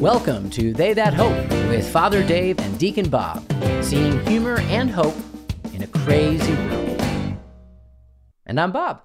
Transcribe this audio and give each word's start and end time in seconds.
Welcome 0.00 0.48
to 0.50 0.72
They 0.72 0.94
That 0.94 1.12
Hope 1.12 1.36
with 1.68 1.86
Father 1.90 2.26
Dave 2.26 2.58
and 2.58 2.78
Deacon 2.78 3.08
Bob, 3.10 3.44
seeing 3.82 4.24
humor 4.26 4.58
and 4.60 4.90
hope 4.90 5.14
in 5.74 5.82
a 5.82 5.86
crazy 5.86 6.54
world. 6.54 7.36
And 8.46 8.58
I'm 8.58 8.72
Bob. 8.72 9.02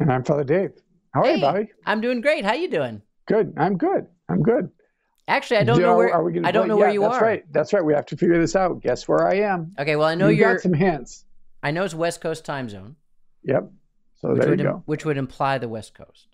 And 0.00 0.12
I'm 0.12 0.22
Father 0.22 0.44
Dave. 0.44 0.72
How 1.14 1.22
are 1.22 1.30
you, 1.30 1.40
Bobby? 1.40 1.70
I'm 1.86 2.00
doing 2.02 2.20
great. 2.20 2.44
How 2.44 2.50
are 2.50 2.56
you 2.56 2.68
doing? 2.68 3.00
Good. 3.26 3.54
I'm 3.56 3.78
good. 3.78 4.06
I'm 4.28 4.42
good. 4.42 4.70
Actually, 5.28 5.56
I 5.58 5.64
don't 5.64 5.80
know 5.80 5.96
where 5.96 6.12
are 6.12 6.22
we 6.22 6.32
gonna 6.34 6.46
I 6.46 6.50
don't 6.50 6.64
play- 6.64 6.68
know 6.68 6.76
where 6.76 6.88
yeah, 6.88 6.94
you 6.94 7.00
that's 7.00 7.14
are. 7.14 7.20
That's 7.20 7.22
right. 7.22 7.52
That's 7.52 7.72
right. 7.72 7.84
We 7.84 7.94
have 7.94 8.06
to 8.06 8.16
figure 8.16 8.38
this 8.38 8.54
out. 8.54 8.82
Guess 8.82 9.08
where 9.08 9.26
I 9.26 9.36
am? 9.36 9.74
Okay, 9.78 9.96
well 9.96 10.06
I 10.06 10.14
know 10.14 10.28
you 10.28 10.36
you're 10.36 10.52
got 10.54 10.60
some 10.62 10.74
hints. 10.74 11.24
I 11.62 11.70
know 11.70 11.84
it's 11.84 11.94
West 11.94 12.20
Coast 12.20 12.44
time 12.44 12.68
zone, 12.68 12.96
Yep. 13.44 13.70
So 14.20 14.34
there 14.34 14.44
you 14.44 14.50
would 14.50 14.62
go. 14.62 14.82
which 14.84 15.04
would 15.06 15.16
imply 15.16 15.56
the 15.58 15.68
West 15.68 15.94
Coast. 15.94 16.33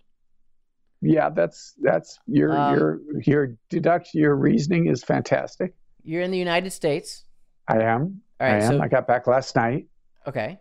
Yeah, 1.02 1.30
that's 1.30 1.74
that's 1.80 2.18
your 2.26 2.56
Um, 2.56 2.74
your 2.78 3.00
your 3.22 3.56
deduction. 3.70 4.20
Your 4.20 4.36
reasoning 4.36 4.86
is 4.86 5.02
fantastic. 5.02 5.74
You're 6.02 6.22
in 6.22 6.30
the 6.30 6.38
United 6.38 6.70
States. 6.70 7.24
I 7.68 7.78
am. 7.82 8.20
All 8.40 8.46
right, 8.46 8.54
I 8.62 8.64
am. 8.64 8.78
so 8.78 8.80
I 8.80 8.88
got 8.88 9.06
back 9.06 9.26
last 9.26 9.56
night. 9.56 9.86
Okay. 10.26 10.58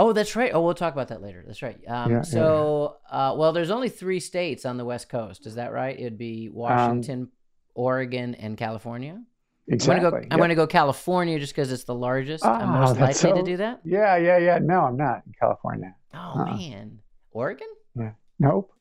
Oh, 0.00 0.12
that's 0.12 0.36
right. 0.36 0.52
Oh, 0.54 0.62
we'll 0.62 0.74
talk 0.74 0.92
about 0.92 1.08
that 1.08 1.20
later. 1.22 1.42
That's 1.44 1.60
right. 1.60 1.76
Um, 1.88 2.10
Yeah, 2.10 2.16
yeah, 2.18 2.22
so, 2.22 2.98
Uh, 3.10 3.34
well, 3.36 3.52
there's 3.52 3.70
only 3.70 3.88
three 3.88 4.20
states 4.20 4.64
on 4.64 4.76
the 4.76 4.84
West 4.84 5.08
Coast. 5.08 5.44
Is 5.46 5.56
that 5.56 5.72
right? 5.72 5.98
It'd 5.98 6.16
be 6.16 6.48
Washington, 6.48 7.28
Oregon, 7.74 8.36
and 8.36 8.56
California. 8.56 9.20
Exactly. 9.66 10.06
I'm 10.06 10.10
gonna 10.12 10.20
go. 10.22 10.28
I'm 10.30 10.38
gonna 10.38 10.54
go 10.54 10.66
California 10.66 11.38
just 11.38 11.52
because 11.54 11.70
it's 11.72 11.84
the 11.84 11.94
largest. 11.94 12.44
I'm 12.44 12.68
Ah, 12.70 12.80
most 12.80 12.90
likely 13.00 13.06
that's 13.06 13.20
to 13.22 13.42
do 13.42 13.56
that. 13.58 13.80
Yeah, 13.84 14.16
yeah, 14.16 14.38
yeah. 14.38 14.58
No, 14.62 14.80
I'm 14.82 14.96
not 14.96 15.22
in 15.26 15.32
California. 15.38 15.94
Oh 16.14 16.16
Uh-uh. 16.18 16.56
man, 16.56 17.00
Oregon. 17.32 17.68
Yeah. 17.94 18.12
Nope. 18.38 18.72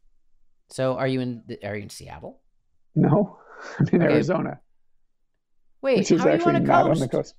So, 0.70 0.98
are 0.98 1.08
you 1.08 1.22
in? 1.22 1.44
the- 1.48 1.64
Are 1.66 1.76
you 1.76 1.84
in 1.84 1.90
Seattle? 1.90 2.40
No. 2.96 3.38
I'm 3.80 3.88
in 3.90 4.02
Okay. 4.04 4.14
Arizona, 4.14 4.60
Wait, 5.82 5.98
which 6.00 6.12
is 6.12 6.20
how 6.20 6.28
are 6.28 6.30
you 6.30 6.36
actually 6.36 6.56
on 6.56 6.62
a 6.62 6.66
not 6.66 6.86
coast? 6.86 7.02
on 7.02 7.08
the 7.08 7.08
coast. 7.10 7.36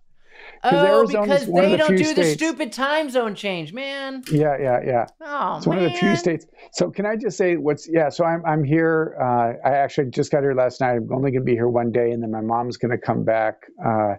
Oh, 0.63 0.71
Arizona's 1.01 1.45
because 1.45 1.47
they 1.53 1.71
the 1.73 1.77
don't 1.79 1.97
do 1.97 2.15
the 2.15 2.25
stupid 2.25 2.73
time 2.73 3.11
zone 3.11 3.35
change, 3.35 3.73
man. 3.73 4.23
Yeah, 4.31 4.57
yeah, 4.61 4.79
yeah. 4.87 5.07
Oh 5.21 5.57
It's 5.57 5.67
man. 5.67 5.77
one 5.77 5.85
of 5.87 5.93
the 5.93 5.99
few 5.99 6.15
states. 6.17 6.47
So 6.73 6.91
can 6.91 7.07
I 7.07 7.17
just 7.17 7.37
say 7.37 7.57
what's 7.57 7.89
yeah? 7.91 8.09
So 8.09 8.25
I'm 8.25 8.45
I'm 8.47 8.63
here. 8.65 9.17
Uh, 9.21 9.55
I 9.69 9.73
actually 9.75 10.11
just 10.11 10.31
got 10.31 10.43
here 10.43 10.55
last 10.55 10.81
night. 10.81 10.97
I'm 10.97 11.13
only 11.13 11.33
going 11.33 11.43
to 11.43 11.45
be 11.45 11.55
here 11.55 11.69
one 11.69 11.91
day, 11.91 12.13
and 12.13 12.23
then 12.23 12.31
my 12.31 12.41
mom's 12.41 12.77
going 12.77 12.93
to 12.93 12.99
come 12.99 13.25
back 13.25 13.55
uh, 13.85 14.15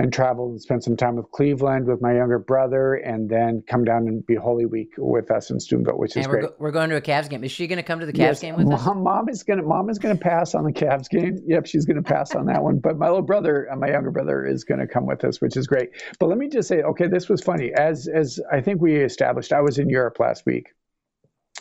and 0.00 0.12
travel 0.12 0.50
and 0.50 0.60
spend 0.60 0.82
some 0.82 0.96
time 0.96 1.16
with 1.16 1.30
Cleveland 1.30 1.86
with 1.86 2.00
my 2.00 2.14
younger 2.14 2.38
brother, 2.38 2.94
and 2.94 3.28
then 3.28 3.62
come 3.68 3.84
down 3.84 4.08
and 4.08 4.24
be 4.26 4.34
Holy 4.34 4.64
Week 4.66 4.90
with 4.96 5.30
us 5.30 5.50
in 5.50 5.60
Steubenville, 5.60 5.98
which 5.98 6.16
is 6.16 6.24
And 6.24 6.32
we're, 6.32 6.40
great. 6.40 6.48
go- 6.50 6.54
we're 6.58 6.70
going 6.70 6.90
to 6.90 6.96
a 6.96 7.00
Cavs 7.00 7.28
game. 7.28 7.44
Is 7.44 7.52
she 7.52 7.66
going 7.66 7.76
to 7.76 7.82
come 7.82 8.00
to 8.00 8.06
the 8.06 8.12
Cavs 8.12 8.18
Yes, 8.18 8.40
game 8.40 8.56
with 8.56 8.66
us? 8.72 8.84
mom, 8.86 9.02
mom 9.02 9.28
is 9.28 9.42
gonna 9.42 9.62
mom 9.62 9.90
is 9.90 9.98
gonna 9.98 10.16
pass 10.16 10.54
on 10.54 10.64
the 10.64 10.72
Cavs 10.72 11.08
game. 11.08 11.38
Yep, 11.46 11.66
she's 11.66 11.84
gonna 11.84 12.02
pass 12.02 12.34
on 12.34 12.46
that 12.46 12.62
one. 12.62 12.78
But 12.78 12.96
my 12.98 13.06
little 13.08 13.22
brother, 13.22 13.68
uh, 13.70 13.76
my 13.76 13.90
younger 13.90 14.10
brother, 14.10 14.44
is 14.46 14.64
gonna 14.64 14.86
come 14.86 15.06
with 15.06 15.24
us, 15.24 15.40
which 15.40 15.56
is 15.56 15.66
great. 15.66 15.90
But 16.18 16.28
let 16.28 16.38
me 16.38 16.48
just 16.48 16.68
say, 16.68 16.82
okay, 16.82 17.06
this 17.06 17.28
was 17.28 17.42
funny. 17.42 17.72
As 17.74 18.08
as 18.08 18.40
I 18.50 18.60
think 18.60 18.80
we 18.80 18.96
established, 18.96 19.52
I 19.52 19.60
was 19.60 19.78
in 19.78 19.88
Europe 19.90 20.18
last 20.18 20.44
week, 20.46 20.68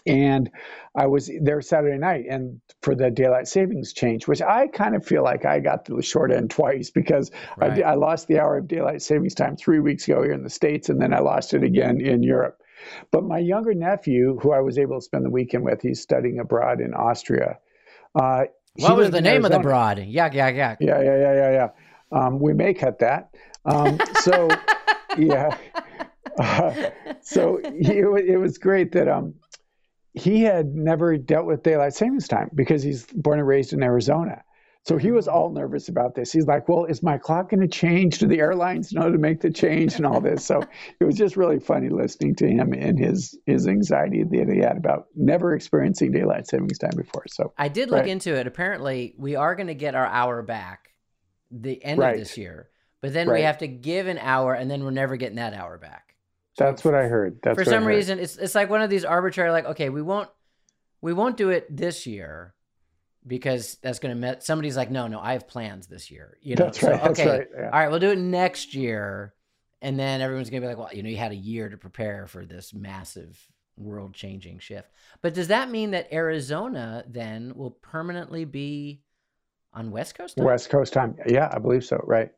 and 0.09 0.49
I 0.95 1.07
was 1.07 1.29
there 1.41 1.61
Saturday 1.61 1.97
night, 1.97 2.25
and 2.29 2.59
for 2.81 2.95
the 2.95 3.09
daylight 3.11 3.47
savings 3.47 3.93
change, 3.93 4.27
which 4.27 4.41
I 4.41 4.67
kind 4.67 4.95
of 4.95 5.05
feel 5.05 5.23
like 5.23 5.45
I 5.45 5.59
got 5.59 5.85
the 5.85 6.02
short 6.02 6.31
end 6.31 6.49
twice 6.49 6.89
because 6.89 7.31
I, 7.57 7.67
Right. 7.67 7.75
did- 7.75 7.83
I 7.85 7.93
lost 7.93 8.27
the 8.27 8.39
hour 8.39 8.57
of 8.57 8.67
daylight 8.67 9.02
savings 9.02 9.35
time 9.35 9.55
three 9.55 9.80
weeks 9.80 10.07
ago 10.07 10.23
here 10.23 10.33
in 10.33 10.43
the 10.43 10.49
states, 10.49 10.89
and 10.89 10.99
then 11.02 11.13
I 11.13 11.19
lost 11.19 11.53
it 11.53 11.63
again 11.63 12.02
in 12.02 12.23
Europe. 12.23 12.57
But 13.11 13.23
my 13.23 13.37
younger 13.39 13.73
nephew, 13.73 14.39
who 14.41 14.52
I 14.52 14.61
was 14.61 14.77
able 14.80 14.97
to 14.99 15.02
spend 15.02 15.25
the 15.25 15.30
weekend 15.30 15.63
with, 15.63 15.81
he's 15.81 16.02
studying 16.02 16.39
abroad 16.39 16.81
in 16.81 16.93
Austria. 16.93 17.59
Uh, 18.15 18.45
What 18.77 18.97
was 18.97 19.11
the 19.11 19.21
name 19.21 19.43
of 19.45 19.52
the 19.52 19.58
Arizona. 19.58 19.64
broad? 19.64 19.97
Yuck, 19.97 20.33
yuck, 20.33 20.55
yuck. 20.55 20.77
Yeah, 20.80 21.02
yeah, 21.02 21.17
yeah, 21.17 21.33
yeah, 21.33 21.52
yeah. 21.52 21.70
Um, 22.17 22.39
we 22.39 22.53
may 22.53 22.73
cut 22.73 22.99
that. 22.99 23.30
Um, 23.65 23.99
so, 24.21 24.49
yeah. 25.17 25.55
Uh, 26.37 26.89
so 27.21 27.59
he, 27.81 27.97
it 27.99 28.39
was 28.39 28.58
great 28.59 28.93
that 28.93 29.09
um, 29.09 29.33
he 30.14 30.42
had 30.42 30.67
never 30.73 31.17
dealt 31.17 31.45
with 31.45 31.64
daylight 31.64 31.93
savings 31.93 32.27
time 32.27 32.49
because 32.55 32.83
he's 32.83 33.05
born 33.14 33.39
and 33.39 33.47
raised 33.47 33.73
in 33.73 33.83
Arizona. 33.83 34.43
So 34.86 34.97
he 34.97 35.11
was 35.11 35.27
all 35.27 35.52
nervous 35.52 35.89
about 35.89 36.15
this. 36.15 36.31
He's 36.31 36.47
like, 36.47 36.67
"Well, 36.70 36.86
is 36.86 37.03
my 37.03 37.17
clock 37.17 37.49
going 37.49 37.59
to 37.61 37.67
change? 37.67 38.20
Do 38.20 38.27
the 38.27 38.39
airlines 38.39 38.93
know 38.93 39.11
to 39.11 39.17
make 39.17 39.42
the 39.42 39.52
change 39.52 39.95
and 39.97 40.05
all 40.05 40.21
this?" 40.21 40.45
So 40.45 40.65
it 40.99 41.03
was 41.03 41.15
just 41.15 41.36
really 41.36 41.59
funny 41.59 41.89
listening 41.89 42.36
to 42.36 42.47
him 42.47 42.73
and 42.73 42.97
his 42.97 43.37
his 43.45 43.67
anxiety 43.67 44.23
that 44.23 44.49
he 44.52 44.59
had 44.59 44.77
about 44.77 45.08
never 45.15 45.53
experiencing 45.53 46.11
daylight 46.11 46.47
savings 46.47 46.77
time 46.77 46.95
before. 46.95 47.26
So 47.27 47.53
I 47.58 47.67
did 47.67 47.89
look 47.89 47.99
Right. 47.99 48.08
into 48.08 48.33
it. 48.36 48.47
Apparently, 48.47 49.14
we 49.17 49.36
are 49.36 49.53
going 49.53 49.67
to 49.67 49.76
get 49.76 49.95
our 49.95 50.08
hour 50.08 50.41
back 50.41 50.93
the 51.52 51.83
end 51.83 51.99
Right. 51.99 52.14
of 52.14 52.20
this 52.20 52.37
year, 52.37 52.70
but 53.02 53.11
then 53.14 53.30
we 53.30 53.41
have 53.41 53.58
to 53.59 53.67
give 53.67 54.08
an 54.08 54.17
hour, 54.17 54.53
and 54.53 54.71
then 54.71 54.83
we're 54.83 54.91
never 54.91 55.17
getting 55.17 55.36
that 55.36 55.53
hour 55.53 55.77
back. 55.77 56.08
That's 56.59 56.86
what 56.86 56.95
I 56.95 57.08
heard. 57.08 57.39
That's 57.42 57.58
For 57.58 57.65
some 57.65 57.86
reason, 57.86 58.20
it's 58.20 58.37
it's 58.37 58.55
like 58.55 58.70
one 58.70 58.81
of 58.81 58.89
these 58.89 59.05
arbitrary, 59.05 59.52
like, 59.52 59.65
okay, 59.65 59.89
we 59.89 60.02
won't 60.02 60.30
we 61.02 61.14
won't 61.14 61.37
do 61.37 61.49
it 61.49 61.65
this 61.75 62.05
year 62.05 62.53
because 63.25 63.77
that's 63.81 63.99
going 63.99 64.14
to 64.14 64.20
met. 64.20 64.43
Somebody's 64.43 64.77
like, 64.77 64.92
no, 64.92 65.08
no, 65.08 65.20
I 65.20 65.33
have 65.33 65.47
plans 65.47 65.87
this 65.87 66.09
year. 66.11 66.37
You 66.42 66.55
know, 66.55 66.65
That's 66.65 66.80
So, 66.80 66.92
right. 66.92 67.02
Okay, 67.11 67.30
right. 67.30 67.47
Yeah. 67.58 67.65
all 67.65 67.80
right, 67.80 67.89
we'll 67.89 67.99
do 67.99 68.11
it 68.11 68.17
next 68.17 68.73
year, 68.73 69.33
and 69.81 69.99
then 69.99 70.21
everyone's 70.21 70.49
gonna 70.49 70.61
be 70.61 70.67
like, 70.67 70.77
well, 70.77 70.89
you 70.93 71.03
know, 71.03 71.09
you 71.09 71.17
had 71.17 71.31
a 71.31 71.36
year 71.36 71.70
to 71.70 71.77
prepare 71.77 72.27
for 72.27 72.45
this 72.45 72.73
massive 72.73 73.39
world 73.77 74.14
changing 74.14 74.59
shift. 74.59 74.89
But 75.21 75.33
does 75.33 75.47
that 75.47 75.70
mean 75.70 75.91
that 75.91 76.11
Arizona 76.11 77.03
then 77.08 77.53
will 77.55 77.71
permanently 77.71 78.45
be 78.45 79.02
on 79.73 79.91
West 79.91 80.15
Coast? 80.15 80.37
time? 80.37 80.45
West 80.45 80.70
Coast 80.70 80.93
time. 80.93 81.15
Yeah, 81.26 81.49
I 81.52 81.59
believe 81.59 81.86
so. 81.86 82.03
Right. 82.05 82.31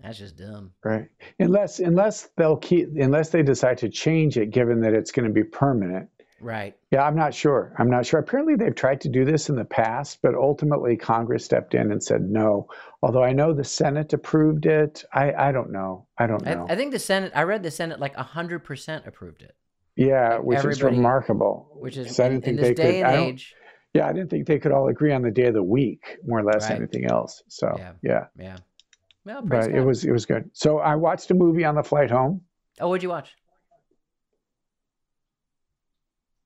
That's 0.00 0.18
just 0.18 0.36
dumb. 0.36 0.72
Right. 0.84 1.08
Unless 1.38 1.78
unless 1.80 2.28
they'll 2.36 2.56
keep 2.56 2.88
unless 2.96 3.30
they 3.30 3.42
decide 3.42 3.78
to 3.78 3.88
change 3.88 4.36
it, 4.36 4.50
given 4.50 4.80
that 4.82 4.94
it's 4.94 5.12
going 5.12 5.26
to 5.28 5.32
be 5.32 5.44
permanent. 5.44 6.08
Right. 6.40 6.76
Yeah, 6.90 7.04
I'm 7.04 7.14
not 7.14 7.34
sure. 7.34 7.72
I'm 7.78 7.88
not 7.88 8.04
sure. 8.04 8.18
Apparently, 8.18 8.56
they've 8.56 8.74
tried 8.74 9.02
to 9.02 9.08
do 9.08 9.24
this 9.24 9.48
in 9.48 9.54
the 9.54 9.64
past, 9.64 10.18
but 10.22 10.34
ultimately 10.34 10.96
Congress 10.96 11.44
stepped 11.44 11.72
in 11.74 11.92
and 11.92 12.02
said 12.02 12.22
no. 12.22 12.68
Although 13.00 13.22
I 13.22 13.32
know 13.32 13.52
the 13.52 13.62
Senate 13.62 14.12
approved 14.12 14.66
it. 14.66 15.04
I 15.12 15.32
I 15.32 15.52
don't 15.52 15.70
know. 15.70 16.06
I 16.18 16.26
don't 16.26 16.44
I, 16.46 16.54
know. 16.54 16.66
I 16.68 16.74
think 16.74 16.90
the 16.92 16.98
Senate. 16.98 17.30
I 17.34 17.44
read 17.44 17.62
the 17.62 17.70
Senate 17.70 18.00
like 18.00 18.16
hundred 18.16 18.64
percent 18.64 19.06
approved 19.06 19.42
it, 19.42 19.54
yeah, 19.94 20.38
which 20.38 20.64
is 20.64 20.82
remarkable. 20.82 21.70
which 21.74 21.96
is 21.96 22.18
I 22.18 22.26
in, 22.26 22.40
didn't 22.40 22.44
in 22.48 22.56
think 22.56 22.58
this 22.58 22.68
they 22.68 22.74
day 22.92 23.00
could. 23.02 23.06
I 23.06 23.16
don't- 23.16 23.28
age. 23.28 23.54
Yeah, 23.94 24.08
I 24.08 24.12
didn't 24.14 24.30
think 24.30 24.46
they 24.46 24.58
could 24.58 24.72
all 24.72 24.88
agree 24.88 25.12
on 25.12 25.20
the 25.20 25.30
day 25.30 25.48
of 25.48 25.54
the 25.54 25.62
week, 25.62 26.16
more 26.26 26.38
or 26.38 26.44
less 26.44 26.70
Right. 26.70 26.78
anything 26.78 27.04
else. 27.04 27.42
So 27.48 27.74
Yeah. 27.78 27.92
yeah, 28.02 28.24
Yeah. 28.38 28.56
Well, 29.24 29.42
but 29.42 29.70
it 29.70 29.80
was 29.84 30.04
it 30.04 30.10
was 30.10 30.26
good. 30.26 30.50
So 30.52 30.78
I 30.78 30.96
watched 30.96 31.30
a 31.30 31.34
movie 31.34 31.64
on 31.64 31.74
the 31.76 31.82
flight 31.82 32.10
home 32.10 32.42
Oh, 32.80 32.88
what'd 32.88 33.02
you 33.02 33.08
watch? 33.08 33.30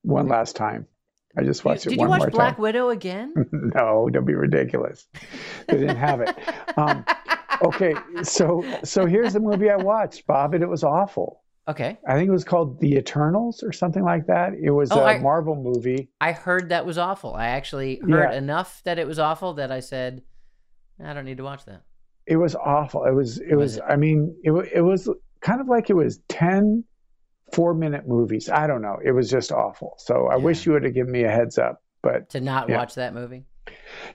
one 0.03 0.27
last 0.27 0.55
time. 0.55 0.87
I 1.37 1.43
just 1.43 1.63
You- 1.63 1.69
watched 1.69 1.85
it 1.85 1.89
did 1.91 1.99
one 1.99 2.07
you 2.07 2.09
watch 2.11 2.19
more 2.21 2.29
Black 2.29 2.55
time. 2.55 2.61
Widow 2.61 2.89
again? 2.99 3.33
no, 3.51 4.09
don't 4.11 4.25
be 4.25 4.33
ridiculous. 4.33 5.07
They 5.67 5.77
didn't 5.77 5.97
have 5.97 6.21
it. 6.21 6.35
Um, 6.77 7.05
okay, 7.63 7.93
so 8.23 8.63
so 8.83 9.05
here's 9.05 9.33
the 9.33 9.39
movie 9.39 9.69
I 9.69 9.75
watched, 9.75 10.25
Bob, 10.27 10.53
and 10.53 10.63
it 10.63 10.67
was 10.69 10.83
awful. 10.83 11.43
okay. 11.67 11.97
I 12.07 12.13
think 12.13 12.27
it 12.29 12.31
was 12.31 12.45
called 12.45 12.79
The 12.79 12.95
Eternals 12.95 13.61
or 13.63 13.71
something 13.73 14.03
like 14.03 14.25
that. 14.27 14.53
It 14.53 14.71
was 14.71 14.91
Oh, 14.91 14.99
a 15.01 15.03
I- 15.03 15.19
Marvel 15.19 15.55
movie. 15.55 16.09
I 16.21 16.31
heard 16.31 16.69
that 16.69 16.85
was 16.85 16.97
awful. 16.97 17.33
I 17.35 17.47
actually 17.47 17.97
heard 17.99 18.31
Yeah. 18.31 18.37
enough 18.37 18.81
that 18.85 18.97
it 18.99 19.05
was 19.07 19.19
awful 19.19 19.55
that 19.55 19.71
I 19.71 19.81
said, 19.81 20.21
I 21.03 21.13
don't 21.13 21.25
need 21.25 21.37
to 21.37 21.43
watch 21.43 21.65
that. 21.65 21.81
It 22.27 22.35
was 22.35 22.55
awful. 22.55 23.05
It 23.05 23.13
was 23.13 23.39
it 23.39 23.55
Was? 23.55 23.79
I 23.79 23.95
mean, 23.95 24.35
it 24.43 24.51
it 24.73 24.81
was 24.81 25.09
kind 25.41 25.61
of 25.61 25.67
like 25.67 25.89
it 25.89 25.95
was 25.95 26.19
10 26.29 26.83
four 27.53 27.73
minute 27.73 28.05
movies. 28.05 28.49
I 28.49 28.67
don't 28.67 28.81
know. 28.81 28.97
It 29.03 29.11
was 29.13 29.29
just 29.29 29.53
awful. 29.53 29.93
So 29.97 30.27
I 30.27 30.35
Yeah. 30.35 30.43
wish 30.43 30.65
you 30.65 30.73
would 30.73 30.83
have 30.83 30.93
given 30.93 31.13
me 31.13 31.23
a 31.23 31.31
heads 31.31 31.57
up, 31.57 31.81
but 32.03 32.29
To 32.31 32.41
not 32.41 32.67
Yeah. 32.67 32.77
watch 32.77 32.95
that 32.95 33.13
movie. 33.13 33.45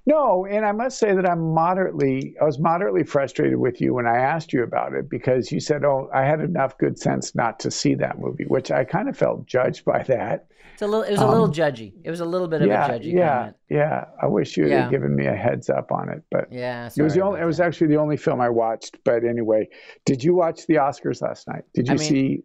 No, 0.06 0.44
and 0.46 0.64
I 0.66 0.72
must 0.72 0.98
say 0.98 1.14
that 1.14 1.28
I'm 1.28 1.54
moderately, 1.54 2.36
I 2.40 2.44
was 2.44 2.58
moderately 2.58 3.04
frustrated 3.04 3.56
with 3.58 3.80
you 3.80 3.94
when 3.94 4.06
I 4.06 4.18
asked 4.18 4.52
you 4.52 4.62
about 4.62 4.94
it 4.94 5.08
because 5.08 5.50
you 5.50 5.60
said, 5.60 5.84
"Oh, 5.84 6.08
I 6.12 6.24
had 6.24 6.40
enough 6.40 6.76
good 6.78 6.98
sense 6.98 7.34
not 7.34 7.60
to 7.60 7.70
see 7.70 7.94
that 7.96 8.18
movie," 8.18 8.44
which 8.44 8.70
I 8.70 8.84
kind 8.84 9.08
of 9.08 9.16
felt 9.16 9.46
judged 9.46 9.84
by 9.84 10.02
that. 10.04 10.46
It's 10.72 10.82
a 10.82 10.86
little. 10.86 11.02
It 11.02 11.10
was 11.12 11.20
a 11.20 11.26
little 11.26 11.44
Um, 11.44 11.52
judgy. 11.52 11.92
It 12.04 12.10
was 12.10 12.20
a 12.20 12.24
little 12.24 12.48
bit 12.48 12.62
of 12.62 12.68
yeah, 12.68 12.86
a 12.86 12.98
judgy 12.98 13.12
yeah, 13.12 13.36
comment. 13.38 13.56
yeah. 13.70 14.04
I 14.22 14.26
wish 14.26 14.56
you 14.56 14.68
had 14.68 14.90
given 14.90 15.14
me 15.14 15.26
a 15.26 15.34
heads 15.34 15.68
up 15.70 15.92
on 15.92 16.08
it, 16.08 16.22
but 16.30 16.50
Yeah. 16.52 16.88
it 16.96 17.02
was 17.02 17.14
the 17.14 17.20
only. 17.22 17.40
It 17.40 17.44
was 17.44 17.60
actually 17.60 17.88
the 17.88 17.96
only 17.98 18.16
film 18.16 18.40
I 18.40 18.48
watched. 18.48 18.98
But 19.04 19.24
anyway, 19.24 19.68
did 20.04 20.24
you 20.24 20.34
watch 20.34 20.66
the 20.66 20.74
Oscars 20.74 21.22
last 21.22 21.46
night? 21.48 21.64
Did 21.74 21.88
you 21.88 21.94
I 21.94 21.96
mean- 21.98 22.08
see 22.08 22.42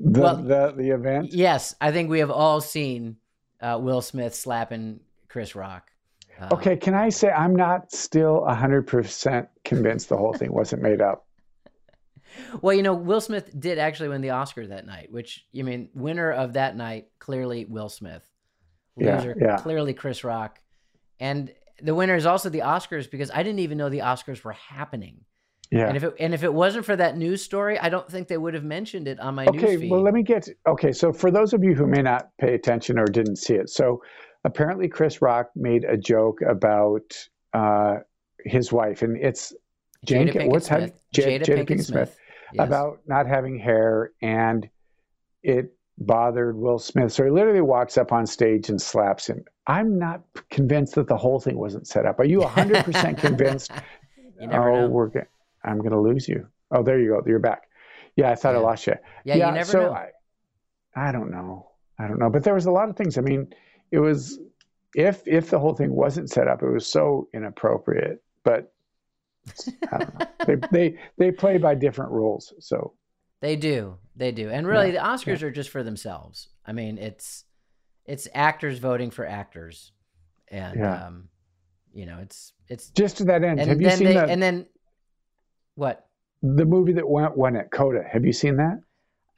the, 0.00 0.20
Well, 0.20 0.36
the 0.36 0.72
the 0.76 0.90
event? 0.90 1.32
Yes, 1.32 1.74
I 1.80 1.92
think 1.92 2.08
we 2.10 2.20
have 2.20 2.30
all 2.30 2.60
seen 2.60 3.16
uh, 3.60 3.78
Will 3.82 4.00
Smith 4.00 4.34
slapping 4.34 5.00
Chris 5.28 5.54
Rock. 5.54 5.90
Uh, 6.40 6.48
Okay, 6.52 6.76
can 6.76 6.94
I 6.94 7.08
say 7.08 7.28
I'm 7.30 7.54
not 7.56 7.90
still 7.90 8.44
100% 8.48 9.48
convinced 9.64 10.08
the 10.08 10.16
whole 10.16 10.32
thing 10.32 10.52
wasn't 10.52 10.82
made 10.82 11.00
up. 11.02 11.26
Well, 12.62 12.74
you 12.74 12.82
know, 12.82 12.94
Will 12.94 13.20
Smith 13.20 13.50
did 13.58 13.78
actually 13.78 14.10
win 14.10 14.20
the 14.20 14.30
Oscar 14.30 14.66
that 14.66 14.86
night, 14.86 15.12
which 15.12 15.46
you 15.52 15.64
mean 15.64 15.88
winner 15.94 16.30
of 16.32 16.54
that 16.54 16.76
night 16.76 17.08
clearly 17.18 17.64
Will 17.64 17.88
Smith, 17.88 18.28
loser 18.96 19.36
yeah. 19.40 19.56
clearly 19.58 19.94
Chris 19.94 20.24
Rock, 20.24 20.60
and 21.20 21.52
the 21.82 21.94
winner 21.94 22.14
is 22.14 22.26
also 22.26 22.48
the 22.48 22.60
Oscars 22.60 23.10
because 23.10 23.30
I 23.30 23.42
didn't 23.42 23.60
even 23.60 23.78
know 23.78 23.88
the 23.88 24.00
Oscars 24.00 24.42
were 24.42 24.52
happening. 24.52 25.24
Yeah. 25.70 25.86
And 25.86 25.96
if 25.96 26.04
it 26.04 26.14
and 26.18 26.32
if 26.32 26.44
it 26.44 26.52
wasn't 26.52 26.86
for 26.86 26.96
that 26.96 27.16
news 27.16 27.42
story, 27.42 27.78
I 27.78 27.90
don't 27.90 28.10
think 28.10 28.28
they 28.28 28.38
would 28.38 28.54
have 28.54 28.64
mentioned 28.64 29.06
it 29.06 29.20
on 29.20 29.34
my 29.34 29.44
okay, 29.46 29.58
news 29.58 29.80
feed. 29.80 29.90
well, 29.90 30.02
let 30.02 30.14
me 30.14 30.22
get. 30.22 30.48
Okay, 30.66 30.92
so 30.92 31.12
for 31.12 31.30
those 31.30 31.52
of 31.52 31.62
you 31.62 31.74
who 31.74 31.86
may 31.86 32.00
not 32.00 32.30
pay 32.38 32.54
attention 32.54 32.98
or 32.98 33.04
didn't 33.04 33.36
see 33.36 33.54
it, 33.54 33.68
so 33.68 34.02
apparently 34.44 34.88
Chris 34.88 35.20
Rock 35.20 35.50
made 35.54 35.84
a 35.84 35.96
joke 35.96 36.40
about 36.40 37.14
uh, 37.52 37.96
his 38.44 38.72
wife, 38.72 39.02
and 39.02 39.18
it's 39.18 39.52
Jane. 40.06 40.28
Jada 40.28 40.32
Pinkett 40.32 40.48
what's 40.48 40.66
Smith. 40.68 41.00
Jada, 41.14 41.40
Jada, 41.40 41.44
Jada 41.44 41.66
Pinkett 41.66 41.84
Smith. 41.84 42.18
Yes. 42.52 42.66
about 42.66 43.00
not 43.06 43.26
having 43.26 43.58
hair, 43.58 44.12
and 44.22 44.68
it 45.42 45.74
bothered 45.98 46.56
Will 46.56 46.78
Smith. 46.78 47.12
So 47.12 47.24
he 47.24 47.30
literally 47.30 47.60
walks 47.60 47.98
up 47.98 48.12
on 48.12 48.26
stage 48.26 48.68
and 48.68 48.80
slaps 48.80 49.26
him. 49.26 49.44
I'm 49.66 49.98
not 49.98 50.22
convinced 50.50 50.94
that 50.94 51.08
the 51.08 51.16
whole 51.16 51.40
thing 51.40 51.58
wasn't 51.58 51.86
set 51.86 52.06
up. 52.06 52.18
Are 52.20 52.24
you 52.24 52.40
100% 52.40 53.18
convinced? 53.20 53.70
you 54.40 54.46
never 54.46 54.70
oh, 54.70 54.80
know. 54.82 54.88
we're 54.88 55.08
go- 55.08 55.26
I'm 55.64 55.78
going 55.78 55.90
to 55.90 56.00
lose 56.00 56.28
you. 56.28 56.46
Oh, 56.70 56.82
there 56.82 57.00
you 57.00 57.08
go. 57.10 57.22
You're 57.26 57.38
back. 57.38 57.68
Yeah, 58.16 58.30
I 58.30 58.34
thought 58.34 58.54
I 58.54 58.58
lost 58.58 58.86
you. 58.86 58.94
Yeah, 59.24 59.34
you 59.34 59.52
never 59.52 59.64
so 59.70 59.80
know. 59.80 59.92
I, 59.92 60.08
I 60.96 61.12
don't 61.12 61.30
know. 61.30 61.68
I 61.98 62.06
don't 62.08 62.18
know. 62.18 62.30
But 62.30 62.44
there 62.44 62.54
was 62.54 62.66
a 62.66 62.70
lot 62.70 62.88
of 62.88 62.96
things. 62.96 63.18
I 63.18 63.20
mean, 63.20 63.52
it 63.90 63.98
was 63.98 64.38
if 64.94 65.22
if 65.26 65.50
the 65.50 65.58
whole 65.58 65.74
thing 65.74 65.94
wasn't 65.94 66.30
set 66.30 66.48
up, 66.48 66.62
it 66.62 66.70
was 66.70 66.86
so 66.86 67.28
inappropriate. 67.32 68.22
But 68.44 68.72
I 69.92 69.98
don't 69.98 70.18
know. 70.18 70.26
they 70.46 70.56
they 70.72 70.98
they 71.18 71.30
play 71.32 71.58
by 71.58 71.74
different 71.74 72.10
rules. 72.12 72.52
So 72.60 72.94
They 73.40 73.56
do. 73.56 73.98
They 74.16 74.32
do. 74.32 74.50
And 74.50 74.66
really 74.66 74.86
Yeah, 74.92 75.02
the 75.02 75.08
Oscars 75.32 75.42
are 75.42 75.50
just 75.50 75.70
for 75.70 75.82
themselves. 75.82 76.48
I 76.66 76.72
mean, 76.72 76.98
it's 76.98 77.44
it's 78.04 78.26
actors 78.34 78.78
voting 78.78 79.10
for 79.10 79.26
actors. 79.26 79.92
And 80.48 80.78
Yeah. 80.80 81.06
um 81.06 81.28
you 81.92 82.06
know, 82.06 82.18
it's 82.20 82.52
it's 82.68 82.90
just 82.90 83.16
to 83.18 83.24
that 83.24 83.42
end, 83.42 83.60
and 83.60 83.68
have 83.70 83.80
you 83.80 83.90
seen 83.90 84.06
they 84.08 84.14
the 84.14 84.24
and 84.24 84.42
then 84.42 84.66
what? 85.74 86.06
the 86.42 86.64
movie 86.64 86.92
that 86.92 87.08
went 87.08 87.36
won 87.36 87.56
it, 87.56 87.68
Coda? 87.72 88.04
Have 88.10 88.24
you 88.24 88.32
seen 88.32 88.56
that? 88.56 88.80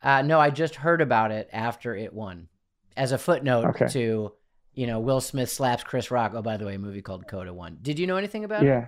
Uh 0.03 0.23
no, 0.23 0.39
I 0.41 0.51
just 0.51 0.75
heard 0.77 1.01
about 1.01 1.31
it 1.33 1.49
after 1.53 1.95
it 1.95 2.13
won. 2.13 2.49
As 2.97 3.13
a 3.13 3.19
footnote 3.19 3.67
Okay. 3.71 3.87
to 3.89 4.33
you 4.73 4.87
know, 4.87 5.01
Will 5.01 5.21
Smith 5.21 5.51
slaps 5.51 5.83
Chris 5.83 6.11
Rock. 6.13 6.33
Oh, 6.35 6.43
by 6.43 6.57
the 6.57 6.65
way, 6.65 6.77
a 6.77 6.79
movie 6.79 7.03
called 7.03 7.27
Coda 7.27 7.53
won. 7.53 7.79
Did 7.83 7.99
you 7.99 8.07
know 8.07 8.17
anything 8.17 8.45
about 8.45 8.63
it? 8.63 8.67
Yeah. 8.67 8.87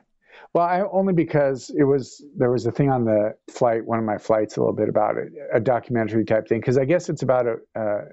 Well, 0.54 0.64
I 0.64 0.82
only 0.92 1.12
because 1.12 1.70
it 1.76 1.84
was 1.84 2.24
there 2.36 2.50
was 2.50 2.66
a 2.66 2.72
thing 2.72 2.90
on 2.90 3.04
the 3.04 3.34
flight, 3.50 3.84
one 3.84 3.98
of 3.98 4.04
my 4.04 4.18
flights, 4.18 4.56
a 4.56 4.60
little 4.60 4.74
bit 4.74 4.88
about 4.88 5.16
it, 5.16 5.32
a 5.52 5.60
documentary 5.60 6.24
type 6.24 6.48
thing. 6.48 6.60
Because 6.60 6.78
I 6.78 6.84
guess 6.84 7.08
it's 7.08 7.22
about 7.22 7.46
a 7.46 7.80
uh, 7.80 8.04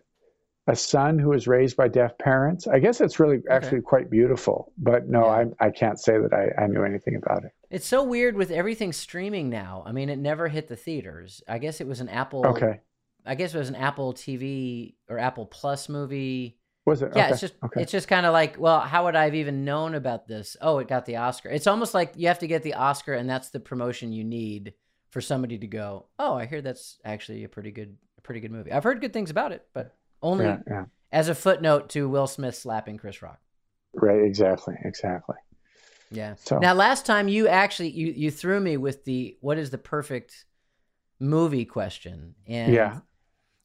a 0.67 0.75
son 0.75 1.17
who 1.17 1.29
was 1.29 1.47
raised 1.47 1.75
by 1.75 1.87
deaf 1.87 2.17
parents. 2.19 2.67
I 2.67 2.77
guess 2.77 3.01
it's 3.01 3.19
really 3.19 3.39
actually 3.49 3.81
quite 3.81 4.11
beautiful. 4.11 4.71
But 4.77 5.09
no, 5.09 5.25
Yeah. 5.25 5.45
I 5.59 5.67
I 5.67 5.69
can't 5.71 5.99
say 5.99 6.19
that 6.19 6.31
I, 6.31 6.63
I 6.63 6.67
knew 6.67 6.83
anything 6.83 7.15
about 7.15 7.43
it. 7.43 7.51
It's 7.71 7.87
so 7.87 8.03
weird 8.03 8.35
with 8.35 8.51
everything 8.51 8.93
streaming 8.93 9.49
now. 9.49 9.83
I 9.85 9.91
mean, 9.91 10.09
it 10.09 10.19
never 10.19 10.47
hit 10.47 10.67
the 10.67 10.75
theaters. 10.75 11.41
I 11.47 11.57
guess 11.57 11.81
it 11.81 11.87
was 11.87 12.01
an 12.01 12.09
Apple 12.09 12.45
Okay, 12.45 12.81
I 13.25 13.35
guess 13.35 13.55
it 13.55 13.57
was 13.57 13.69
an 13.69 13.75
Apple 13.75 14.13
TV 14.13 14.93
or 15.09 15.17
Apple 15.17 15.47
Plus 15.47 15.89
movie. 15.89 16.58
Was 16.89 17.01
it? 17.01 17.11
Yeah, 17.15 17.25
okay. 17.25 17.31
it's 17.31 17.41
just 17.41 17.53
okay. 17.63 17.81
it's 17.81 17.91
just 17.91 18.07
kind 18.07 18.25
of 18.25 18.33
like, 18.33 18.59
well, 18.59 18.81
how 18.81 19.05
would 19.05 19.15
I 19.15 19.25
have 19.25 19.35
even 19.35 19.63
known 19.63 19.95
about 19.95 20.27
this? 20.27 20.57
Oh, 20.61 20.79
it 20.79 20.87
got 20.87 21.05
the 21.05 21.17
Oscar. 21.17 21.49
It's 21.49 21.67
almost 21.67 21.93
like 21.93 22.13
you 22.15 22.27
have 22.27 22.39
to 22.39 22.47
get 22.47 22.63
the 22.63 22.73
Oscar, 22.73 23.13
and 23.13 23.29
that's 23.29 23.49
the 23.49 23.59
promotion 23.59 24.11
you 24.11 24.23
need 24.23 24.73
for 25.11 25.21
somebody 25.21 25.57
to 25.57 25.67
go. 25.67 26.07
Oh, 26.19 26.35
I 26.35 26.45
hear 26.45 26.61
that's 26.61 26.99
actually 27.03 27.43
a 27.43 27.49
pretty 27.49 27.71
good, 27.71 27.97
a 28.17 28.21
pretty 28.21 28.41
good 28.41 28.51
movie. 28.51 28.71
I've 28.71 28.83
heard 28.83 29.01
good 29.01 29.13
things 29.13 29.31
about 29.31 29.51
it, 29.51 29.65
but 29.73 29.95
only 30.21 30.45
yeah, 30.45 30.59
yeah. 30.67 30.85
as 31.11 31.29
a 31.29 31.35
footnote 31.35 31.89
to 31.89 32.07
Will 32.09 32.27
Smith 32.27 32.55
slapping 32.55 32.97
Chris 32.97 33.21
Rock. 33.21 33.39
Right. 33.93 34.21
Exactly. 34.21 34.75
Exactly. 34.83 35.37
Yeah. 36.11 36.35
So 36.35 36.59
Now, 36.59 36.73
last 36.73 37.05
time 37.05 37.27
you 37.27 37.47
actually 37.47 37.89
you 37.89 38.07
you 38.15 38.31
threw 38.31 38.59
me 38.59 38.77
with 38.77 39.05
the 39.05 39.37
what 39.41 39.57
is 39.57 39.69
the 39.69 39.77
perfect 39.77 40.45
movie 41.19 41.65
question, 41.65 42.35
and 42.47 42.73
Yeah. 42.73 42.99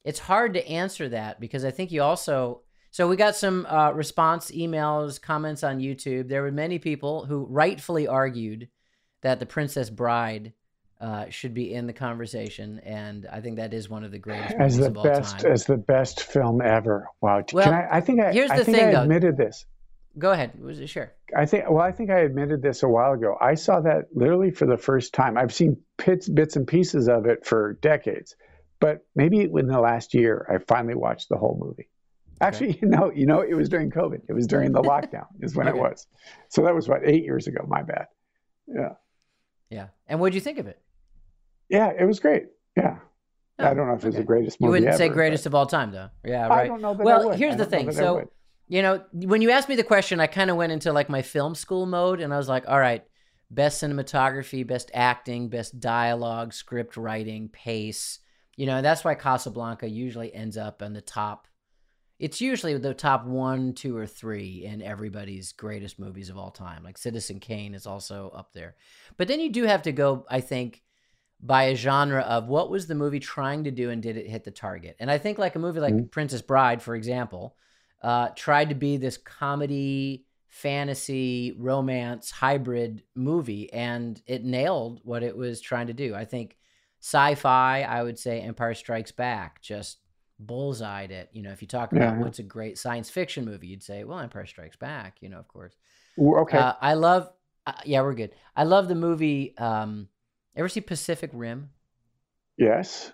it's 0.03 0.19
hard 0.19 0.53
to 0.53 0.67
answer 0.67 1.09
that 1.09 1.39
because 1.39 1.65
I 1.65 1.71
think 1.71 1.91
you 1.91 2.01
also. 2.01 2.61
So 2.95 3.09
we 3.09 3.17
got 3.17 3.35
some 3.35 3.65
uh, 3.65 3.91
response 3.91 4.51
emails, 4.51 5.21
comments 5.21 5.65
on 5.65 5.79
YouTube. 5.79 6.29
There 6.29 6.43
were 6.43 6.51
many 6.53 6.79
people 6.79 7.25
who 7.25 7.43
rightfully 7.43 8.07
argued 8.07 8.69
that 9.19 9.41
the 9.41 9.45
Princess 9.45 9.89
Bride 9.89 10.53
uh, 11.01 11.25
should 11.29 11.53
be 11.53 11.73
in 11.73 11.87
the 11.87 11.91
conversation, 11.91 12.79
and 12.85 13.27
I 13.29 13.41
think 13.41 13.57
that 13.57 13.73
is 13.73 13.89
one 13.89 14.05
of 14.05 14.11
the 14.11 14.17
greatest 14.17 14.55
as 14.57 14.77
the 14.77 14.85
of 14.85 14.95
all 14.95 15.03
best 15.03 15.39
time. 15.39 15.51
as 15.51 15.65
the 15.65 15.75
best 15.75 16.23
film 16.23 16.61
ever. 16.61 17.09
Wow. 17.19 17.43
Well, 17.51 17.65
Can 17.65 17.73
I? 17.73 17.97
I 17.97 17.99
think 17.99 18.21
I. 18.21 18.31
here's 18.31 18.49
I 18.49 18.59
the 18.59 18.63
think 18.63 18.77
thing, 18.77 18.87
I 18.87 18.91
though. 18.93 19.01
admitted 19.01 19.35
this. 19.35 19.65
Go 20.17 20.31
ahead, 20.31 20.57
was 20.57 20.79
it 20.79 20.87
sure? 20.87 21.11
I 21.35 21.47
think 21.47 21.69
well, 21.69 21.83
I 21.83 21.91
think 21.91 22.11
I 22.11 22.19
admitted 22.19 22.61
this 22.61 22.81
a 22.81 22.87
while 22.87 23.11
ago. 23.11 23.35
I 23.41 23.55
saw 23.55 23.81
that 23.81 24.05
literally 24.15 24.51
for 24.51 24.67
the 24.67 24.77
first 24.77 25.13
time. 25.13 25.37
I've 25.37 25.53
seen 25.53 25.81
bits, 25.97 26.29
bits 26.29 26.55
and 26.55 26.65
pieces 26.65 27.09
of 27.09 27.25
it 27.25 27.45
for 27.45 27.73
decades, 27.81 28.37
but 28.79 29.05
maybe 29.15 29.41
in 29.41 29.67
the 29.67 29.81
last 29.81 30.13
year, 30.13 30.47
I 30.49 30.59
finally 30.59 30.95
watched 30.95 31.27
the 31.27 31.35
whole 31.35 31.59
movie. 31.61 31.89
Actually, 32.41 32.77
you 32.81 32.87
know, 32.87 33.11
you 33.13 33.25
know, 33.25 33.41
it 33.41 33.53
was 33.53 33.69
during 33.69 33.89
COVID. 33.91 34.21
It 34.27 34.33
was 34.33 34.45
during 34.47 34.71
the 34.71 34.81
lockdown, 34.91 35.27
is 35.41 35.55
when 35.55 35.67
Okay. 35.67 35.77
it 35.77 35.81
was. 35.81 36.07
So 36.49 36.63
that 36.63 36.75
was 36.75 36.87
what 36.89 37.01
eight 37.05 37.23
years 37.23 37.47
ago. 37.47 37.65
My 37.67 37.81
bad. 37.83 38.07
Yeah, 38.67 38.93
Yeah. 39.69 39.87
And 40.07 40.19
what 40.19 40.25
would 40.27 40.35
you 40.35 40.41
think 40.41 40.57
of 40.59 40.67
it? 40.67 40.81
yeah, 41.69 41.91
it 41.97 42.05
was 42.05 42.19
great. 42.19 42.45
Yeah, 42.77 42.97
Oh, 43.57 43.65
I 43.67 43.73
don't 43.73 43.87
know 43.87 43.93
if 43.93 43.99
it's 44.03 44.07
okay. 44.07 44.17
the 44.17 44.23
greatest 44.23 44.57
You 44.59 44.69
wouldn't 44.69 44.95
say 44.95 45.05
ever, 45.05 45.13
greatest 45.13 45.45
of 45.45 45.55
all 45.55 45.65
time, 45.65 45.91
though. 45.91 46.09
Yeah, 46.25 46.47
but 46.49 46.53
I 46.53 46.57
right. 46.57 46.67
don't 46.67 46.81
know 46.81 46.93
that 46.93 47.03
Well, 47.05 47.29
here's 47.31 47.55
the 47.55 47.65
thing. 47.65 47.91
So 47.91 48.29
you 48.67 48.81
know, 48.81 49.03
when 49.13 49.41
you 49.43 49.51
asked 49.51 49.69
me 49.69 49.75
the 49.75 49.83
question, 49.83 50.19
I 50.19 50.27
kind 50.27 50.49
of 50.49 50.57
went 50.57 50.71
into 50.71 50.91
like 50.91 51.07
my 51.09 51.21
film 51.21 51.53
school 51.55 51.85
mode, 51.85 52.19
and 52.19 52.33
I 52.33 52.37
was 52.37 52.49
like, 52.49 52.67
all 52.67 52.79
right, 52.79 53.03
best 53.51 53.81
cinematography, 53.81 54.65
best 54.65 54.89
acting, 54.93 55.49
best 55.49 55.79
dialogue, 55.79 56.51
script 56.53 56.97
writing, 56.97 57.47
pace. 57.49 58.19
You 58.57 58.65
know, 58.65 58.81
that's 58.81 59.03
why 59.03 59.13
Casablanca 59.15 59.87
usually 59.87 60.33
ends 60.33 60.57
up 60.57 60.81
on 60.81 60.93
the 60.93 61.01
top. 61.01 61.47
It's 62.17 62.39
usually 62.41 62.77
the 62.77 62.93
top 62.93 63.25
one, 63.25 63.73
two, 63.73 63.95
or 63.97 64.07
three 64.07 64.63
in 64.65 64.81
everybody's 64.81 65.51
greatest 65.51 65.99
movies 65.99 66.29
of 66.29 66.37
all 66.37 66.51
time. 66.51 66.83
Like 66.83 66.97
Citizen 66.97 67.39
Kane 67.39 67.73
is 67.75 67.85
also 67.85 68.31
up 68.35 68.53
there. 68.53 68.75
But 69.17 69.27
then 69.27 69.39
you 69.39 69.51
do 69.51 69.63
have 69.63 69.81
to 69.83 69.91
go, 69.91 70.25
I 70.29 70.41
think, 70.41 70.81
by 71.41 71.63
a 71.63 71.75
genre 71.75 72.21
of 72.21 72.47
what 72.47 72.69
was 72.71 72.87
the 72.87 72.95
movie 72.95 73.19
trying 73.19 73.65
to 73.65 73.71
do 73.71 73.89
and 73.89 74.01
did 74.01 74.17
it 74.17 74.29
hit 74.29 74.45
the 74.45 74.51
target? 74.51 74.95
And 74.99 75.11
I 75.11 75.17
think 75.17 75.37
like 75.37 75.55
a 75.55 75.59
movie 75.59 75.81
like 75.81 75.93
Mhm. 75.93 76.11
Princess 76.11 76.41
Bride, 76.41 76.81
for 76.81 76.95
example, 76.95 77.57
uh, 78.01 78.29
tried 78.35 78.69
to 78.69 78.75
be 78.75 78.97
this 78.97 79.17
comedy, 79.17 80.25
fantasy, 80.47 81.51
romance 81.57 82.31
hybrid 82.31 83.03
movie, 83.13 83.71
and 83.73 84.21
it 84.25 84.45
nailed 84.45 85.01
what 85.03 85.21
it 85.21 85.35
was 85.35 85.59
trying 85.59 85.87
to 85.87 85.93
do. 85.93 86.15
I 86.15 86.23
think 86.23 86.57
sci-fi, 87.01 87.81
I 87.81 88.01
would 88.01 88.17
say 88.17 88.39
Empire 88.39 88.73
Strikes 88.73 89.11
Back, 89.11 89.61
just 89.61 89.97
bullseyed 90.39 91.11
it. 91.11 91.29
You 91.33 91.41
know, 91.43 91.51
if 91.51 91.61
you 91.61 91.67
talk 91.67 91.91
about 91.91 92.15
Yeah. 92.17 92.19
what's 92.21 92.39
a 92.39 92.43
great 92.43 92.77
science 92.77 93.09
fiction 93.09 93.45
movie, 93.45 93.67
you'd 93.67 93.83
say, 93.83 94.03
well, 94.03 94.19
Empire 94.19 94.45
Strikes 94.45 94.75
Back. 94.75 95.17
You 95.21 95.29
know, 95.29 95.39
of 95.39 95.47
course. 95.47 95.73
Okay. 96.19 96.57
Uh, 96.57 96.73
I 96.81 96.93
love. 96.93 97.29
Uh, 97.67 97.73
yeah, 97.85 98.01
we're 98.01 98.13
good. 98.13 98.31
I 98.55 98.63
love 98.63 98.87
the 98.87 98.95
movie. 98.95 99.57
Um, 99.57 100.07
ever 100.55 100.69
see 100.69 100.81
Pacific 100.81 101.31
Rim? 101.33 101.69
yes. 102.57 103.11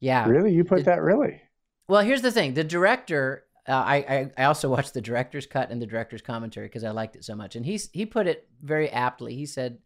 Yeah. 0.00 0.26
Really, 0.28 0.52
you 0.52 0.64
put 0.64 0.80
It- 0.80 0.86
that 0.86 1.00
really? 1.02 1.40
Well, 1.88 2.02
here's 2.02 2.22
the 2.22 2.32
thing: 2.32 2.54
the 2.54 2.64
director. 2.64 3.44
Uh, 3.68 3.72
I, 3.72 3.96
I 3.96 4.30
I 4.38 4.44
also 4.44 4.68
watched 4.74 4.94
the 4.94 5.00
director's 5.00 5.46
cut 5.46 5.70
and 5.70 5.80
the 5.80 5.86
director's 5.86 6.22
commentary 6.22 6.66
because 6.66 6.82
I 6.84 6.90
liked 6.90 7.14
it 7.14 7.24
so 7.24 7.36
much, 7.36 7.54
and 7.54 7.64
he's 7.64 7.88
he 7.92 8.06
put 8.06 8.26
it 8.26 8.48
very 8.60 8.90
aptly. 8.90 9.36
He 9.36 9.46
said, 9.46 9.78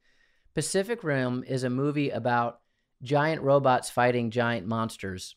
"Pacific 0.55 1.05
Rim 1.05 1.45
is 1.47 1.65
a 1.65 1.69
movie 1.71 2.09
about 2.11 2.61
giant 3.03 3.43
robots 3.43 3.91
fighting 3.91 4.31
giant 4.31 4.67
monsters." 4.67 5.37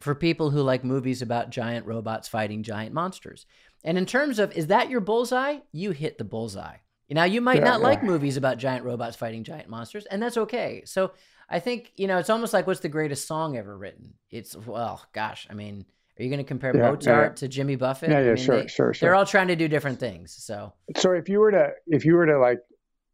For 0.00 0.14
people 0.14 0.50
who 0.50 0.62
like 0.62 0.82
movies 0.84 1.22
about 1.22 1.50
giant 1.50 1.86
robots 1.86 2.26
fighting 2.26 2.62
giant 2.62 2.94
monsters. 2.94 3.46
And 3.84 3.96
in 3.98 4.06
terms 4.06 4.38
of, 4.38 4.52
is 4.52 4.66
that 4.68 4.90
your 4.90 5.00
bullseye? 5.00 5.58
You 5.72 5.90
hit 5.92 6.18
the 6.18 6.24
bullseye. 6.24 6.76
Now, 7.10 7.24
you 7.24 7.40
might 7.40 7.58
Yeah, 7.58 7.64
not 7.64 7.80
like 7.80 8.02
movies 8.02 8.36
about 8.36 8.58
giant 8.58 8.84
robots 8.84 9.16
fighting 9.16 9.42
giant 9.44 9.68
monsters, 9.68 10.06
and 10.06 10.22
that's 10.22 10.36
okay. 10.36 10.82
So 10.84 11.12
I 11.48 11.58
think, 11.58 11.92
you 11.96 12.06
know, 12.06 12.18
it's 12.18 12.30
almost 12.30 12.52
like 12.52 12.66
what's 12.66 12.80
the 12.80 12.88
greatest 12.88 13.26
song 13.26 13.56
ever 13.56 13.76
written? 13.76 14.14
It's, 14.30 14.56
well, 14.56 15.04
gosh, 15.12 15.46
I 15.50 15.54
mean, 15.54 15.84
are 16.18 16.22
you 16.22 16.28
going 16.28 16.38
to 16.38 16.44
compare 16.44 16.72
Yeah, 16.72 16.82
yeah, 16.82 16.90
Mozart 16.92 17.30
yeah. 17.32 17.34
to 17.34 17.48
Jimmy 17.48 17.76
Buffett? 17.76 18.10
Yeah, 18.10 18.18
I 18.18 18.22
mean, 18.22 18.36
sure, 18.36 18.62
they, 18.62 18.68
sure, 18.68 18.94
sure. 18.94 19.06
They're 19.08 19.14
all 19.16 19.26
trying 19.26 19.48
to 19.48 19.56
do 19.56 19.66
different 19.66 19.98
things. 19.98 20.32
So, 20.32 20.72
So 20.96 21.12
if 21.12 21.28
you 21.28 21.40
were 21.40 21.50
to 21.50 21.70
if 21.88 22.04
you 22.04 22.14
were 22.14 22.26
to 22.26 22.38
like 22.38 22.60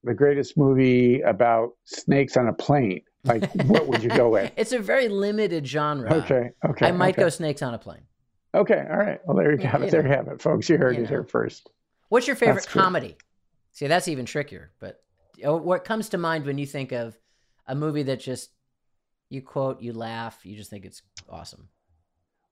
the 0.04 0.14
greatest 0.14 0.56
movie 0.58 1.22
about 1.22 1.70
snakes 1.84 2.36
on 2.36 2.48
a 2.48 2.52
plane, 2.52 3.00
like 3.26 3.50
what 3.52 3.86
would 3.88 4.02
you 4.02 4.10
go 4.10 4.28
with? 4.32 4.52
it's 4.56 4.72
a 4.72 4.78
very 4.78 5.08
limited 5.08 5.66
genre. 5.66 6.12
Okay, 6.14 6.50
okay. 6.64 6.86
I 6.86 6.92
might 6.92 7.14
okay. 7.14 7.22
go 7.22 7.28
Snakes 7.28 7.62
on 7.62 7.74
a 7.74 7.78
Plane. 7.78 8.02
Okay, 8.54 8.84
all 8.90 8.96
right. 8.96 9.20
Well, 9.26 9.36
there 9.36 9.52
you 9.52 9.58
Yeah, 9.60 9.68
have 9.70 9.82
it. 9.82 9.90
There 9.90 10.02
know. 10.02 10.08
you 10.10 10.16
have 10.16 10.28
it, 10.28 10.40
folks. 10.40 10.68
You 10.68 10.78
heard 10.78 10.96
You 10.96 11.02
it 11.02 11.08
here 11.08 11.24
first. 11.24 11.68
What's 12.08 12.26
your 12.26 12.36
favorite 12.36 12.54
That's 12.62 12.66
true. 12.66 12.80
comedy? 12.82 13.16
See, 13.72 13.86
that's 13.86 14.08
even 14.08 14.24
trickier. 14.24 14.72
But 14.80 15.02
what 15.42 15.84
comes 15.84 16.08
to 16.10 16.18
mind 16.18 16.46
when 16.46 16.56
you 16.56 16.64
think 16.66 16.92
of 16.92 17.18
a 17.66 17.74
movie 17.74 18.04
that 18.04 18.20
just 18.20 18.50
you 19.28 19.42
quote, 19.42 19.82
you 19.82 19.92
laugh, 19.92 20.38
you 20.44 20.56
just 20.56 20.70
think 20.70 20.84
it's 20.86 21.02
awesome? 21.28 21.68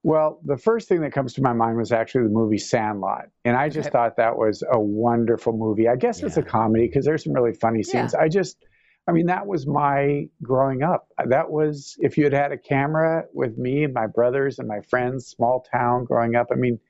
Well, 0.02 0.40
the 0.44 0.58
first 0.58 0.86
thing 0.88 1.00
that 1.00 1.12
comes 1.12 1.32
to 1.34 1.42
my 1.42 1.54
mind 1.54 1.78
was 1.78 1.90
actually 1.92 2.24
the 2.24 2.30
movie 2.30 2.58
Sandlot. 2.58 3.26
And 3.46 3.56
I 3.56 3.70
just 3.70 3.86
Okay. 3.88 3.92
thought 3.92 4.16
that 4.18 4.36
was 4.36 4.62
a 4.70 4.78
wonderful 4.78 5.56
movie. 5.56 5.88
I 5.88 5.96
guess 5.96 6.22
it's 6.22 6.36
a 6.36 6.42
comedy 6.42 6.86
because 6.88 7.06
there's 7.06 7.24
some 7.24 7.32
really 7.32 7.54
funny 7.54 7.78
Yeah. 7.78 8.02
scenes. 8.02 8.14
I 8.14 8.28
just, 8.28 8.58
I 9.06 9.12
mean, 9.12 9.26
that 9.26 9.46
was 9.46 9.66
my 9.66 10.28
growing 10.42 10.82
up. 10.82 11.08
That 11.26 11.50
was, 11.50 11.96
if 11.98 12.16
you 12.16 12.24
had 12.24 12.32
had 12.32 12.52
a 12.52 12.58
camera 12.58 13.24
with 13.34 13.58
me 13.58 13.84
and 13.84 13.92
my 13.92 14.06
brothers 14.06 14.58
and 14.58 14.66
my 14.66 14.80
friends, 14.80 15.26
small 15.26 15.60
town 15.70 16.04
growing 16.06 16.36
up, 16.36 16.48
I 16.50 16.54
mean, 16.54 16.80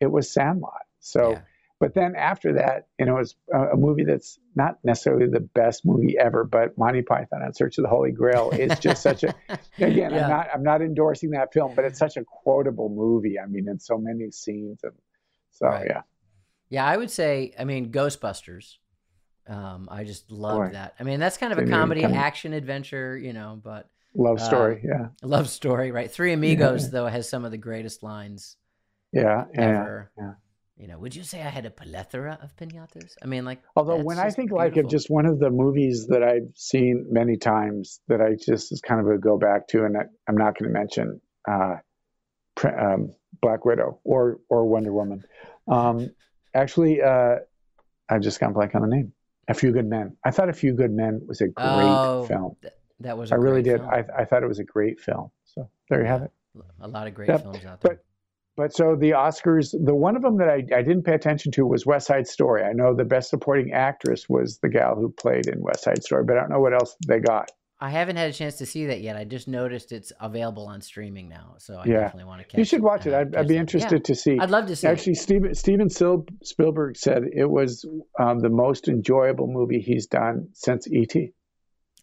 it 0.00 0.08
was 0.10 0.32
Sandlot. 0.32 0.82
So, 0.98 1.34
Yeah. 1.34 1.42
but 1.78 1.94
then 1.94 2.16
after 2.16 2.54
that, 2.54 2.88
you 2.98 3.06
know, 3.06 3.18
it's 3.18 3.36
a, 3.54 3.68
a 3.68 3.76
movie 3.76 4.04
that's 4.04 4.38
not 4.56 4.78
necessarily 4.82 5.28
the 5.28 5.40
best 5.40 5.86
movie 5.86 6.18
ever, 6.18 6.42
but 6.44 6.76
Monty 6.76 7.02
Python 7.02 7.40
and 7.42 7.54
Search 7.54 7.78
of 7.78 7.82
the 7.84 7.88
Holy 7.88 8.10
Grail 8.10 8.50
is 8.50 8.78
just 8.80 9.00
such 9.02 9.22
a, 9.22 9.32
again, 9.80 10.12
Yeah. 10.12 10.24
I'm 10.24 10.28
not 10.30 10.46
I'm 10.52 10.62
not 10.64 10.82
endorsing 10.82 11.30
that 11.30 11.52
film, 11.52 11.74
but 11.76 11.84
it's 11.84 11.98
such 12.00 12.16
a 12.16 12.24
quotable 12.24 12.88
movie. 12.88 13.38
I 13.38 13.46
mean, 13.46 13.68
in 13.68 13.78
so 13.78 13.96
many 13.96 14.30
scenes, 14.32 14.80
and 14.82 14.92
so 15.52 15.68
Right. 15.68 15.86
yeah, 15.88 16.02
Yeah, 16.68 16.84
I 16.84 16.96
would 16.96 17.10
say, 17.12 17.54
I 17.58 17.64
mean, 17.64 17.92
Ghostbusters. 17.92 18.76
Um, 19.46 19.88
I 19.90 20.04
just 20.04 20.30
loved 20.30 20.70
Boy. 20.70 20.72
that. 20.72 20.94
I 21.00 21.02
mean, 21.02 21.18
that's 21.20 21.36
kind 21.36 21.52
of 21.52 21.58
a 21.58 21.66
comedy, 21.66 22.02
come- 22.02 22.14
action, 22.14 22.52
adventure, 22.52 23.16
you 23.16 23.32
know, 23.32 23.60
but 23.62 23.88
love 24.14 24.38
Uh, 24.38 24.44
story. 24.44 24.80
yeah, 24.84 25.08
love 25.22 25.48
story, 25.48 25.90
right? 25.90 26.10
Three 26.10 26.32
Amigos, 26.32 26.90
though, 26.90 27.06
has 27.06 27.28
some 27.28 27.44
of 27.44 27.50
the 27.50 27.58
greatest 27.58 28.02
lines 28.02 28.56
yeah, 29.12 29.46
yeah. 29.54 29.60
ever. 29.60 30.10
yeah. 30.18 30.32
You 30.76 30.86
know, 30.86 30.98
would 30.98 31.14
you 31.14 31.24
say 31.24 31.42
I 31.42 31.50
had 31.50 31.66
a 31.66 31.70
plethora 31.70 32.38
of 32.42 32.56
pinatas? 32.56 33.12
I 33.22 33.26
mean, 33.26 33.44
like, 33.44 33.60
Although 33.76 33.98
when 34.02 34.18
I 34.18 34.30
think 34.30 34.50
like 34.50 34.78
of 34.78 34.88
just 34.88 35.10
one 35.10 35.26
of 35.26 35.38
the 35.38 35.50
movies 35.50 36.06
that 36.08 36.22
I've 36.22 36.48
seen 36.54 37.06
many 37.10 37.36
times 37.36 38.00
that 38.08 38.22
I 38.22 38.34
just 38.34 38.72
is 38.72 38.80
kind 38.80 38.98
of 38.98 39.06
a 39.08 39.18
go 39.18 39.36
back 39.36 39.68
to, 39.68 39.84
and 39.84 39.94
I, 39.96 40.04
I'm 40.26 40.36
not 40.38 40.58
going 40.58 40.72
to 40.72 40.78
mention 40.78 41.20
uh, 41.46 41.76
um, 42.64 43.10
Black 43.42 43.64
Widow 43.66 44.00
or 44.04 44.38
or 44.48 44.64
Wonder 44.66 44.92
Woman. 44.92 45.22
Um, 45.68 46.10
actually, 46.54 47.02
uh, 47.02 47.36
I've 48.08 48.22
just 48.22 48.40
gone 48.40 48.54
blank 48.54 48.74
on 48.74 48.80
the 48.80 48.88
name. 48.88 49.12
A 49.50 49.54
Few 49.54 49.72
Good 49.72 49.86
Men. 49.86 50.16
I 50.24 50.30
thought 50.30 50.48
A 50.48 50.52
Few 50.52 50.72
Good 50.74 50.92
Men 50.92 51.20
was 51.26 51.40
a 51.40 51.48
great 51.48 51.64
Oh, 51.66 52.24
film. 52.26 52.56
th- 52.62 52.72
that 53.00 53.18
was. 53.18 53.32
I 53.32 53.34
really 53.36 53.62
did. 53.62 53.80
I, 53.80 54.04
I 54.16 54.24
thought 54.24 54.42
it 54.42 54.48
was 54.48 54.60
a 54.60 54.64
great 54.64 55.00
film. 55.00 55.30
So 55.44 55.68
there 55.88 56.00
you 56.00 56.06
have 56.06 56.22
it. 56.22 56.30
a 56.80 56.88
lot 56.88 57.06
of 57.06 57.14
great 57.14 57.28
Yep, 57.28 57.42
films 57.42 57.64
out 57.64 57.80
there. 57.80 57.94
But 57.96 58.04
but 58.56 58.74
so 58.74 58.94
the 58.96 59.10
Oscars, 59.12 59.72
the 59.72 59.94
one 59.94 60.16
of 60.16 60.22
them 60.22 60.36
that 60.38 60.48
I, 60.48 60.56
I 60.76 60.82
didn't 60.82 61.02
pay 61.02 61.14
attention 61.14 61.50
to 61.52 61.66
was 61.66 61.86
West 61.86 62.06
Side 62.06 62.26
Story. 62.28 62.62
I 62.62 62.72
know 62.72 62.94
the 62.94 63.04
best 63.04 63.30
supporting 63.30 63.72
actress 63.72 64.28
was 64.28 64.58
the 64.62 64.68
gal 64.68 64.94
who 64.96 65.10
played 65.10 65.46
in 65.46 65.60
West 65.60 65.82
Side 65.84 66.02
Story, 66.02 66.24
but 66.24 66.36
I 66.36 66.40
don't 66.40 66.50
know 66.50 66.60
what 66.60 66.74
else 66.74 66.94
they 67.08 67.18
got. 67.18 67.50
I 67.82 67.88
haven't 67.90 68.16
had 68.16 68.28
a 68.28 68.32
chance 68.32 68.56
to 68.56 68.66
see 68.66 68.86
that 68.86 69.00
yet. 69.00 69.16
I 69.16 69.24
just 69.24 69.48
noticed 69.48 69.90
it's 69.90 70.12
available 70.20 70.66
on 70.66 70.82
streaming 70.82 71.28
now, 71.30 71.54
so 71.58 71.76
I 71.76 71.86
Yeah. 71.86 72.00
definitely 72.00 72.24
want 72.24 72.40
to 72.42 72.44
catch. 72.44 72.54
It. 72.54 72.58
You 72.58 72.64
should 72.64 72.82
watch 72.82 73.06
it. 73.06 73.14
uh, 73.14 73.20
I'd, 73.20 73.34
I'd 73.34 73.48
be 73.48 73.56
interested 73.56 74.04
to 74.04 74.14
see. 74.14 74.38
I'd 74.38 74.50
love 74.50 74.66
to 74.66 74.76
see. 74.76 74.86
it. 74.86 74.90
Actually, 74.90 75.14
Steven 75.14 75.54
Steven 75.54 75.88
Spielberg 75.88 76.96
said 76.96 77.22
it 77.32 77.48
was 77.48 77.86
um, 78.18 78.40
the 78.40 78.50
most 78.50 78.88
enjoyable 78.88 79.46
movie 79.46 79.80
he's 79.80 80.06
done 80.06 80.48
since 80.52 80.86
E.T. 80.88 81.32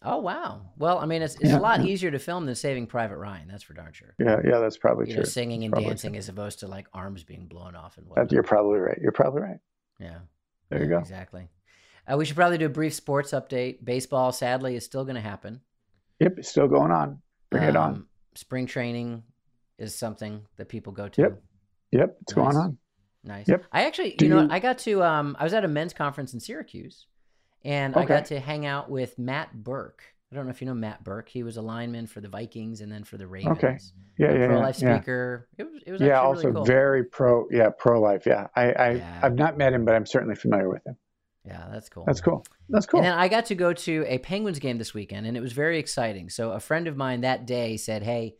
Oh 0.02 0.18
wow! 0.18 0.62
Well, 0.76 0.98
I 0.98 1.06
mean, 1.06 1.22
it's 1.22 1.34
it's 1.36 1.50
Yeah, 1.50 1.58
a 1.58 1.60
lot 1.60 1.84
easier 1.84 2.10
to 2.12 2.18
film 2.20 2.46
than 2.46 2.54
Saving 2.54 2.86
Private 2.86 3.16
Ryan. 3.16 3.48
That's 3.48 3.64
for 3.64 3.74
darn 3.74 3.92
sure. 3.92 4.14
Yeah, 4.18 4.36
yeah, 4.44 4.58
that's 4.60 4.76
probably 4.78 5.06
You 5.08 5.14
true. 5.14 5.22
know, 5.22 5.28
singing 5.28 5.64
and 5.64 5.72
Probably 5.72 5.88
dancing 5.88 6.16
as 6.16 6.28
opposed 6.28 6.60
to 6.60 6.68
like 6.68 6.86
arms 6.92 7.24
being 7.24 7.46
blown 7.46 7.74
off 7.74 7.98
and 7.98 8.06
whatnot. 8.06 8.30
you're 8.30 8.44
probably 8.44 8.78
right. 8.78 8.98
You're 9.02 9.10
probably 9.12 9.42
right. 9.42 9.58
Yeah. 9.98 10.18
There 10.70 10.82
you 10.82 10.88
go. 10.88 10.98
Exactly. 10.98 11.48
Uh, 12.06 12.16
we 12.16 12.24
should 12.24 12.36
probably 12.36 12.58
do 12.58 12.66
a 12.66 12.70
brief 12.70 12.94
sports 12.94 13.32
update. 13.32 13.84
Baseball, 13.84 14.30
sadly, 14.32 14.76
is 14.76 14.84
still 14.84 15.04
going 15.04 15.16
to 15.16 15.20
happen. 15.20 15.60
Yep, 16.20 16.34
it's 16.38 16.48
still 16.48 16.68
going 16.68 16.90
on. 16.90 17.20
Bring 17.50 17.64
it 17.64 17.76
on. 17.76 17.90
Um, 17.94 18.06
Spring 18.34 18.66
training 18.66 19.22
is 19.78 19.94
something 19.94 20.42
that 20.56 20.68
people 20.68 20.92
go 20.92 21.08
to. 21.08 21.22
Yep. 21.22 21.42
Yep, 21.92 22.16
it's 22.22 22.32
going 22.32 22.56
on. 22.56 22.78
Nice. 23.24 23.48
Yep. 23.48 23.64
I 23.72 23.84
actually, 23.86 24.14
Do 24.16 24.26
you 24.26 24.34
know, 24.34 24.42
you- 24.42 24.48
I 24.50 24.58
got 24.58 24.78
to. 24.78 25.02
Um, 25.02 25.36
I 25.38 25.44
was 25.44 25.54
at 25.54 25.64
a 25.64 25.68
men's 25.68 25.92
conference 25.94 26.34
in 26.34 26.40
Syracuse, 26.40 27.06
and 27.64 27.96
I 27.96 28.04
got 28.04 28.26
to 28.26 28.38
hang 28.40 28.66
out 28.66 28.90
with 28.90 29.18
Matt 29.18 29.52
Birk. 29.64 30.02
I 30.30 30.36
don't 30.36 30.44
know 30.44 30.50
if 30.50 30.60
you 30.60 30.66
know 30.66 30.74
Matt 30.74 31.02
Birk. 31.04 31.28
He 31.28 31.42
was 31.42 31.56
a 31.56 31.62
lineman 31.62 32.06
for 32.06 32.20
the 32.20 32.28
Vikings 32.28 32.82
and 32.82 32.92
then 32.92 33.02
for 33.02 33.16
the 33.16 33.26
Ravens. 33.26 33.56
Okay. 33.58 33.78
Yeah, 34.18 34.32
yeah, 34.38 34.46
pro 34.46 34.60
life 34.60 34.80
yeah. 34.82 34.96
speaker. 34.96 35.48
It 35.56 35.64
was. 35.64 35.82
It 35.86 35.92
was 35.92 36.00
yeah 36.02 36.06
actually 36.16 36.26
also 36.26 36.42
really 36.42 36.54
cool. 36.56 36.64
very 36.64 37.04
pro 37.04 37.46
yeah 37.50 37.70
pro 37.70 38.00
life 38.00 38.26
yeah 38.26 38.48
i, 38.54 38.72
I 38.72 38.90
Yeah. 38.90 39.20
i've 39.22 39.36
not 39.36 39.56
met 39.56 39.72
him 39.72 39.84
but 39.84 39.94
i'm 39.94 40.04
certainly 40.04 40.34
familiar 40.34 40.68
with 40.68 40.84
him 40.86 40.96
yeah, 41.44 41.66
that's 41.72 41.88
cool. 41.88 42.04
that's 42.06 42.20
cool 42.20 42.44
that's 42.68 42.86
cool 42.86 43.00
And 43.00 43.06
then 43.06 43.14
I 43.18 43.28
got 43.28 43.46
to 43.46 43.54
go 43.54 43.72
to 43.72 44.04
a 44.06 44.18
Penguins 44.18 44.58
game 44.58 44.76
this 44.78 44.92
weekend, 44.92 45.26
and 45.26 45.36
it 45.36 45.40
was 45.40 45.52
very 45.52 45.78
exciting. 45.78 46.28
So 46.30 46.52
a 46.52 46.60
friend 46.60 46.86
of 46.86 46.96
mine 46.96 47.22
that 47.22 47.46
day 47.46 47.76
said, 47.76 48.02
"Hey, 48.02 48.36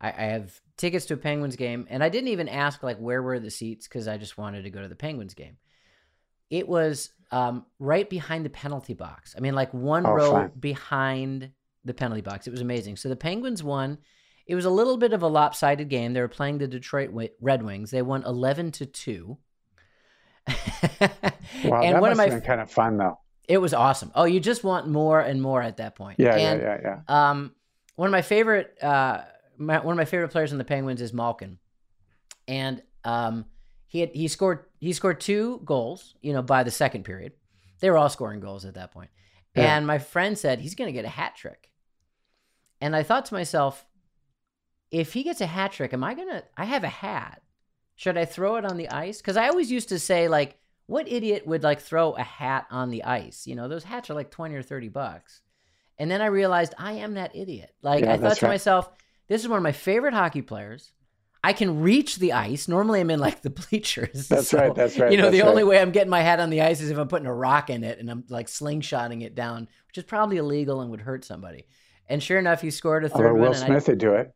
I, 0.00 0.08
I 0.08 0.22
have 0.32 0.60
tickets 0.76 1.06
to 1.06 1.14
a 1.14 1.18
Penguins 1.18 1.56
game," 1.56 1.86
and 1.90 2.02
I 2.02 2.08
didn't 2.08 2.28
even 2.28 2.48
ask 2.48 2.82
like 2.82 2.98
where 2.98 3.22
were 3.22 3.38
the 3.38 3.50
seats 3.50 3.86
because 3.86 4.08
I 4.08 4.16
just 4.16 4.36
wanted 4.38 4.62
to 4.64 4.70
go 4.70 4.82
to 4.82 4.88
the 4.88 4.96
Penguins 4.96 5.34
game. 5.34 5.56
It 6.50 6.66
was 6.66 7.10
um, 7.30 7.66
right 7.78 8.08
behind 8.08 8.44
the 8.44 8.50
penalty 8.50 8.94
box. 8.94 9.34
I 9.36 9.40
mean, 9.40 9.54
like 9.54 9.72
one 9.74 10.06
Oh, 10.06 10.12
row 10.12 10.30
fine. 10.32 10.52
behind 10.58 11.50
the 11.84 11.94
penalty 11.94 12.22
box. 12.22 12.46
It 12.46 12.50
was 12.50 12.60
amazing. 12.62 12.96
So 12.96 13.08
the 13.08 13.16
Penguins 13.16 13.62
won. 13.62 13.98
It 14.46 14.54
was 14.54 14.64
a 14.64 14.70
little 14.70 14.96
bit 14.96 15.12
of 15.12 15.22
a 15.22 15.28
lopsided 15.28 15.90
game. 15.90 16.14
They 16.14 16.22
were 16.22 16.28
playing 16.28 16.56
the 16.58 16.66
Detroit 16.66 17.10
Red 17.40 17.62
Wings. 17.62 17.90
They 17.90 18.00
won 18.02 18.24
eleven 18.24 18.72
to 18.72 18.86
two. 18.86 19.36
wow 21.64 21.82
and 21.82 21.94
that 21.94 22.00
one 22.00 22.10
must 22.10 22.12
of 22.12 22.16
my 22.16 22.22
have 22.24 22.32
been 22.32 22.40
kind 22.42 22.60
of 22.60 22.70
fun 22.70 22.96
though 22.96 23.18
it 23.48 23.58
was 23.58 23.72
awesome. 23.72 24.12
Oh, 24.14 24.24
you 24.24 24.40
just 24.40 24.62
want 24.62 24.88
more 24.88 25.20
and 25.20 25.40
more 25.40 25.62
at 25.62 25.78
that 25.78 25.96
point. 25.96 26.20
yeah 26.20 26.36
and, 26.36 26.60
yeah 26.60 26.78
yeah 26.82 27.00
yeah 27.08 27.30
Um, 27.30 27.54
one 27.96 28.06
of 28.06 28.12
my 28.12 28.22
favorite, 28.22 28.76
uh, 28.82 29.22
my, 29.56 29.78
one 29.80 29.94
of 29.94 29.96
my 29.96 30.04
favorite 30.04 30.28
players 30.28 30.52
on 30.52 30.58
the 30.58 30.64
Penguins 30.64 31.00
is 31.00 31.12
Malkin, 31.12 31.58
and 32.46 32.82
um, 33.04 33.46
he 33.86 34.00
had 34.00 34.10
he 34.10 34.28
scored 34.28 34.66
he 34.78 34.92
scored 34.92 35.20
two 35.20 35.62
goals. 35.64 36.14
You 36.20 36.34
know, 36.34 36.42
by 36.42 36.62
the 36.62 36.70
second 36.70 37.04
period, 37.04 37.32
they 37.80 37.90
were 37.90 37.96
all 37.96 38.10
scoring 38.10 38.38
goals 38.38 38.64
at 38.64 38.74
that 38.74 38.92
point. 38.92 39.10
Yeah. 39.56 39.76
And 39.76 39.86
my 39.86 39.98
friend 39.98 40.38
said 40.38 40.60
he's 40.60 40.74
going 40.74 40.88
to 40.88 40.92
get 40.92 41.06
a 41.06 41.08
hat 41.08 41.34
trick, 41.34 41.70
and 42.80 42.94
I 42.94 43.02
thought 43.02 43.24
to 43.26 43.34
myself, 43.34 43.84
if 44.90 45.14
he 45.14 45.22
gets 45.22 45.40
a 45.40 45.46
hat 45.46 45.72
trick, 45.72 45.92
am 45.92 46.04
I 46.04 46.14
gonna? 46.14 46.44
I 46.56 46.66
have 46.66 46.84
a 46.84 46.88
hat. 46.88 47.42
Should 47.98 48.16
I 48.16 48.24
throw 48.24 48.54
it 48.56 48.64
on 48.64 48.76
the 48.76 48.88
ice? 48.90 49.18
Because 49.20 49.36
I 49.36 49.48
always 49.48 49.70
used 49.72 49.88
to 49.88 49.98
say 49.98 50.28
like, 50.28 50.56
what 50.86 51.08
idiot 51.08 51.46
would 51.48 51.64
like 51.64 51.80
throw 51.80 52.12
a 52.12 52.22
hat 52.22 52.66
on 52.70 52.90
the 52.90 53.02
ice? 53.02 53.44
You 53.46 53.56
know, 53.56 53.66
those 53.66 53.82
hats 53.84 54.08
are 54.08 54.14
like 54.14 54.30
twenty 54.30 54.54
or 54.54 54.62
thirty 54.62 54.88
bucks. 54.88 55.42
And 55.98 56.08
then 56.08 56.22
I 56.22 56.26
realized 56.26 56.74
I 56.78 56.92
am 56.92 57.14
that 57.14 57.34
idiot. 57.34 57.74
Like 57.82 58.04
Yeah, 58.04 58.12
I 58.12 58.16
thought 58.18 58.36
to 58.36 58.46
right. 58.46 58.52
myself, 58.52 58.88
this 59.26 59.42
is 59.42 59.48
one 59.48 59.56
of 59.58 59.64
my 59.64 59.72
favorite 59.72 60.14
hockey 60.14 60.42
players. 60.42 60.92
I 61.42 61.52
can 61.52 61.80
reach 61.82 62.16
the 62.18 62.32
ice. 62.34 62.68
Normally 62.68 63.00
I'm 63.00 63.10
in 63.10 63.18
like 63.18 63.42
the 63.42 63.50
bleachers. 63.70 64.28
that's 64.28 64.48
So, 64.48 64.58
right 64.58 64.74
that's 64.76 64.96
right 64.96 65.10
You 65.10 65.18
know, 65.18 65.30
the 65.30 65.42
only 65.42 65.64
right. 65.64 65.70
way 65.70 65.80
I'm 65.80 65.90
getting 65.90 66.08
my 66.10 66.22
hat 66.22 66.38
on 66.40 66.50
the 66.50 66.62
ice 66.62 66.80
is 66.80 66.90
if 66.90 66.98
I'm 66.98 67.08
putting 67.08 67.26
a 67.26 67.34
rock 67.34 67.68
in 67.68 67.82
it 67.82 67.98
and 67.98 68.08
I'm 68.08 68.22
like 68.28 68.46
slingshotting 68.46 69.22
it 69.22 69.34
down, 69.34 69.68
which 69.88 69.98
is 69.98 70.04
probably 70.04 70.36
illegal 70.36 70.80
and 70.82 70.90
would 70.92 71.00
hurt 71.00 71.24
somebody. 71.24 71.66
And 72.08 72.22
sure 72.22 72.38
enough, 72.38 72.60
he 72.62 72.70
scored 72.70 73.04
a 73.04 73.08
third 73.08 73.26
although 73.26 73.34
will 73.34 73.50
one. 73.50 73.54
and 73.56 73.64
I- 73.64 73.66
smith 73.66 73.88
would 73.88 73.98
do 73.98 74.14
it 74.14 74.32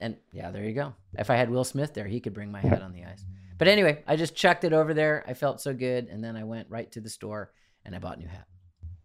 and 0.00 0.16
yeah, 0.32 0.50
there 0.50 0.64
you 0.64 0.72
go. 0.74 0.94
If 1.18 1.30
I 1.30 1.36
had 1.36 1.50
Will 1.50 1.64
Smith 1.64 1.94
there, 1.94 2.06
he 2.06 2.20
could 2.20 2.34
bring 2.34 2.50
my 2.50 2.60
hat 2.60 2.82
on 2.82 2.92
the 2.92 3.04
ice. 3.04 3.24
But 3.58 3.68
anyway, 3.68 4.02
I 4.06 4.16
just 4.16 4.34
chucked 4.34 4.64
it 4.64 4.72
over 4.72 4.94
there. 4.94 5.24
I 5.28 5.34
felt 5.34 5.60
so 5.60 5.74
good, 5.74 6.08
and 6.08 6.24
then 6.24 6.36
I 6.36 6.44
went 6.44 6.68
right 6.70 6.90
to 6.92 7.00
the 7.00 7.10
store 7.10 7.52
and 7.84 7.94
I 7.94 7.98
bought 7.98 8.16
a 8.16 8.20
new 8.20 8.28
hat. 8.28 8.46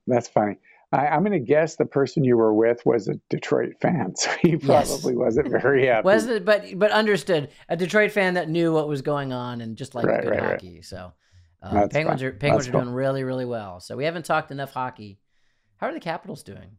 that's 0.08 0.28
funny 0.28 0.58
I, 0.92 1.08
i'm 1.08 1.22
going 1.24 1.32
to 1.32 1.40
guess 1.40 1.78
the 1.78 1.86
person 1.86 2.24
you 2.24 2.38
were 2.38 2.54
with 2.54 2.86
was 2.86 3.08
a 3.08 3.16
detroit 3.30 3.74
fan 3.82 4.16
so 4.22 4.30
he 4.42 4.52
Yes. 4.62 4.66
probably 4.90 5.16
wasn't 5.16 5.50
very 5.50 5.88
happy 5.92 6.06
Was 6.06 6.28
it? 6.28 6.46
But 6.46 6.78
but 6.78 6.92
understood. 6.92 7.50
A 7.70 7.76
Detroit 7.78 8.12
fan 8.12 8.36
that 8.36 8.50
knew 8.50 8.72
what 8.74 8.88
was 8.88 9.02
going 9.02 9.34
on 9.34 9.62
and 9.62 9.76
just 9.78 9.96
liked 9.96 10.08
Right, 10.08 10.22
good 10.24 10.30
right, 10.32 10.42
right. 10.42 10.52
hockey. 10.52 10.82
So 10.84 11.14
uh, 11.64 11.88
Penguins 11.88 12.22
fine. 12.22 12.30
are 12.30 12.32
Penguins 12.34 12.66
That's 12.66 12.68
are 12.68 12.72
cool. 12.74 12.82
doing 12.82 12.94
really 12.94 13.24
really 13.24 13.46
well. 13.46 13.80
So 13.80 13.96
we 13.98 14.06
haven't 14.06 14.26
talked 14.26 14.52
enough 14.52 14.72
hockey. 14.72 15.20
How 15.78 15.88
are 15.88 15.94
the 15.94 16.00
Capitals 16.00 16.44
doing? 16.44 16.78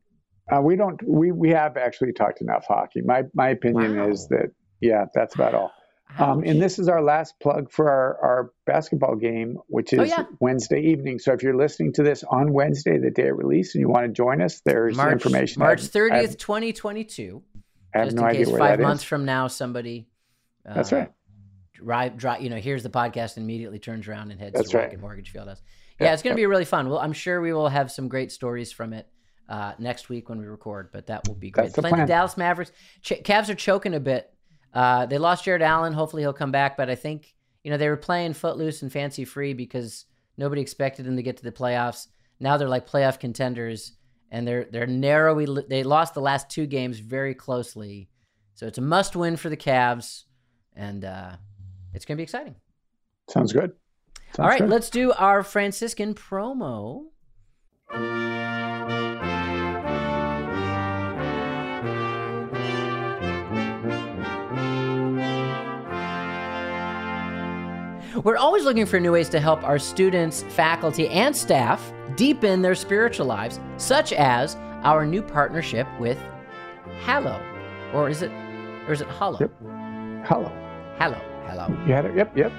Uh, 0.55 0.61
we 0.61 0.77
don't 0.77 1.01
we 1.07 1.33
we 1.33 1.51
have 1.51 1.77
actually 1.77 2.13
talked 2.13 2.41
enough 2.41 2.65
hockey 2.67 3.03
my 3.03 3.23
my 3.35 3.49
opinion 3.51 3.97
Wow. 3.99 4.09
is 4.09 4.29
that 4.29 4.51
yeah 4.81 5.07
that's 5.15 5.35
about 5.35 5.55
all 5.55 5.73
Um, 6.19 6.45
and 6.45 6.63
this 6.63 6.79
is 6.79 6.89
our 6.89 7.03
last 7.03 7.35
plug 7.41 7.71
for 7.71 7.91
our, 7.91 8.17
our 8.23 8.51
basketball 8.65 9.17
game, 9.17 9.59
which 9.67 9.93
is 9.93 9.99
Oh, 9.99 10.05
yeah. 10.05 10.25
Wednesday 10.41 10.81
evening. 10.81 11.19
So 11.19 11.33
if 11.33 11.43
you're 11.43 11.57
listening 11.57 11.93
to 11.95 12.05
this 12.05 12.23
on 12.31 12.53
Wednesday, 12.53 12.97
the 12.97 13.11
day 13.11 13.29
of 13.29 13.37
release, 13.37 13.75
and 13.75 13.81
you 13.83 13.89
want 13.89 14.07
to 14.07 14.13
join 14.13 14.41
us, 14.41 14.61
there's 14.65 14.97
March 14.97 15.13
information. 15.13 15.61
March 15.61 15.81
I 15.81 15.83
have- 15.83 15.91
thirtieth, 15.91 16.39
twenty 16.39 16.73
twenty 16.73 17.03
two. 17.05 17.43
I 17.93 17.99
have 17.99 18.07
Just 18.07 18.17
no 18.19 18.27
in 18.29 18.37
case 18.37 18.51
five 18.57 18.79
months 18.79 19.03
is. 19.03 19.09
from 19.09 19.25
now 19.25 19.49
somebody. 19.49 20.07
Uh, 20.67 20.75
That's 20.75 20.93
right. 20.93 21.11
Drive, 21.75 22.17
drive, 22.17 22.41
you 22.41 22.51
know, 22.51 22.57
here's 22.57 22.85
the 22.85 22.89
podcast 22.91 23.37
and 23.37 23.45
immediately 23.45 23.79
turns 23.81 24.07
around 24.09 24.31
and 24.31 24.41
heads 24.41 24.55
That's 24.55 24.71
to 24.71 24.77
right. 24.79 24.85
Rocket 24.85 25.01
Mortgage 25.01 25.33
Fieldhouse. 25.33 25.61
Yeah, 25.99 26.07
Yeah, 26.07 26.13
it's 26.15 26.23
going 26.23 26.35
to 26.35 26.41
be 26.41 26.47
really 26.47 26.65
fun. 26.65 26.89
Well, 26.89 27.01
I'm 27.01 27.13
sure 27.13 27.41
we 27.41 27.53
will 27.53 27.69
have 27.69 27.91
some 27.91 28.07
great 28.09 28.31
stories 28.33 28.71
from 28.73 28.93
it 28.93 29.07
uh, 29.49 29.73
next 29.79 30.09
week 30.09 30.29
when 30.29 30.39
we 30.39 30.47
record, 30.47 30.91
but 30.93 31.07
that 31.07 31.27
will 31.27 31.35
be 31.35 31.51
great. 31.51 31.65
That's 31.65 31.77
the 31.77 31.83
Playing 31.83 31.99
the 31.99 32.07
Dallas 32.07 32.37
Mavericks. 32.37 32.73
Ch- 33.03 33.23
Cavs 33.23 33.49
are 33.49 33.55
choking 33.55 33.95
a 33.95 34.01
bit. 34.01 34.33
Uh, 34.75 35.07
they 35.07 35.19
lost 35.19 35.45
Jarrett 35.45 35.63
Allen. 35.63 35.93
Hopefully 35.93 36.23
he'll 36.23 36.33
come 36.33 36.53
back, 36.53 36.77
but 36.77 36.91
I 36.91 36.95
think, 36.95 37.35
you 37.65 37.71
know, 37.71 37.77
they 37.77 37.89
were 37.89 37.97
playing 37.97 38.35
footloose 38.35 38.83
and 38.83 38.93
fancy 38.93 39.25
free 39.25 39.55
because 39.55 40.05
nobody 40.37 40.61
expected 40.61 41.07
them 41.07 41.17
to 41.17 41.23
get 41.23 41.37
to 41.39 41.45
the 41.45 41.53
playoffs. 41.53 42.09
Now 42.41 42.57
they're 42.57 42.69
like 42.69 42.89
playoff 42.89 43.19
contenders 43.19 43.93
and 44.31 44.47
they're 44.47 44.67
they're 44.71 44.87
narrowly 44.87 45.47
they 45.69 45.83
lost 45.83 46.15
the 46.15 46.21
last 46.21 46.51
two 46.51 46.67
games 46.67 46.99
very 46.99 47.35
closely. 47.35 48.11
So 48.55 48.67
it's 48.67 48.79
a 48.79 48.83
must 48.83 49.17
win 49.17 49.37
for 49.37 49.49
the 49.49 49.57
Cavs 49.57 50.25
and 50.75 51.05
uh, 51.05 51.33
it's 51.95 52.05
going 52.05 52.17
to 52.17 52.21
be 52.21 52.25
exciting. 52.25 52.57
Sounds 53.29 53.53
good. 53.53 53.73
Sounds 54.33 54.39
All 54.39 54.49
right, 54.49 54.61
good. 54.61 54.69
let's 54.69 54.91
do 54.91 55.13
our 55.13 55.43
Franciscan 55.43 56.15
promo. 56.15 57.05
We're 68.27 68.39
always 68.39 68.65
looking 68.65 68.87
for 68.87 68.99
new 68.99 69.13
ways 69.13 69.29
to 69.29 69.39
help 69.39 69.63
our 69.63 69.79
students, 69.79 70.43
faculty, 70.43 71.07
and 71.11 71.35
staff 71.37 71.93
deepen 72.17 72.61
their 72.61 72.75
spiritual 72.75 73.27
lives, 73.27 73.61
such 73.77 74.13
as 74.13 74.57
our 74.83 75.07
new 75.07 75.23
partnership 75.23 75.87
with 76.01 76.19
Hallow. 77.03 77.41
Or 77.95 78.11
is 78.11 78.23
it 78.23 78.33
or 78.89 78.95
is 78.95 79.01
it 79.01 79.07
Hollow? 79.07 79.39
Yep. 79.39 79.53
Hello. 80.27 80.51
Hallow. 80.99 81.21
Hello. 81.47 81.69
You 81.87 81.93
had 81.93 82.07
it. 82.07 82.17
Yep. 82.17 82.37
Yep. 82.37 82.53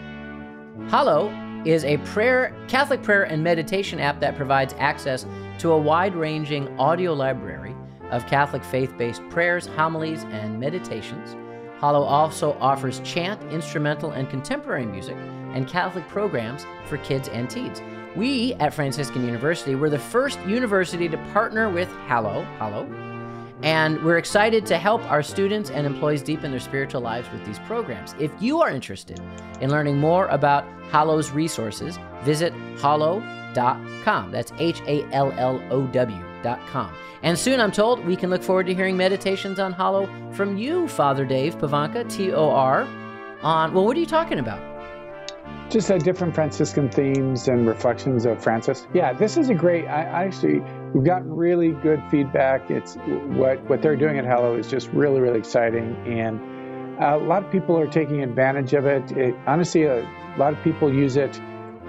Hallow 0.89 1.33
is 1.65 1.83
a 1.83 1.97
prayer 1.97 2.55
Catholic 2.69 3.03
prayer 3.03 3.24
and 3.24 3.43
meditation 3.43 4.00
app 4.00 4.21
that 4.21 4.38
provides 4.38 4.74
access 4.77 5.25
to 5.57 5.74
a 5.74 5.77
wide-ranging 5.77 6.79
audio 6.79 7.13
library 7.13 7.75
of 8.12 8.25
Catholic 8.27 8.63
faith-based 8.63 9.21
prayers, 9.29 9.67
homilies, 9.67 10.24
and 10.31 10.62
meditations. 10.62 11.36
Hallow 11.81 12.03
also 12.03 12.53
offers 12.62 13.01
chant, 13.01 13.41
instrumental, 13.51 14.12
and 14.12 14.29
contemporary 14.29 14.86
music 14.86 15.17
and 15.53 15.67
Catholic 15.67 16.07
programs 16.07 16.65
for 16.85 16.97
kids 16.97 17.27
and 17.29 17.49
teens. 17.49 17.81
We 18.15 18.53
at 18.55 18.73
Franciscan 18.73 19.25
University 19.25 19.75
were 19.75 19.89
the 19.89 19.99
first 19.99 20.39
university 20.41 21.07
to 21.09 21.17
partner 21.33 21.69
with 21.69 21.89
Hallow, 22.07 22.43
Hallow, 22.57 22.85
and 23.63 24.03
we're 24.03 24.17
excited 24.17 24.65
to 24.67 24.77
help 24.77 25.03
our 25.11 25.23
students 25.23 25.71
and 25.71 25.87
employees 25.87 26.21
deepen 26.21 26.51
their 26.51 26.59
spiritual 26.59 27.01
lives 27.01 27.31
with 27.31 27.43
these 27.45 27.59
programs. 27.59 28.15
If 28.19 28.31
you 28.39 28.61
are 28.61 28.69
interested 28.69 29.19
in 29.61 29.71
learning 29.71 29.97
more 29.97 30.27
about 30.27 30.63
Hallow's 30.91 31.31
resources, 31.31 31.97
visit 32.23 32.53
hallow.com. 32.79 34.31
That's 34.31 34.53
H 34.59 34.81
A 34.87 35.03
L 35.11 35.31
L 35.37 35.61
O 35.71 35.87
W.com. 35.87 36.93
And 37.23 37.37
soon, 37.37 37.59
I'm 37.59 37.71
told, 37.71 38.05
we 38.05 38.15
can 38.15 38.29
look 38.29 38.43
forward 38.43 38.67
to 38.67 38.75
hearing 38.75 38.95
meditations 38.95 39.59
on 39.59 39.73
Hallow 39.73 40.07
from 40.33 40.55
you, 40.57 40.87
Father 40.87 41.25
Dave 41.25 41.57
Pivonka, 41.57 42.07
T 42.09 42.31
O 42.31 42.49
R, 42.51 42.87
on, 43.41 43.73
well, 43.73 43.85
what 43.85 43.97
are 43.97 43.99
you 43.99 44.05
talking 44.05 44.37
about? 44.39 44.76
Just 45.69 45.91
uh, 45.91 45.97
different 45.97 46.33
Franciscan 46.33 46.89
themes 46.89 47.50
and 47.50 47.67
reflections 47.67 48.25
of 48.25 48.41
Francis. 48.41 48.88
Yeah, 48.93 49.12
this 49.12 49.36
is 49.36 49.50
a 49.50 49.53
great. 49.53 49.86
I, 49.86 50.03
I 50.03 50.24
actually 50.24 50.62
we've 50.93 51.03
gotten 51.03 51.33
really 51.33 51.71
good 51.71 52.01
feedback. 52.09 52.71
It's 52.71 52.95
what 52.95 53.59
what 53.69 53.81
they're 53.81 53.97
doing 53.97 54.17
at 54.17 54.25
Hello 54.25 54.55
is 54.55 54.69
just 54.69 54.88
really 54.93 55.19
really 55.19 55.39
exciting, 55.39 55.95
and 56.07 56.39
a 57.03 57.17
lot 57.17 57.43
of 57.43 57.51
people 57.51 57.77
are 57.77 57.88
taking 57.88 58.24
advantage 58.24 58.74
of 58.74 58.86
it. 58.86 59.12
it 59.12 59.36
honestly, 59.45 59.83
a 59.83 60.07
lot 60.38 60.53
of 60.53 60.63
people 60.63 60.93
use 60.93 61.17
it 61.17 61.38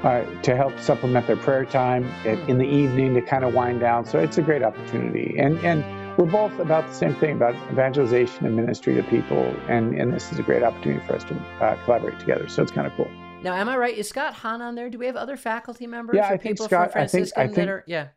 uh, 0.02 0.24
to 0.42 0.56
help 0.56 0.76
supplement 0.80 1.28
their 1.28 1.36
prayer 1.36 1.64
time 1.64 2.04
in 2.48 2.58
the 2.58 2.66
evening 2.66 3.14
to 3.14 3.22
kind 3.22 3.44
of 3.44 3.54
wind 3.54 3.78
down. 3.78 4.04
So 4.04 4.18
it's 4.18 4.38
a 4.38 4.42
great 4.42 4.64
opportunity, 4.64 5.36
and 5.38 5.56
and 5.64 5.84
we're 6.18 6.26
both 6.26 6.58
about 6.58 6.88
the 6.88 6.94
same 6.94 7.14
thing 7.14 7.36
about 7.36 7.54
evangelization 7.70 8.44
and 8.44 8.56
ministry 8.56 8.96
to 8.96 9.04
people, 9.04 9.54
and 9.68 9.94
and 9.94 10.12
this 10.12 10.32
is 10.32 10.40
a 10.40 10.42
great 10.42 10.64
opportunity 10.64 11.06
for 11.06 11.14
us 11.14 11.22
to 11.24 11.36
uh, 11.60 11.76
collaborate 11.84 12.18
together. 12.18 12.48
So 12.48 12.60
it's 12.64 12.72
kind 12.72 12.88
of 12.88 12.92
cool. 12.94 13.08
Now, 13.42 13.54
am 13.54 13.68
I 13.68 13.76
right? 13.76 13.96
Is 13.96 14.08
Scott 14.08 14.34
Hahn 14.34 14.60
on 14.60 14.74
there? 14.74 14.90
Do 14.90 14.98
we 14.98 15.06
have 15.06 15.16
other 15.16 15.36
faculty 15.36 15.86
members 15.86 16.16
Yeah, 16.16 16.22
or 16.30 16.34
I 16.34 16.36
think 16.36 16.56
people 16.56 16.66
Scott- 16.66 16.92
from 16.92 17.02
I 17.02 17.06
think- 17.06 17.28
I 17.36 17.46
that 17.46 17.54
think- 17.54 17.70
are, 17.70 17.84
yeah. 17.86 18.08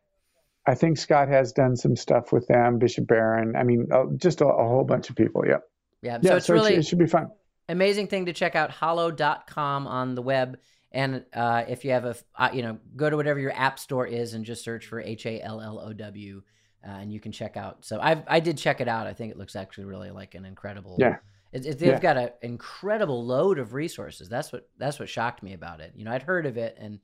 I 0.66 0.74
think 0.74 0.98
Scott 0.98 1.28
has 1.28 1.52
done 1.52 1.76
some 1.76 1.96
stuff 1.96 2.32
with 2.32 2.46
them, 2.48 2.78
Bishop 2.78 3.06
Barron. 3.06 3.54
I 3.56 3.62
mean, 3.62 3.88
uh, 3.92 4.06
just 4.16 4.40
a, 4.40 4.46
a 4.46 4.66
whole 4.68 4.84
bunch 4.84 5.10
of 5.10 5.16
people. 5.16 5.44
Yeah. 5.46 5.58
Yeah, 6.02 6.18
Yeah. 6.20 6.30
so 6.30 6.36
it's 6.36 6.48
it 6.48 6.52
really 6.52 6.70
should- 6.72 6.78
it 6.80 6.86
should 6.86 6.98
be 6.98 7.06
fun. 7.06 7.30
amazing 7.68 8.08
thing 8.08 8.26
to 8.26 8.32
check 8.32 8.56
out 8.56 8.70
hollow.com 8.70 9.86
on 9.86 10.14
the 10.16 10.22
web 10.22 10.58
and 10.90 11.24
uh, 11.32 11.64
if 11.68 11.84
you 11.84 11.92
have 11.92 12.04
a 12.04 12.14
uh, 12.36 12.50
you 12.52 12.60
know 12.62 12.76
go 12.96 13.08
to 13.08 13.16
whatever 13.16 13.38
your 13.38 13.52
app 13.52 13.78
store 13.78 14.04
is 14.06 14.34
and 14.34 14.44
just 14.44 14.62
search 14.64 14.84
for 14.86 15.00
h-a-l-l-o-w 15.00 16.42
uh, 16.86 16.90
and 16.90 17.12
you 17.12 17.20
can 17.20 17.30
check 17.32 17.56
out 17.56 17.84
so 17.84 17.98
i 18.00 18.22
i 18.26 18.40
did 18.40 18.58
check 18.58 18.80
it 18.80 18.88
out 18.88 19.06
i 19.06 19.14
think 19.14 19.30
it 19.30 19.38
looks 19.38 19.54
actually 19.56 19.84
really 19.84 20.10
like 20.10 20.34
an 20.34 20.44
incredible 20.44 20.96
Yeah. 20.98 21.16
They've 21.52 21.80
Yeah. 21.80 22.00
got 22.00 22.16
an 22.16 22.30
incredible 22.42 23.24
load 23.24 23.58
of 23.58 23.74
resources 23.74 24.28
that's 24.28 24.52
what 24.52 24.68
that's 24.78 24.98
what 24.98 25.08
shocked 25.08 25.42
me 25.42 25.52
about 25.52 25.80
it 25.80 25.92
you 25.94 26.04
know 26.04 26.10
i'd 26.12 26.22
heard 26.22 26.46
of 26.46 26.56
it 26.56 26.76
and 26.80 26.98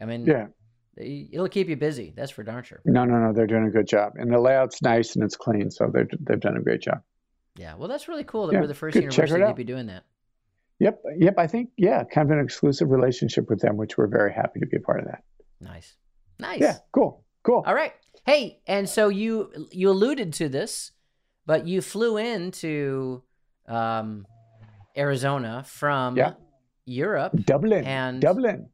i 0.00 0.04
mean 0.04 0.26
Yeah. 0.26 0.46
it'll 0.96 1.48
keep 1.48 1.68
you 1.68 1.76
busy 1.76 2.12
that's 2.16 2.30
for 2.32 2.42
darn 2.42 2.64
sure 2.64 2.80
No, 2.84 3.04
no, 3.04 3.18
no. 3.18 3.32
They're 3.32 3.46
doing 3.46 3.66
a 3.66 3.70
good 3.70 3.86
job, 3.86 4.14
and 4.16 4.30
the 4.32 4.38
layout's 4.40 4.82
nice 4.82 5.14
and 5.14 5.24
it's 5.24 5.36
clean, 5.36 5.70
so 5.70 5.90
they're 5.92 6.08
they've 6.20 6.40
done 6.40 6.56
a 6.56 6.60
great 6.62 6.82
job. 6.82 7.00
yeah 7.56 7.74
well 7.76 7.88
that's 7.88 8.08
really 8.08 8.24
cool 8.24 8.46
that 8.48 8.54
Yeah, 8.54 8.60
we're 8.60 8.66
the 8.66 8.74
first 8.74 8.94
good. 8.94 9.04
University 9.04 9.40
to 9.44 9.54
be 9.54 9.64
doing 9.64 9.86
that 9.86 10.04
Yep. 10.80 11.00
Yep. 11.18 11.34
I 11.38 11.46
think 11.46 11.70
yeah, 11.76 12.02
kind 12.02 12.28
of 12.28 12.36
an 12.36 12.42
exclusive 12.44 12.90
relationship 12.90 13.48
with 13.48 13.60
them, 13.60 13.76
which 13.76 13.96
we're 13.96 14.08
very 14.08 14.32
happy 14.32 14.58
to 14.58 14.66
be 14.66 14.78
a 14.78 14.80
part 14.80 14.98
of 14.98 15.06
that. 15.06 15.22
nice 15.60 15.94
nice 16.40 16.60
Yeah. 16.60 16.78
Cool. 16.90 17.22
Cool. 17.44 17.62
All 17.64 17.74
right. 17.74 17.92
Hey, 18.26 18.60
and 18.66 18.88
so 18.88 19.08
you 19.08 19.52
you 19.70 19.90
alluded 19.90 20.32
to 20.34 20.48
this, 20.48 20.90
but 21.46 21.66
you 21.68 21.82
flew 21.82 22.16
into 22.16 23.22
um, 23.68 24.26
Arizona 24.96 25.64
from 25.66 26.16
Yeah. 26.16 26.34
Europe. 26.84 27.32
Dublin. 27.44 27.84
And 27.84 28.20
Dublin. 28.20 28.68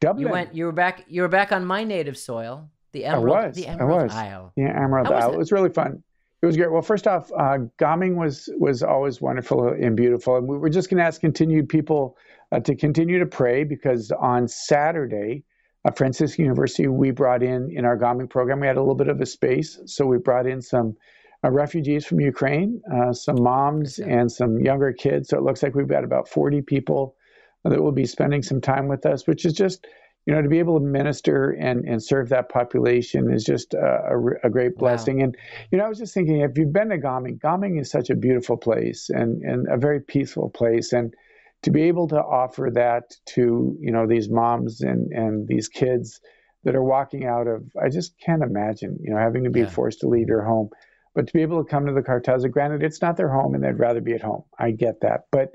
Dublin. 0.00 0.26
You 0.26 0.32
went. 0.32 0.54
You 0.54 0.64
were 0.66 0.72
back. 0.72 1.04
You 1.08 1.22
were 1.22 1.28
back 1.28 1.52
on 1.52 1.64
my 1.64 1.84
native 1.84 2.18
soil, 2.18 2.68
the 2.92 3.04
Emerald. 3.04 3.28
was, 3.46 3.56
The 3.56 3.68
I 3.68 3.72
Emerald 3.72 4.02
was. 4.02 4.12
Isle. 4.12 4.52
Yeah, 4.56 4.82
Emerald 4.84 5.06
Isle. 5.08 5.30
it? 5.30 5.34
It 5.34 5.38
was 5.38 5.52
really 5.52 5.70
fun. 5.70 6.02
It 6.42 6.46
was 6.46 6.56
great. 6.58 6.70
Well, 6.70 6.82
first 6.82 7.06
off, 7.06 7.30
uh, 7.32 7.58
Gaming 7.78 8.16
was 8.16 8.50
was 8.58 8.82
always 8.82 9.20
wonderful 9.20 9.68
and 9.68 9.96
beautiful, 9.96 10.36
and 10.36 10.46
we 10.46 10.58
were 10.58 10.68
just 10.68 10.90
going 10.90 10.98
to 10.98 11.04
ask 11.04 11.20
continued 11.20 11.68
people 11.70 12.18
uh, 12.52 12.60
to 12.60 12.74
continue 12.74 13.18
to 13.18 13.26
pray 13.26 13.64
because 13.64 14.10
on 14.10 14.46
Saturday, 14.48 15.44
at 15.86 15.96
Franciscan 15.96 16.44
University, 16.44 16.86
we 16.88 17.12
brought 17.12 17.42
in 17.42 17.70
in 17.74 17.86
our 17.86 17.96
Gaming 17.96 18.28
program, 18.28 18.60
we 18.60 18.66
had 18.66 18.76
a 18.76 18.80
little 18.80 18.94
bit 18.94 19.08
of 19.08 19.20
a 19.22 19.26
space, 19.26 19.78
so 19.86 20.04
we 20.04 20.18
brought 20.18 20.46
in 20.46 20.60
some 20.60 20.96
uh, 21.44 21.50
refugees 21.50 22.06
from 22.06 22.20
Ukraine, 22.20 22.82
uh, 22.94 23.12
some 23.12 23.42
moms 23.42 24.00
and 24.00 24.32
some 24.32 24.60
younger 24.60 24.92
kids. 24.92 25.30
So 25.30 25.38
it 25.38 25.44
looks 25.44 25.62
like 25.62 25.74
we've 25.76 25.88
got 25.88 26.04
about 26.04 26.28
40 26.28 26.62
people 26.62 27.16
that 27.64 27.82
will 27.82 27.92
be 27.92 28.06
spending 28.06 28.42
some 28.42 28.60
time 28.62 28.88
with 28.88 29.06
us, 29.06 29.26
which 29.28 29.44
is 29.46 29.54
just 29.54 29.86
you 30.26 30.34
know 30.34 30.42
to 30.42 30.48
be 30.48 30.58
able 30.58 30.78
to 30.78 30.84
minister 30.86 31.52
and 31.52 31.84
and 31.84 32.02
serve 32.02 32.28
that 32.30 32.48
population 32.48 33.32
is 33.32 33.44
just 33.44 33.74
a, 33.74 33.78
a, 34.12 34.48
a 34.48 34.50
great 34.50 34.76
Wow. 34.76 34.78
blessing 34.78 35.22
and 35.22 35.36
you 35.70 35.78
know 35.78 35.84
i 35.84 35.88
was 35.88 35.98
just 35.98 36.14
thinking 36.14 36.40
if 36.40 36.56
you've 36.56 36.72
been 36.72 36.90
to 36.90 36.98
gaming 36.98 37.38
gaming 37.42 37.78
is 37.78 37.90
such 37.90 38.10
a 38.10 38.14
beautiful 38.16 38.56
place 38.56 39.10
and 39.10 39.42
and 39.42 39.66
a 39.70 39.76
very 39.76 40.00
peaceful 40.00 40.50
place 40.50 40.92
and 40.92 41.14
to 41.62 41.70
be 41.70 41.82
able 41.82 42.08
to 42.08 42.16
offer 42.18 42.70
that 42.74 43.04
to 43.26 43.76
you 43.80 43.92
know 43.92 44.06
these 44.06 44.28
moms 44.30 44.80
and 44.80 45.12
and 45.12 45.48
these 45.48 45.68
kids 45.68 46.20
that 46.64 46.74
are 46.76 46.84
walking 46.84 47.26
out 47.26 47.46
of 47.46 47.64
i 47.82 47.88
just 47.88 48.14
can't 48.20 48.42
imagine 48.42 48.98
you 49.02 49.12
know 49.12 49.18
having 49.20 49.44
to 49.44 49.50
be 49.50 49.64
Yeah. 49.64 49.66
forced 49.66 50.00
to 50.00 50.08
leave 50.08 50.28
your 50.28 50.44
home 50.44 50.68
but 51.14 51.26
to 51.28 51.32
be 51.32 51.42
able 51.42 51.62
to 51.62 51.70
come 51.70 51.86
to 51.86 51.92
the 51.92 52.02
Kartause 52.02 52.50
granted 52.50 52.82
it's 52.82 53.00
not 53.00 53.16
their 53.16 53.30
home 53.30 53.54
and 53.54 53.62
they'd 53.62 53.78
rather 53.78 54.00
be 54.00 54.14
at 54.14 54.22
home. 54.22 54.44
I 54.58 54.72
get 54.72 55.00
that. 55.02 55.26
But 55.30 55.52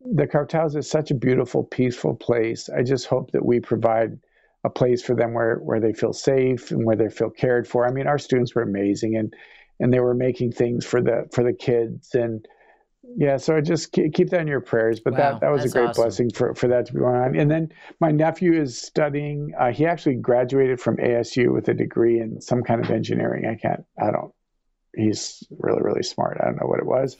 the 0.00 0.26
Kartause 0.26 0.76
is 0.76 0.88
such 0.88 1.10
a 1.10 1.14
beautiful 1.14 1.64
peaceful 1.64 2.14
place. 2.14 2.68
I 2.68 2.82
just 2.82 3.06
hope 3.06 3.32
that 3.32 3.44
we 3.44 3.60
provide 3.60 4.18
a 4.64 4.70
place 4.70 5.02
for 5.02 5.14
them 5.14 5.34
where 5.34 5.56
where 5.56 5.80
they 5.80 5.92
feel 5.92 6.12
safe 6.12 6.70
and 6.70 6.84
where 6.84 6.96
they 6.96 7.08
feel 7.08 7.30
cared 7.30 7.66
for. 7.66 7.86
I 7.86 7.90
mean 7.90 8.06
our 8.06 8.18
students 8.18 8.54
were 8.54 8.62
amazing 8.62 9.16
and 9.16 9.34
and 9.80 9.92
they 9.92 10.00
were 10.00 10.14
making 10.14 10.52
things 10.52 10.84
for 10.84 11.00
the 11.00 11.28
for 11.32 11.42
the 11.42 11.52
kids. 11.52 12.14
And 12.14 12.46
yeah 13.16 13.38
so 13.38 13.56
I 13.56 13.60
just 13.62 13.92
keep, 13.92 14.12
keep 14.12 14.30
that 14.30 14.42
in 14.42 14.46
your 14.46 14.60
prayers. 14.60 15.00
But 15.00 15.14
Wow, 15.14 15.18
that 15.18 15.40
that 15.40 15.50
was 15.50 15.64
a 15.64 15.68
great 15.70 15.88
awesome. 15.90 16.02
blessing 16.02 16.30
for 16.30 16.54
for 16.54 16.68
that 16.68 16.86
to 16.86 16.92
be 16.92 16.98
going 17.00 17.16
on. 17.16 17.36
And 17.36 17.50
then 17.50 17.72
my 18.00 18.10
nephew 18.10 18.60
is 18.60 18.80
studying 18.80 19.52
uh, 19.58 19.72
he 19.72 19.86
actually 19.86 20.16
graduated 20.16 20.80
from 20.80 20.96
asu 20.98 21.52
with 21.52 21.68
a 21.68 21.74
degree 21.74 22.20
in 22.20 22.40
some 22.40 22.62
kind 22.62 22.84
of 22.84 22.90
engineering. 22.90 23.46
I 23.46 23.54
can't 23.54 23.84
i 24.00 24.10
don't 24.10 24.32
he's 24.98 25.44
really 25.58 25.82
really 25.82 26.02
smart 26.02 26.38
i 26.40 26.44
don't 26.46 26.60
know 26.60 26.66
what 26.66 26.80
it 26.80 26.86
was 26.86 27.16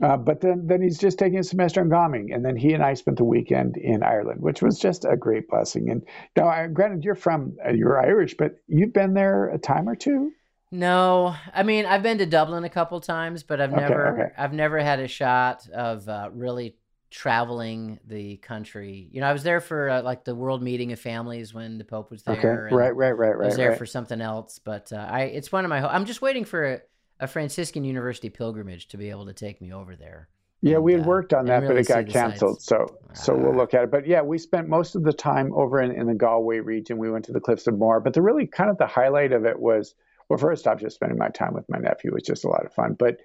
uh, 0.00 0.16
but 0.16 0.40
then, 0.40 0.66
then 0.68 0.80
he's 0.80 0.98
just 0.98 1.18
taking 1.18 1.40
a 1.40 1.42
semester 1.42 1.80
in 1.82 1.88
Gaming, 1.90 2.32
and 2.32 2.44
then 2.44 2.56
he 2.56 2.72
and 2.72 2.84
I 2.84 2.94
spent 2.94 3.16
the 3.18 3.24
weekend 3.24 3.76
in 3.76 4.04
Ireland, 4.04 4.40
which 4.40 4.62
was 4.62 4.78
just 4.78 5.04
a 5.04 5.16
great 5.16 5.48
blessing. 5.48 5.90
And 5.90 6.06
now, 6.36 6.48
I, 6.48 6.68
granted, 6.68 7.04
you're 7.04 7.16
from 7.16 7.56
uh, 7.66 7.72
you're 7.72 8.00
Irish, 8.00 8.36
but 8.38 8.60
you've 8.68 8.92
been 8.92 9.14
there 9.14 9.48
a 9.48 9.58
time 9.58 9.88
or 9.88 9.96
two. 9.96 10.32
No, 10.70 11.34
I 11.54 11.62
mean 11.62 11.86
I've 11.86 12.02
been 12.02 12.18
to 12.18 12.26
Dublin 12.26 12.64
a 12.64 12.68
couple 12.70 13.00
times, 13.00 13.42
but 13.42 13.60
I've 13.60 13.72
Okay, 13.72 13.82
never 13.82 13.94
okay. 13.94 14.34
I've 14.36 14.52
never 14.52 14.78
had 14.80 15.00
a 15.00 15.08
shot 15.08 15.66
of 15.70 16.06
uh, 16.08 16.28
really 16.32 16.76
traveling 17.10 17.98
the 18.06 18.36
country. 18.38 19.08
You 19.10 19.22
know, 19.22 19.28
I 19.28 19.32
was 19.32 19.42
there 19.44 19.60
for 19.62 19.88
uh, 19.88 20.02
like 20.02 20.24
the 20.24 20.34
World 20.34 20.62
Meeting 20.62 20.92
of 20.92 21.00
Families 21.00 21.54
when 21.54 21.78
the 21.78 21.84
Pope 21.84 22.10
was 22.10 22.22
there. 22.24 22.34
Okay, 22.34 22.48
and 22.66 22.92
right, 22.92 22.94
right, 22.94 23.16
right, 23.16 23.36
I 23.42 23.46
was 23.46 23.56
there 23.56 23.70
right. 23.70 23.78
for 23.78 23.86
something 23.86 24.20
else, 24.20 24.58
but 24.58 24.92
uh, 24.92 24.96
I 25.10 25.22
it's 25.22 25.50
one 25.50 25.64
of 25.64 25.70
my. 25.70 25.80
ho- 25.80 25.88
I'm 25.88 26.04
just 26.04 26.20
waiting 26.20 26.44
for 26.44 26.82
a, 27.20 27.26
Franciscan 27.26 27.84
University 27.84 28.30
pilgrimage 28.30 28.88
to 28.88 28.96
be 28.96 29.10
able 29.10 29.26
to 29.26 29.32
take 29.32 29.60
me 29.60 29.72
over 29.72 29.96
there. 29.96 30.28
Yeah, 30.60 30.78
we 30.78 30.92
had 30.92 31.02
uh, 31.02 31.04
worked 31.04 31.32
on 31.32 31.46
that, 31.46 31.62
really 31.62 31.74
but 31.74 31.80
it 31.80 31.88
got 31.88 32.08
canceled. 32.08 32.60
So, 32.62 32.98
so 33.14 33.34
we'll 33.36 33.52
Ah. 33.52 33.56
look 33.56 33.74
at 33.74 33.84
it. 33.84 33.90
But 33.90 34.06
yeah, 34.06 34.22
we 34.22 34.38
spent 34.38 34.68
most 34.68 34.96
of 34.96 35.04
the 35.04 35.12
time 35.12 35.52
over 35.54 35.80
in, 35.80 35.92
in 35.92 36.06
the 36.06 36.14
Galway 36.14 36.58
region. 36.58 36.98
We 36.98 37.10
went 37.10 37.24
to 37.26 37.32
the 37.32 37.40
Cliffs 37.40 37.66
of 37.68 37.78
Moher, 37.78 38.00
but 38.00 38.12
the 38.14 38.22
really 38.22 38.46
kind 38.46 38.70
of 38.70 38.76
the 38.78 38.86
highlight 38.86 39.32
of 39.32 39.44
it 39.44 39.58
was 39.58 39.94
well, 40.28 40.38
first 40.38 40.66
off, 40.66 40.80
just 40.80 40.96
spending 40.96 41.16
my 41.18 41.28
time 41.28 41.54
with 41.54 41.68
my 41.68 41.78
nephew 41.78 42.12
was 42.12 42.22
just 42.22 42.44
a 42.44 42.48
lot 42.48 42.66
of 42.66 42.72
fun. 42.72 42.94
But 42.98 43.20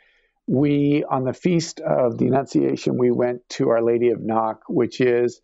we 0.48 1.04
on 1.10 1.24
the 1.24 1.34
feast 1.34 1.80
of 1.82 2.18
the 2.18 2.28
Annunciation, 2.28 2.98
we 2.98 3.12
went 3.12 3.48
to 3.50 3.70
Our 3.70 3.82
Lady 3.82 4.10
of 4.10 4.22
Knock, 4.22 4.64
which 4.70 5.02
is 5.02 5.42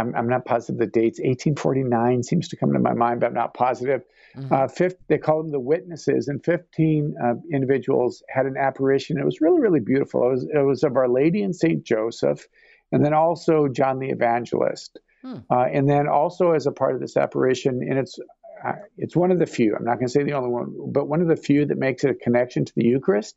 I'm, 0.00 0.14
I'm 0.14 0.28
not 0.28 0.44
positive 0.44 0.78
the 0.78 0.86
dates. 0.86 1.18
1849 1.18 2.22
seems 2.22 2.48
to 2.48 2.56
come 2.56 2.72
to 2.72 2.78
my 2.78 2.94
mind, 2.94 3.20
but 3.20 3.26
I'm 3.26 3.34
not 3.34 3.54
positive. 3.54 4.02
Mm-hmm. 4.36 4.52
Uh, 4.52 4.68
fifth, 4.68 4.96
they 5.08 5.18
call 5.18 5.42
them 5.42 5.52
the 5.52 5.60
witnesses, 5.60 6.28
and 6.28 6.44
15 6.44 7.14
uh, 7.22 7.34
individuals 7.52 8.22
had 8.28 8.46
an 8.46 8.56
apparition. 8.56 9.18
It 9.18 9.24
was 9.24 9.40
really, 9.40 9.60
really 9.60 9.80
beautiful. 9.80 10.26
It 10.26 10.30
was, 10.30 10.44
it 10.44 10.66
was 10.66 10.82
of 10.84 10.96
Our 10.96 11.08
Lady 11.08 11.42
and 11.42 11.54
Saint 11.54 11.84
Joseph, 11.84 12.46
and 12.92 13.04
then 13.04 13.14
also 13.14 13.68
John 13.68 13.98
the 13.98 14.10
Evangelist. 14.10 14.98
Hmm. 15.22 15.38
Uh, 15.50 15.66
and 15.72 15.88
then 15.88 16.08
also 16.08 16.52
as 16.52 16.66
a 16.66 16.72
part 16.72 16.94
of 16.94 17.00
this 17.00 17.16
apparition, 17.16 17.82
and 17.82 17.98
it's 17.98 18.18
uh, 18.64 18.72
it's 18.98 19.16
one 19.16 19.30
of 19.30 19.38
the 19.38 19.46
few. 19.46 19.74
I'm 19.76 19.84
not 19.84 19.94
going 19.94 20.06
to 20.06 20.12
say 20.12 20.22
the 20.22 20.34
only 20.34 20.50
one, 20.50 20.92
but 20.92 21.08
one 21.08 21.20
of 21.20 21.28
the 21.28 21.36
few 21.36 21.66
that 21.66 21.78
makes 21.78 22.04
it 22.04 22.10
a 22.10 22.14
connection 22.14 22.64
to 22.64 22.72
the 22.74 22.84
Eucharist. 22.84 23.36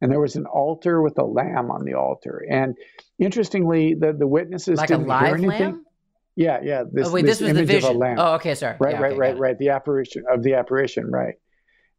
And 0.00 0.10
there 0.10 0.20
was 0.20 0.36
an 0.36 0.46
altar 0.46 1.00
with 1.00 1.18
a 1.18 1.24
lamb 1.24 1.70
on 1.70 1.84
the 1.84 1.94
altar. 1.94 2.44
And 2.48 2.76
interestingly, 3.18 3.94
the 3.94 4.12
the 4.12 4.26
witnesses 4.26 4.78
like 4.78 4.88
didn't 4.88 5.08
hear 5.08 5.34
anything. 5.34 5.48
Lamb? 5.48 5.83
Yeah, 6.36 6.60
yeah. 6.62 6.84
This, 6.90 7.08
oh, 7.08 7.12
wait, 7.12 7.24
this, 7.24 7.38
this 7.38 7.48
was 7.48 7.56
the 7.56 7.64
vision. 7.64 8.02
Oh, 8.18 8.34
okay, 8.34 8.54
sorry. 8.54 8.76
Right, 8.80 8.94
yeah, 8.94 9.00
right, 9.00 9.12
okay, 9.12 9.20
right, 9.20 9.38
right. 9.38 9.58
The 9.58 9.70
apparition 9.70 10.24
of 10.28 10.42
the 10.42 10.54
apparition, 10.54 11.10
right. 11.10 11.34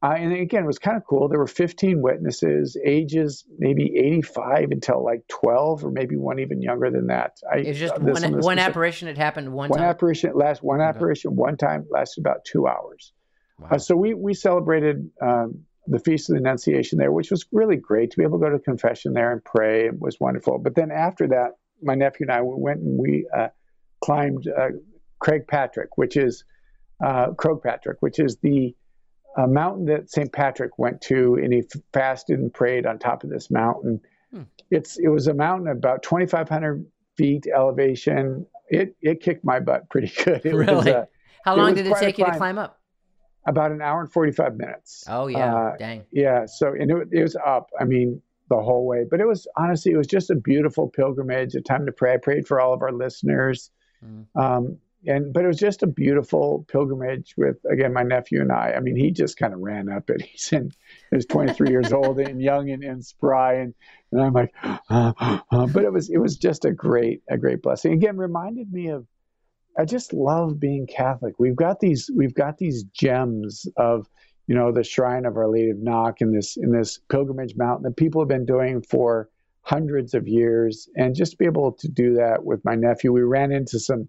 Uh, 0.03 0.09
and 0.09 0.33
again, 0.33 0.63
it 0.63 0.67
was 0.67 0.77
kind 0.77 0.97
of 0.97 1.03
cool. 1.05 1.29
There 1.29 1.39
were 1.39 1.47
15 1.47 2.01
witnesses, 2.01 2.77
ages 2.85 3.45
maybe 3.57 3.91
85 3.97 4.71
until 4.71 5.03
like 5.03 5.25
12, 5.29 5.85
or 5.85 5.89
maybe 5.89 6.15
one 6.15 6.39
even 6.39 6.61
younger 6.61 6.91
than 6.91 7.07
that. 7.07 7.37
I, 7.51 7.59
it's 7.59 7.79
just 7.79 7.93
uh, 7.95 7.99
one, 7.99 8.39
one 8.39 8.59
apparition. 8.59 9.07
It 9.07 9.17
happened 9.17 9.51
one, 9.53 9.69
one 9.69 9.79
time. 9.79 9.89
apparition 9.89 10.33
last 10.35 10.61
one 10.61 10.81
okay. 10.81 10.89
apparition 10.89 11.35
one 11.35 11.57
time 11.57 11.87
lasted 11.89 12.21
about 12.21 12.45
two 12.45 12.67
hours. 12.67 13.13
Wow. 13.57 13.69
Uh, 13.71 13.77
so 13.79 13.95
we 13.95 14.13
we 14.13 14.33
celebrated 14.33 15.09
um, 15.21 15.63
the 15.87 15.99
feast 15.99 16.29
of 16.29 16.35
the 16.35 16.41
Annunciation 16.41 16.99
there, 16.99 17.11
which 17.11 17.31
was 17.31 17.45
really 17.51 17.77
great 17.77 18.11
to 18.11 18.17
be 18.17 18.23
able 18.23 18.37
to 18.37 18.45
go 18.45 18.51
to 18.51 18.59
confession 18.59 19.13
there 19.13 19.31
and 19.31 19.43
pray. 19.43 19.85
It 19.85 19.99
was 19.99 20.19
wonderful. 20.19 20.59
But 20.59 20.75
then 20.75 20.91
after 20.91 21.29
that, 21.29 21.53
my 21.81 21.95
nephew 21.95 22.27
and 22.27 22.31
I 22.31 22.41
we 22.41 22.53
went 22.55 22.81
and 22.81 22.99
we 22.99 23.27
uh, 23.35 23.47
climbed 24.05 24.47
uh, 24.47 24.69
Croagh 25.19 25.47
Patrick, 25.47 25.97
which 25.97 26.15
is 26.15 26.43
uh, 27.03 27.31
Patrick, 27.63 27.97
which 28.01 28.19
is 28.19 28.37
the 28.37 28.75
a 29.37 29.47
mountain 29.47 29.85
that 29.85 30.09
St. 30.09 30.31
Patrick 30.31 30.77
went 30.79 31.01
to, 31.01 31.35
and 31.35 31.51
he 31.51 31.63
fasted 31.91 32.39
and 32.39 32.53
prayed 32.53 32.85
on 32.85 32.99
top 32.99 33.23
of 33.25 33.29
this 33.29 33.51
mountain. 33.51 33.99
Hmm. 34.31 34.43
It's 34.71 34.97
it 34.97 35.09
was 35.09 35.27
a 35.27 35.33
mountain 35.33 35.67
about 35.67 36.03
2,500 36.03 36.85
feet 37.17 37.45
elevation. 37.53 38.45
It 38.69 38.95
it 39.01 39.21
kicked 39.21 39.43
my 39.43 39.59
butt 39.59 39.89
pretty 39.89 40.11
good. 40.23 40.45
It 40.45 40.53
really? 40.53 40.75
Was, 40.75 40.87
uh, 40.87 41.05
How 41.43 41.55
long 41.55 41.71
it 41.71 41.75
did 41.75 41.87
it 41.87 41.97
take 41.97 42.17
you 42.17 42.25
to 42.25 42.37
climb 42.37 42.57
up? 42.57 42.79
About 43.47 43.71
an 43.71 43.81
hour 43.81 44.01
and 44.01 44.11
45 44.11 44.55
minutes. 44.55 45.03
Oh 45.07 45.27
yeah, 45.27 45.53
uh, 45.53 45.77
dang. 45.77 46.03
Yeah. 46.11 46.45
So 46.45 46.69
and 46.69 46.89
it, 46.89 47.07
it 47.11 47.21
was 47.23 47.35
up. 47.35 47.71
I 47.79 47.83
mean 47.83 48.21
the 48.49 48.61
whole 48.61 48.85
way, 48.85 49.05
but 49.09 49.19
it 49.19 49.27
was 49.27 49.47
honestly 49.57 49.91
it 49.91 49.97
was 49.97 50.07
just 50.07 50.29
a 50.29 50.35
beautiful 50.35 50.87
pilgrimage, 50.87 51.55
a 51.55 51.61
time 51.61 51.85
to 51.87 51.91
pray. 51.91 52.13
I 52.13 52.17
prayed 52.17 52.47
for 52.47 52.61
all 52.61 52.73
of 52.73 52.81
our 52.81 52.93
listeners. 52.93 53.71
Mm. 54.03 54.25
Um, 54.35 54.77
and 55.07 55.33
but 55.33 55.43
it 55.43 55.47
was 55.47 55.59
just 55.59 55.83
a 55.83 55.87
beautiful 55.87 56.65
pilgrimage 56.67 57.35
with 57.37 57.57
again 57.69 57.93
my 57.93 58.03
nephew 58.03 58.41
and 58.41 58.51
I. 58.51 58.73
I 58.75 58.79
mean, 58.79 58.95
he 58.95 59.11
just 59.11 59.37
kind 59.37 59.53
of 59.53 59.59
ran 59.59 59.89
up 59.89 60.09
it. 60.09 60.21
He's 60.31 60.51
in 60.51 60.71
he's 61.11 61.25
23 61.25 61.69
years 61.69 61.93
old 61.93 62.19
and 62.19 62.41
young 62.41 62.69
and, 62.69 62.83
and 62.83 63.05
spry, 63.05 63.55
and 63.55 63.73
and 64.11 64.21
I'm 64.21 64.33
like, 64.33 64.53
uh, 64.63 64.79
uh, 65.51 65.67
but 65.67 65.83
it 65.83 65.93
was 65.93 66.09
it 66.09 66.17
was 66.17 66.37
just 66.37 66.65
a 66.65 66.71
great 66.71 67.21
a 67.29 67.37
great 67.37 67.61
blessing. 67.61 67.93
Again, 67.93 68.17
reminded 68.17 68.71
me 68.71 68.87
of 68.89 69.05
I 69.77 69.85
just 69.85 70.13
love 70.13 70.59
being 70.59 70.87
Catholic. 70.87 71.35
We've 71.37 71.55
got 71.55 71.79
these 71.79 72.09
we've 72.13 72.33
got 72.33 72.57
these 72.57 72.83
gems 72.83 73.67
of 73.77 74.09
you 74.47 74.55
know 74.55 74.71
the 74.71 74.83
shrine 74.83 75.25
of 75.25 75.37
Our 75.37 75.49
Lady 75.49 75.69
of 75.69 75.77
Knock 75.77 76.21
in 76.21 76.31
this 76.31 76.57
in 76.57 76.71
this 76.71 76.99
pilgrimage 77.09 77.55
mountain 77.55 77.83
that 77.83 77.97
people 77.97 78.21
have 78.21 78.29
been 78.29 78.45
doing 78.45 78.81
for 78.81 79.29
hundreds 79.65 80.13
of 80.13 80.27
years, 80.27 80.87
and 80.95 81.15
just 81.15 81.39
be 81.39 81.45
able 81.45 81.71
to 81.71 81.87
do 81.87 82.13
that 82.13 82.45
with 82.45 82.63
my 82.63 82.75
nephew. 82.75 83.11
We 83.11 83.23
ran 83.23 83.51
into 83.51 83.79
some 83.79 84.07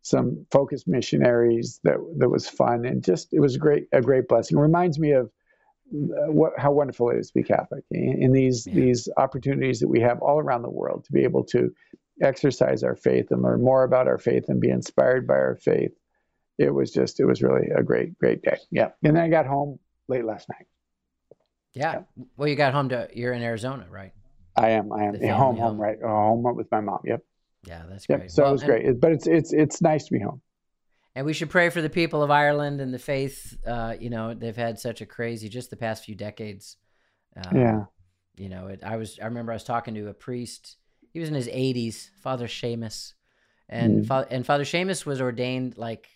some 0.00 0.46
focus 0.50 0.86
missionaries 0.86 1.80
that 1.84 1.96
that 2.18 2.28
was 2.28 2.48
fun 2.48 2.84
and 2.84 3.02
just 3.02 3.28
it 3.32 3.40
was 3.40 3.56
a 3.56 3.58
great 3.58 3.88
a 3.92 4.00
great 4.00 4.26
blessing. 4.26 4.56
It 4.56 4.60
reminds 4.60 4.98
me 4.98 5.12
of 5.12 5.26
uh, 5.92 6.32
what, 6.32 6.52
how 6.56 6.72
wonderful 6.72 7.10
it 7.10 7.18
is 7.18 7.28
to 7.28 7.34
be 7.34 7.42
Catholic 7.42 7.84
in, 7.90 8.22
in 8.22 8.32
these 8.32 8.66
yeah. 8.66 8.74
these 8.74 9.08
opportunities 9.16 9.80
that 9.80 9.88
we 9.88 10.00
have 10.00 10.20
all 10.20 10.38
around 10.38 10.62
the 10.62 10.70
world 10.70 11.04
to 11.04 11.12
be 11.12 11.24
able 11.24 11.44
to 11.44 11.72
exercise 12.22 12.82
our 12.82 12.96
faith 12.96 13.30
and 13.30 13.42
learn 13.42 13.62
more 13.62 13.84
about 13.84 14.08
our 14.08 14.18
faith 14.18 14.44
and 14.48 14.60
be 14.60 14.70
inspired 14.70 15.26
by 15.26 15.34
our 15.34 15.56
faith. 15.56 15.92
It 16.56 16.70
was 16.70 16.90
just 16.90 17.20
it 17.20 17.26
was 17.26 17.42
really 17.42 17.68
a 17.68 17.82
great 17.82 18.16
great 18.18 18.42
day. 18.42 18.58
Yeah, 18.70 18.90
and 19.04 19.14
then 19.16 19.22
I 19.22 19.28
got 19.28 19.46
home 19.46 19.78
late 20.08 20.24
last 20.24 20.48
night. 20.48 20.66
Yeah. 21.74 21.92
yeah. 21.92 22.24
Well, 22.36 22.48
you 22.48 22.56
got 22.56 22.72
home 22.72 22.88
to 22.88 23.08
you're 23.12 23.34
in 23.34 23.42
Arizona, 23.42 23.86
right? 23.90 24.12
I 24.56 24.70
am. 24.70 24.92
I 24.92 25.04
am 25.04 25.14
home, 25.20 25.30
home, 25.30 25.56
home, 25.56 25.80
right? 25.80 26.00
Home 26.02 26.42
with 26.56 26.70
my 26.70 26.80
mom. 26.80 27.00
Yep. 27.04 27.22
Yeah, 27.66 27.82
that's 27.88 28.06
great. 28.06 28.20
Yep, 28.20 28.30
so 28.30 28.42
well, 28.42 28.50
it 28.50 28.52
was 28.52 28.62
great, 28.62 29.00
but 29.00 29.12
it's 29.12 29.26
it's 29.26 29.52
it's 29.52 29.82
nice 29.82 30.04
to 30.06 30.12
be 30.12 30.20
home. 30.20 30.40
And 31.14 31.24
we 31.24 31.32
should 31.32 31.50
pray 31.50 31.70
for 31.70 31.80
the 31.80 31.90
people 31.90 32.22
of 32.22 32.30
Ireland 32.30 32.80
and 32.80 32.92
the 32.92 32.98
faith. 32.98 33.56
Uh, 33.66 33.94
you 33.98 34.10
know, 34.10 34.34
they've 34.34 34.56
had 34.56 34.78
such 34.78 35.00
a 35.00 35.06
crazy 35.06 35.48
just 35.48 35.70
the 35.70 35.76
past 35.76 36.04
few 36.04 36.14
decades. 36.14 36.76
Um, 37.34 37.56
yeah. 37.56 37.84
You 38.36 38.50
know, 38.50 38.66
it, 38.68 38.84
I 38.84 38.96
was 38.96 39.18
I 39.20 39.24
remember 39.24 39.52
I 39.52 39.56
was 39.56 39.64
talking 39.64 39.94
to 39.94 40.08
a 40.08 40.14
priest. 40.14 40.76
He 41.12 41.18
was 41.18 41.30
in 41.30 41.34
his 41.34 41.48
80s, 41.48 42.10
Father 42.22 42.46
Seamus, 42.46 43.14
and 43.68 44.04
mm. 44.04 44.06
Fa- 44.06 44.26
and 44.30 44.44
Father 44.44 44.64
Seamus 44.64 45.06
was 45.06 45.22
ordained 45.22 45.78
like 45.78 46.06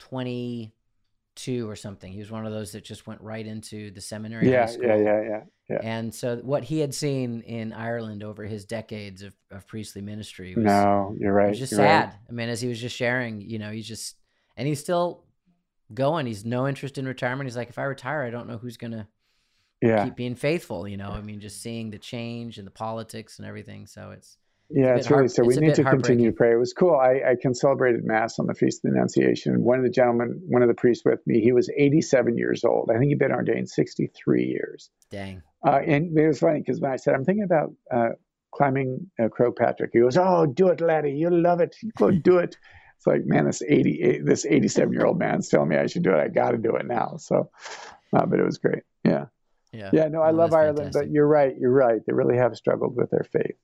22 0.00 1.70
or 1.70 1.76
something. 1.76 2.12
He 2.12 2.18
was 2.18 2.32
one 2.32 2.44
of 2.44 2.52
those 2.52 2.72
that 2.72 2.84
just 2.84 3.06
went 3.06 3.20
right 3.20 3.46
into 3.46 3.92
the 3.92 4.00
seminary. 4.00 4.50
Yeah, 4.50 4.68
yeah, 4.80 4.96
yeah, 4.96 5.22
yeah. 5.22 5.40
Yeah. 5.68 5.80
And 5.82 6.14
so 6.14 6.36
what 6.36 6.64
he 6.64 6.80
had 6.80 6.94
seen 6.94 7.40
in 7.40 7.72
Ireland 7.72 8.22
over 8.22 8.44
his 8.44 8.66
decades 8.66 9.22
of, 9.22 9.34
of 9.50 9.66
priestly 9.66 10.02
ministry 10.02 10.54
was 10.54 10.64
No, 10.64 11.16
you're 11.18 11.32
right. 11.32 11.48
was 11.48 11.58
just 11.58 11.72
you're 11.72 11.80
sad. 11.80 12.08
Right. 12.10 12.18
I 12.28 12.32
mean, 12.32 12.48
as 12.50 12.60
he 12.60 12.68
was 12.68 12.80
just 12.80 12.94
sharing, 12.94 13.40
you 13.40 13.58
know, 13.58 13.70
he's 13.70 13.88
just 13.88 14.16
and 14.56 14.68
he's 14.68 14.80
still 14.80 15.24
going. 15.92 16.26
He's 16.26 16.44
no 16.44 16.68
interest 16.68 16.98
in 16.98 17.06
retirement. 17.06 17.48
He's 17.48 17.56
like, 17.56 17.70
if 17.70 17.78
I 17.78 17.84
retire, 17.84 18.22
I 18.24 18.30
don't 18.30 18.46
know 18.46 18.58
who's 18.58 18.76
gonna 18.76 19.08
yeah. 19.80 20.04
keep 20.04 20.16
being 20.16 20.34
faithful, 20.34 20.86
you 20.86 20.96
know. 20.96 21.10
I 21.10 21.22
mean, 21.22 21.40
just 21.40 21.62
seeing 21.62 21.90
the 21.90 21.98
change 21.98 22.58
and 22.58 22.66
the 22.66 22.70
politics 22.70 23.38
and 23.38 23.48
everything. 23.48 23.86
So 23.86 24.10
it's 24.10 24.36
yeah, 24.70 24.96
it's, 24.96 25.10
really 25.10 25.28
so. 25.28 25.44
We 25.44 25.56
need 25.56 25.74
to 25.74 25.84
continue 25.84 26.30
to 26.30 26.36
pray. 26.36 26.52
It 26.52 26.58
was 26.58 26.72
cool. 26.72 26.94
I, 26.94 27.20
I 27.30 27.36
can 27.40 27.54
celebrated 27.54 28.04
Mass 28.04 28.38
on 28.38 28.46
the 28.46 28.54
Feast 28.54 28.84
of 28.84 28.90
the 28.90 28.96
Annunciation. 28.96 29.62
One 29.62 29.78
of 29.78 29.84
the 29.84 29.90
gentlemen, 29.90 30.40
one 30.46 30.62
of 30.62 30.68
the 30.68 30.74
priests 30.74 31.04
with 31.04 31.20
me, 31.26 31.40
he 31.40 31.52
was 31.52 31.70
87 31.76 32.38
years 32.38 32.64
old. 32.64 32.90
I 32.90 32.98
think 32.98 33.10
he'd 33.10 33.18
been 33.18 33.32
ordained 33.32 33.68
63 33.68 34.44
years. 34.44 34.90
Dang. 35.10 35.42
Uh, 35.66 35.80
and 35.86 36.16
it 36.16 36.26
was 36.26 36.38
funny 36.38 36.60
because 36.60 36.80
when 36.80 36.92
I 36.92 36.96
said, 36.96 37.14
I'm 37.14 37.24
thinking 37.24 37.44
about 37.44 37.72
uh, 37.92 38.10
climbing 38.54 39.10
uh, 39.18 39.28
Croagh 39.28 39.56
Patrick, 39.56 39.90
he 39.92 40.00
goes, 40.00 40.16
Oh, 40.16 40.46
do 40.46 40.68
it, 40.68 40.80
laddie. 40.80 41.12
You'll 41.12 41.40
love 41.40 41.60
it. 41.60 41.76
Go 41.96 42.10
do 42.10 42.38
it. 42.38 42.56
It's 42.96 43.06
like, 43.06 43.26
man, 43.26 43.44
this 43.44 43.60
80, 43.62 44.22
this 44.24 44.46
87 44.46 44.92
year 44.92 45.04
old 45.04 45.18
man's 45.18 45.48
telling 45.48 45.68
me 45.68 45.76
I 45.76 45.86
should 45.86 46.04
do 46.04 46.12
it. 46.12 46.20
I 46.20 46.28
got 46.28 46.52
to 46.52 46.58
do 46.58 46.76
it 46.76 46.86
now. 46.86 47.16
So, 47.18 47.50
uh, 48.16 48.24
but 48.24 48.38
it 48.38 48.44
was 48.44 48.58
great. 48.58 48.82
Yeah. 49.04 49.26
Yeah. 49.72 49.90
Yeah. 49.92 50.08
No, 50.08 50.22
I 50.22 50.30
love 50.30 50.54
Ireland, 50.54 50.78
fantastic. 50.78 51.02
but 51.02 51.10
you're 51.12 51.26
right. 51.26 51.54
You're 51.58 51.72
right. 51.72 52.00
They 52.06 52.12
really 52.12 52.38
have 52.38 52.56
struggled 52.56 52.96
with 52.96 53.10
their 53.10 53.26
faith. 53.30 53.56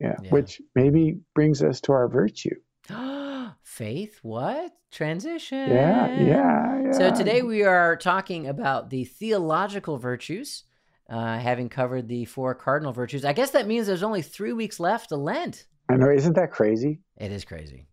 Yeah. 0.00 0.16
yeah. 0.22 0.30
Which 0.30 0.60
maybe 0.74 1.18
brings 1.34 1.62
us 1.62 1.80
to 1.82 1.92
our 1.92 2.08
virtue. 2.08 2.54
Faith, 3.62 4.18
what? 4.22 4.72
Transition. 4.90 5.70
Yeah, 5.70 6.20
yeah, 6.20 6.82
yeah. 6.84 6.92
So 6.92 7.14
today 7.14 7.42
we 7.42 7.64
are 7.64 7.96
talking 7.96 8.46
about 8.46 8.90
the 8.90 9.04
theological 9.04 9.98
virtues, 9.98 10.64
uh, 11.10 11.38
having 11.38 11.68
covered 11.68 12.08
the 12.08 12.24
four 12.24 12.54
cardinal 12.54 12.92
virtues. 12.92 13.24
I 13.24 13.34
guess 13.34 13.50
that 13.50 13.66
means 13.66 13.86
there's 13.86 14.02
only 14.02 14.22
three 14.22 14.52
weeks 14.52 14.80
left 14.80 15.10
to 15.10 15.16
Lent. 15.16 15.66
I 15.90 15.96
know. 15.96 16.10
Isn't 16.10 16.34
that 16.34 16.52
crazy? 16.52 17.00
It 17.18 17.32
is 17.32 17.44
crazy. 17.44 17.86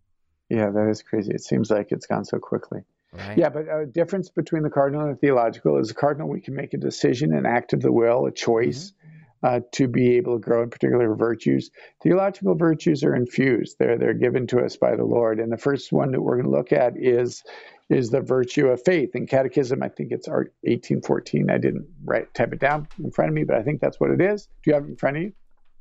Yeah, 0.50 0.70
that 0.70 0.88
is 0.90 1.02
crazy. 1.02 1.34
It 1.34 1.44
seems 1.44 1.70
like 1.70 1.92
it's 1.92 2.06
gone 2.06 2.24
so 2.24 2.40
quickly. 2.40 2.82
Right. 3.12 3.38
Yeah, 3.38 3.50
but 3.50 3.68
a 3.68 3.86
difference 3.86 4.30
between 4.30 4.64
the 4.64 4.70
cardinal 4.70 5.06
and 5.06 5.16
the 5.16 5.20
theological 5.20 5.78
is 5.80 5.90
the 5.90 5.94
cardinal, 5.94 6.30
we 6.30 6.42
can 6.42 6.56
make 6.56 6.74
a 6.74 6.78
decision, 6.78 7.34
an 7.34 7.46
act 7.46 7.74
of 7.74 7.82
the 7.82 7.92
will, 7.92 8.26
a 8.26 8.32
choice. 8.32 8.92
Mm-hmm 8.92 9.05
uh, 9.44 9.60
to 9.74 9.88
be 9.88 10.18
able 10.18 10.36
to 10.36 10.40
grow 10.40 10.64
in 10.64 10.70
particular 10.70 11.14
virtues. 11.16 11.70
Theological 12.02 12.56
virtues 12.56 13.04
are 13.04 13.16
infused; 13.16 13.78
they're 13.80 13.98
they're 13.98 14.14
given 14.14 14.48
to 14.48 14.60
us 14.60 14.78
by 14.78 14.96
the 14.96 15.04
Lord. 15.04 15.40
And 15.40 15.52
the 15.52 15.58
first 15.58 15.92
one 15.92 16.12
that 16.12 16.22
we're 16.22 16.36
going 16.42 16.52
to 16.52 16.58
look 16.58 16.72
at 16.72 16.94
is 16.98 17.44
is 17.90 18.10
the 18.10 18.22
virtue 18.22 18.68
of 18.68 18.82
faith. 18.84 19.16
In 19.16 19.28
Catechism, 19.28 19.84
I 19.84 19.90
think 19.90 20.12
it's 20.12 20.28
1814. 20.28 21.50
I 21.50 21.58
didn't 21.58 21.88
write 22.04 22.34
type 22.34 22.54
it 22.54 22.60
down 22.60 22.88
in 23.04 23.12
front 23.12 23.30
of 23.30 23.36
me, 23.36 23.44
but 23.44 23.56
I 23.56 23.64
think 23.64 23.82
that's 23.82 24.00
what 24.00 24.10
it 24.10 24.22
is. 24.22 24.46
Do 24.64 24.72
you 24.72 24.74
have 24.74 24.86
it 24.86 24.90
in 24.90 24.96
front 24.96 25.18
of 25.18 25.24
you? 25.24 25.34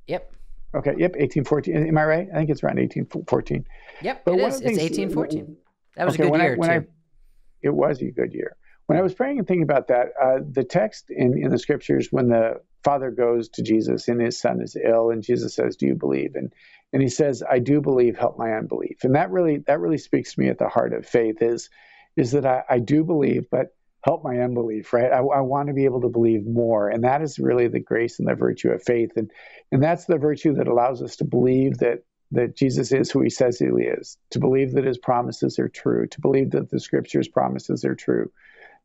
Yep. 0.09 0.33
Okay. 0.75 0.91
Yep. 0.91 1.13
1814. 1.17 1.89
Am 1.89 1.99
I 1.99 2.05
right? 2.05 2.29
I 2.33 2.37
think 2.37 2.51
it's 2.51 2.63
around 2.63 2.79
1814. 2.79 3.67
Yep. 4.03 4.25
But 4.25 4.35
it 4.35 4.41
is. 4.41 4.61
It's 4.61 4.83
1814. 4.83 5.57
That 5.97 6.07
was 6.07 6.15
okay, 6.15 6.27
a 6.27 6.31
good 6.31 6.41
year 6.41 6.53
I, 6.53 6.57
too. 6.57 6.73
I, 6.73 6.87
it 7.63 7.71
was 7.71 8.03
a 8.03 8.11
good 8.11 8.35
year. 8.35 8.57
When 8.87 8.99
I 8.99 9.03
was 9.03 9.15
praying 9.15 9.39
and 9.39 9.49
thinking 9.49 9.63
about 9.63 9.89
that, 9.89 10.09
uh, 10.21 10.41
the 10.49 10.65
text 10.65 11.07
in, 11.11 11.39
in 11.39 11.51
the 11.51 11.59
scriptures, 11.59 12.09
when 12.11 12.29
the 12.29 12.61
father 12.83 13.11
goes 13.11 13.49
to 13.51 13.63
Jesus 13.63 14.09
and 14.09 14.21
his 14.21 14.39
son 14.39 14.61
is 14.61 14.77
ill 14.77 15.11
and 15.11 15.23
Jesus 15.23 15.55
says, 15.55 15.77
"Do 15.77 15.87
you 15.87 15.95
believe?" 15.95 16.35
and 16.35 16.53
and 16.93 17.03
he 17.03 17.09
says, 17.09 17.43
"I 17.49 17.59
do 17.61 17.81
believe. 17.81 18.19
Help 18.19 18.39
my 18.39 18.53
unbelief." 18.53 19.05
And 19.05 19.15
that 19.15 19.31
really 19.31 19.59
that 19.67 19.81
really 19.81 19.99
speaks 19.99 20.35
to 20.35 20.41
me 20.41 20.49
at 20.49 20.59
the 20.59 20.69
heart 20.69 20.93
of 20.93 21.07
faith 21.07 21.41
is 21.41 21.71
is 22.17 22.33
that 22.33 22.47
I, 22.47 22.63
I 22.69 22.79
do 22.79 23.05
believe, 23.05 23.47
but 23.51 23.69
help 24.05 24.23
my 24.23 24.39
unbelief, 24.41 24.93
right? 24.93 25.11
I, 25.11 25.19
I 25.19 25.41
want 25.41 25.69
to 25.69 25.75
be 25.75 25.87
able 25.87 26.03
to 26.03 26.11
believe 26.11 26.47
more. 26.47 26.91
And 26.91 27.05
that 27.05 27.23
is 27.23 27.39
really 27.39 27.69
the 27.69 27.81
grace 27.81 28.19
and 28.19 28.29
the 28.29 28.35
virtue 28.35 28.69
of 28.69 28.83
faith. 28.83 29.13
And, 29.17 29.31
and 29.73 29.83
that's 29.83 30.05
the 30.05 30.19
virtue 30.19 30.55
that 30.55 30.69
allows 30.69 31.03
us 31.03 31.17
to 31.17 31.25
believe 31.25 31.79
that, 31.79 32.01
that 32.33 32.55
Jesus 32.55 32.93
is 32.93 33.11
who 33.11 33.23
he 33.23 33.31
says 33.31 33.59
he 33.59 33.67
is, 33.67 34.19
to 34.31 34.41
believe 34.41 34.73
that 34.73 34.85
his 34.85 34.99
promises 34.99 35.59
are 35.59 35.69
true, 35.69 36.07
to 36.09 36.21
believe 36.21 36.51
that 36.51 36.71
the 36.71 36.81
scriptures 36.81 37.29
promises 37.29 37.85
are 37.85 37.95
true, 37.95 38.31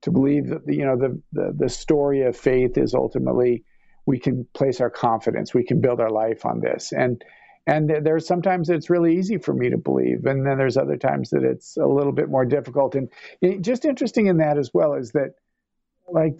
to 0.03 0.11
believe 0.11 0.47
that, 0.49 0.61
you 0.67 0.85
know, 0.85 0.97
the, 0.97 1.21
the, 1.31 1.53
the 1.57 1.69
story 1.69 2.23
of 2.23 2.37
faith 2.37 2.77
is 2.77 2.93
ultimately 2.93 3.63
we 4.05 4.19
can 4.19 4.47
place 4.53 4.81
our 4.81 4.89
confidence, 4.89 5.53
we 5.53 5.65
can 5.65 5.81
build 5.81 5.99
our 5.99 6.09
life 6.09 6.45
on 6.45 6.59
this. 6.59 6.91
And, 6.91 7.23
and 7.67 7.89
there's 8.03 8.25
sometimes 8.25 8.69
it's 8.69 8.89
really 8.89 9.17
easy 9.17 9.37
for 9.37 9.53
me 9.53 9.69
to 9.69 9.77
believe 9.77 10.25
and 10.25 10.45
then 10.45 10.57
there's 10.57 10.77
other 10.77 10.97
times 10.97 11.29
that 11.31 11.43
it's 11.43 11.77
a 11.77 11.85
little 11.85 12.11
bit 12.11 12.29
more 12.29 12.45
difficult. 12.45 12.95
And 12.95 13.09
just 13.63 13.85
interesting 13.85 14.27
in 14.27 14.37
that 14.37 14.57
as 14.57 14.71
well 14.73 14.93
is 14.93 15.11
that 15.11 15.35
like 16.11 16.35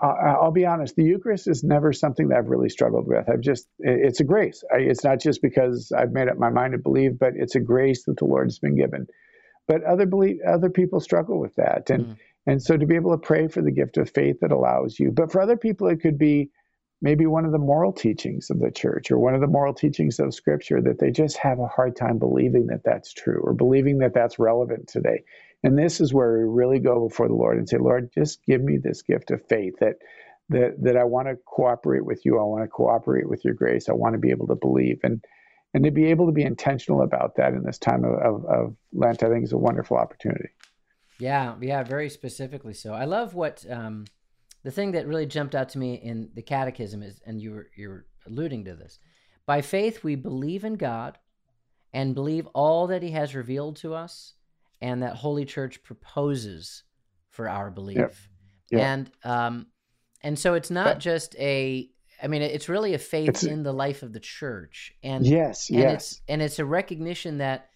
i'll 0.00 0.50
be 0.50 0.66
honest 0.66 0.96
the 0.96 1.04
eucharist 1.04 1.46
is 1.46 1.62
never 1.62 1.92
something 1.92 2.28
that 2.28 2.38
i've 2.38 2.48
really 2.48 2.68
struggled 2.68 3.06
with. 3.06 3.28
I've 3.30 3.40
just 3.40 3.68
it's 3.78 4.18
a 4.18 4.24
grace. 4.24 4.64
It's 4.72 5.04
not 5.04 5.20
just 5.20 5.40
because 5.40 5.92
i've 5.96 6.10
made 6.10 6.28
up 6.28 6.38
my 6.38 6.50
mind 6.50 6.72
to 6.72 6.78
believe 6.78 7.18
but 7.18 7.34
it's 7.36 7.54
a 7.54 7.60
grace 7.60 8.04
that 8.04 8.16
the 8.16 8.24
lord 8.24 8.48
has 8.48 8.58
been 8.58 8.76
given. 8.76 9.06
But 9.68 9.84
other 9.84 10.06
believe 10.06 10.40
other 10.44 10.70
people 10.70 10.98
struggle 10.98 11.38
with 11.38 11.54
that. 11.56 11.90
And 11.90 12.06
mm. 12.06 12.16
And 12.48 12.62
so 12.62 12.76
to 12.76 12.86
be 12.86 12.96
able 12.96 13.12
to 13.12 13.18
pray 13.26 13.48
for 13.48 13.62
the 13.62 13.72
gift 13.72 13.98
of 13.98 14.10
faith 14.10 14.38
that 14.42 14.52
allows 14.52 14.98
you 15.00 15.12
but 15.12 15.32
for 15.32 15.42
other 15.42 15.58
people 15.58 15.88
it 15.88 16.02
could 16.02 16.18
be 16.18 16.50
maybe 17.00 17.26
one 17.26 17.44
of 17.44 17.52
the 17.52 17.58
moral 17.58 17.92
teachings 17.92 18.50
of 18.50 18.58
the 18.60 18.70
church 18.70 19.10
or 19.10 19.18
one 19.18 19.34
of 19.34 19.40
the 19.40 19.46
moral 19.46 19.74
teachings 19.74 20.18
of 20.18 20.34
scripture 20.34 20.80
that 20.80 20.98
they 20.98 21.10
just 21.10 21.36
have 21.38 21.60
a 21.60 21.66
hard 21.68 21.96
time 21.96 22.18
believing 22.18 22.66
that 22.66 22.82
that's 22.84 23.12
true 23.12 23.40
or 23.42 23.54
believing 23.54 23.98
that 23.98 24.14
that's 24.14 24.38
relevant 24.38 24.88
today. 24.88 25.22
And 25.62 25.78
this 25.78 26.00
is 26.00 26.14
where 26.14 26.38
we 26.38 26.44
really 26.44 26.80
go 26.80 27.08
before 27.08 27.28
the 27.28 27.34
lord 27.34 27.58
and 27.58 27.68
say 27.68 27.78
lord 27.78 28.10
just 28.14 28.44
give 28.46 28.62
me 28.62 28.78
this 28.78 29.02
gift 29.02 29.30
of 29.30 29.46
faith 29.48 29.74
that 29.80 29.96
that 30.50 30.82
that 30.82 30.96
i 30.96 31.04
want 31.04 31.28
to 31.28 31.36
cooperate 31.46 32.04
with 32.04 32.24
you. 32.24 32.38
I 32.38 32.44
want 32.44 32.64
to 32.64 32.68
cooperate 32.68 33.28
with 33.28 33.44
your 33.44 33.54
grace. 33.54 33.88
I 33.88 33.92
want 33.92 34.14
to 34.14 34.18
be 34.18 34.30
able 34.30 34.48
to 34.48 34.56
believe. 34.56 35.00
And 35.04 35.24
and 35.74 35.84
to 35.84 35.90
be 35.90 36.06
able 36.06 36.26
to 36.26 36.32
be 36.32 36.42
intentional 36.44 37.02
about 37.02 37.36
that 37.36 37.52
in 37.52 37.62
this 37.62 37.78
time 37.78 38.02
of, 38.04 38.14
of, 38.14 38.44
of 38.46 38.76
lent 38.92 39.22
i 39.22 39.28
think 39.28 39.44
is 39.44 39.52
a 39.52 39.58
wonderful 39.58 39.98
opportunity 39.98 40.48
yeah 41.18 41.54
yeah 41.60 41.82
very 41.82 42.08
specifically 42.08 42.74
so 42.74 42.92
i 42.92 43.04
love 43.04 43.34
what 43.34 43.64
um 43.70 44.04
the 44.64 44.70
thing 44.70 44.92
that 44.92 45.06
really 45.06 45.26
jumped 45.26 45.54
out 45.54 45.70
to 45.70 45.78
me 45.78 45.94
in 45.94 46.30
the 46.34 46.42
catechism 46.42 47.02
is, 47.02 47.20
and 47.24 47.40
you 47.40 47.52
were 47.52 47.68
you're 47.76 48.06
alluding 48.26 48.64
to 48.64 48.74
this, 48.74 48.98
by 49.46 49.62
faith 49.62 50.02
we 50.02 50.14
believe 50.14 50.64
in 50.64 50.74
God 50.74 51.18
and 51.92 52.14
believe 52.14 52.46
all 52.48 52.88
that 52.88 53.02
He 53.02 53.12
has 53.12 53.34
revealed 53.34 53.76
to 53.76 53.94
us, 53.94 54.34
and 54.80 55.02
that 55.02 55.16
Holy 55.16 55.44
Church 55.44 55.82
proposes 55.82 56.82
for 57.30 57.48
our 57.48 57.70
belief. 57.70 57.96
Yep. 57.96 58.14
Yep. 58.70 58.80
And 58.80 59.10
um, 59.24 59.66
and 60.22 60.38
so 60.38 60.54
it's 60.54 60.70
not 60.70 60.98
just 60.98 61.36
a 61.36 61.88
I 62.22 62.26
mean, 62.26 62.42
it's 62.42 62.68
really 62.68 62.94
a 62.94 62.98
faith 62.98 63.44
in 63.44 63.62
the 63.62 63.72
life 63.72 64.02
of 64.02 64.12
the 64.12 64.20
church, 64.20 64.92
and 65.04 65.24
yes, 65.24 65.70
and 65.70 65.78
yes, 65.78 65.94
it's 65.94 66.20
and 66.28 66.42
it's 66.42 66.58
a 66.58 66.64
recognition 66.64 67.38
that 67.38 67.68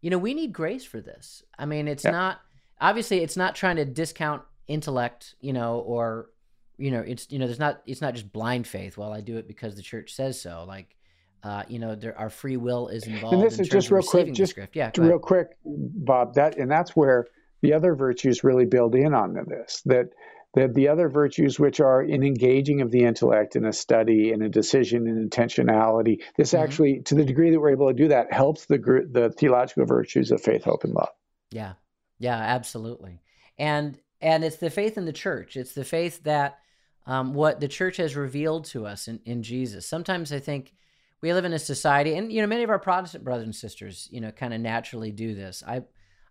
you 0.00 0.10
know 0.10 0.18
we 0.18 0.34
need 0.34 0.52
grace 0.52 0.84
for 0.84 1.00
this. 1.00 1.42
I 1.56 1.64
mean, 1.64 1.86
it's 1.86 2.04
yep. 2.04 2.12
not 2.12 2.40
obviously 2.80 3.18
it's 3.18 3.36
not 3.36 3.54
trying 3.54 3.76
to 3.76 3.84
discount 3.84 4.42
intellect, 4.66 5.34
you 5.40 5.52
know, 5.52 5.78
or 5.80 6.30
you 6.76 6.90
know, 6.90 7.00
it's 7.00 7.30
you 7.30 7.38
know, 7.38 7.46
there's 7.46 7.58
not 7.58 7.82
it's 7.86 8.00
not 8.00 8.14
just 8.14 8.32
blind 8.32 8.66
faith. 8.66 8.96
Well, 8.96 9.12
I 9.12 9.20
do 9.20 9.36
it 9.36 9.46
because 9.46 9.76
the 9.76 9.82
church 9.82 10.14
says 10.14 10.40
so. 10.40 10.64
Like, 10.66 10.96
uh, 11.42 11.62
you 11.68 11.78
know, 11.78 11.94
there, 11.94 12.18
our 12.18 12.30
free 12.30 12.56
will 12.56 12.88
is 12.88 13.06
involved. 13.06 13.34
And 13.34 13.42
this 13.42 13.56
in 13.56 13.62
is 13.62 13.68
just 13.68 13.90
real 13.90 14.02
quick, 14.02 14.32
just 14.32 14.58
yeah, 14.72 14.90
real 14.96 15.18
quick, 15.18 15.48
Bob. 15.64 16.34
That 16.34 16.58
and 16.58 16.70
that's 16.70 16.96
where 16.96 17.26
the 17.62 17.72
other 17.72 17.94
virtues 17.94 18.42
really 18.44 18.64
build 18.64 18.94
in 18.94 19.14
on 19.14 19.34
this. 19.48 19.82
That 19.86 20.10
that 20.54 20.74
the 20.74 20.88
other 20.88 21.08
virtues, 21.08 21.58
which 21.58 21.80
are 21.80 22.02
in 22.02 22.22
engaging 22.22 22.80
of 22.80 22.90
the 22.90 23.04
intellect 23.04 23.56
in 23.56 23.64
a 23.64 23.72
study, 23.72 24.32
in 24.32 24.42
a 24.42 24.48
decision, 24.48 25.06
in 25.06 25.28
intentionality, 25.28 26.22
this 26.36 26.52
mm-hmm. 26.52 26.64
actually, 26.64 27.00
to 27.02 27.14
the 27.14 27.24
degree 27.24 27.50
that 27.50 27.60
we're 27.60 27.72
able 27.72 27.88
to 27.88 27.94
do 27.94 28.08
that, 28.08 28.32
helps 28.32 28.66
the 28.66 28.78
the 29.10 29.30
theological 29.30 29.84
virtues 29.84 30.30
of 30.30 30.40
faith, 30.40 30.64
hope, 30.64 30.84
and 30.84 30.94
love. 30.94 31.10
Yeah, 31.50 31.74
yeah, 32.18 32.36
absolutely. 32.38 33.20
And 33.58 33.98
and 34.20 34.44
it's 34.44 34.56
the 34.56 34.70
faith 34.70 34.96
in 34.96 35.04
the 35.04 35.12
church. 35.12 35.56
It's 35.56 35.74
the 35.74 35.84
faith 35.84 36.22
that 36.24 36.58
um, 37.06 37.34
what 37.34 37.60
the 37.60 37.68
church 37.68 37.98
has 37.98 38.16
revealed 38.16 38.64
to 38.66 38.86
us 38.86 39.08
in, 39.08 39.20
in 39.24 39.42
Jesus. 39.42 39.86
Sometimes 39.86 40.32
I 40.32 40.38
think 40.38 40.72
we 41.20 41.32
live 41.32 41.44
in 41.44 41.52
a 41.52 41.58
society, 41.58 42.16
and 42.16 42.32
you 42.32 42.40
know, 42.40 42.46
many 42.46 42.62
of 42.62 42.70
our 42.70 42.78
Protestant 42.78 43.24
brothers 43.24 43.44
and 43.44 43.54
sisters, 43.54 44.08
you 44.10 44.20
know, 44.20 44.30
kind 44.30 44.54
of 44.54 44.60
naturally 44.60 45.10
do 45.10 45.34
this. 45.34 45.62
I, 45.66 45.82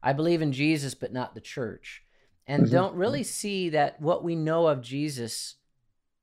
I 0.02 0.14
believe 0.14 0.42
in 0.42 0.52
Jesus, 0.52 0.94
but 0.96 1.14
not 1.14 1.36
the 1.36 1.42
church, 1.42 2.04
and 2.48 2.64
mm-hmm. 2.64 2.74
don't 2.74 2.96
really 2.96 3.24
see 3.24 3.70
that 3.70 4.02
what 4.02 4.24
we 4.24 4.36
know 4.36 4.68
of 4.68 4.82
Jesus 4.82 5.56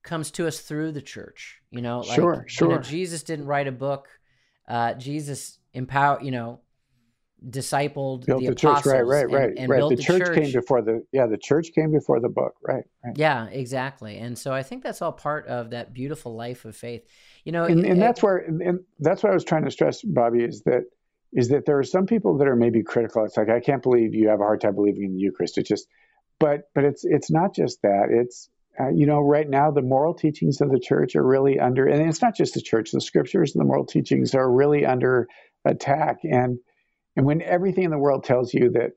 comes 0.03 0.31
to 0.33 0.47
us 0.47 0.61
through 0.61 0.93
the 0.93 1.03
church. 1.03 1.61
You 1.71 1.83
know, 1.83 2.01
like, 2.01 2.17
sure, 2.17 2.45
sure. 2.49 2.71
You 2.71 2.77
know, 2.77 2.83
Jesus 2.83 3.23
didn't 3.23 3.47
write 3.47 3.69
a 3.69 3.73
book. 3.73 4.09
Uh, 4.69 4.95
Jesus 4.95 5.59
empower, 5.73 6.21
you 6.23 6.31
know, 6.31 6.61
discipled 7.49 8.27
built 8.27 8.43
the, 8.43 8.49
the 8.49 8.55
church 8.55 8.85
right 8.85 9.07
right 9.07 9.31
right 9.31 9.51
and, 9.51 9.59
and 9.61 9.69
right. 9.71 9.81
the, 9.89 9.97
the 9.97 10.03
church, 10.03 10.27
church, 10.27 10.37
came 10.37 10.53
before 10.53 10.83
the 10.83 11.05
yeah 11.13 11.27
the 11.27 11.39
church 11.39 11.71
came 11.75 11.91
before 11.91 12.21
the 12.21 12.29
book 12.29 12.55
right, 12.63 12.85
right. 13.05 13.17
Yeah 13.17 13.47
exactly. 13.47 14.19
And 14.19 14.39
so 14.39 14.53
i 14.53 14.63
think 14.63 14.83
that's 14.83 15.01
all 15.01 15.13
part 15.13 15.47
of 15.47 15.71
that 15.71 15.95
beautiful 15.95 16.35
life 16.35 16.65
of 16.65 16.77
faith. 16.77 17.07
You 17.45 17.53
know 17.53 17.65
and, 17.65 17.85
and 17.87 18.01
that's 18.01 18.23
where 18.23 18.39
and 18.39 18.81
that's 18.99 19.23
what 19.23 19.31
i 19.31 19.35
was 19.35 19.45
trying 19.45 19.65
to 19.65 19.71
stress 19.71 20.03
bobby 20.03 20.45
is 20.45 20.63
that 20.63 20.85
is 21.33 21.49
that 21.49 21.65
there 21.65 21.79
are 21.79 21.85
some 21.85 22.07
people 22.07 22.37
that 22.39 22.49
are 22.49 22.57
maybe 22.57 22.83
critical. 22.83 23.25
It's 23.25 23.37
like 23.37 23.49
i 23.49 23.61
can't 23.61 23.83
believe 23.83 24.15
you 24.15 24.29
have 24.29 24.41
a 24.41 24.45
hard 24.45 24.61
time 24.61 24.75
believing 24.75 25.05
in 25.05 25.15
the 25.15 25.21
eucharist. 25.21 25.57
It's 25.57 25.69
just 25.69 25.89
but 26.39 26.69
but 26.75 26.85
it's 26.85 27.05
it's 27.05 27.31
not 27.31 27.55
just 27.55 27.81
that. 27.83 28.09
It's 28.11 28.51
uh, 28.79 28.91
you 28.91 29.07
know 29.07 29.21
right 29.21 29.49
now 29.49 29.71
the 29.71 29.83
moral 29.83 30.13
teachings 30.13 30.61
of 30.61 30.71
the 30.71 30.81
church 30.81 31.17
are 31.17 31.27
really 31.27 31.59
under 31.59 31.87
and 31.87 32.07
it's 32.07 32.21
not 32.21 32.37
just 32.37 32.55
the 32.55 32.61
church. 32.61 32.91
The 32.91 33.01
scriptures 33.01 33.55
and 33.55 33.61
the 33.61 33.67
moral 33.67 33.87
teachings 33.87 34.35
are 34.35 34.51
really 34.51 34.85
under 34.85 35.27
attack. 35.65 36.19
And 36.25 36.59
and 37.17 37.27
when 37.27 37.43
everything 37.43 37.85
in 37.85 37.91
the 37.91 37.99
world 37.99 38.25
tells 38.25 38.55
you 38.55 38.71
that, 38.71 38.93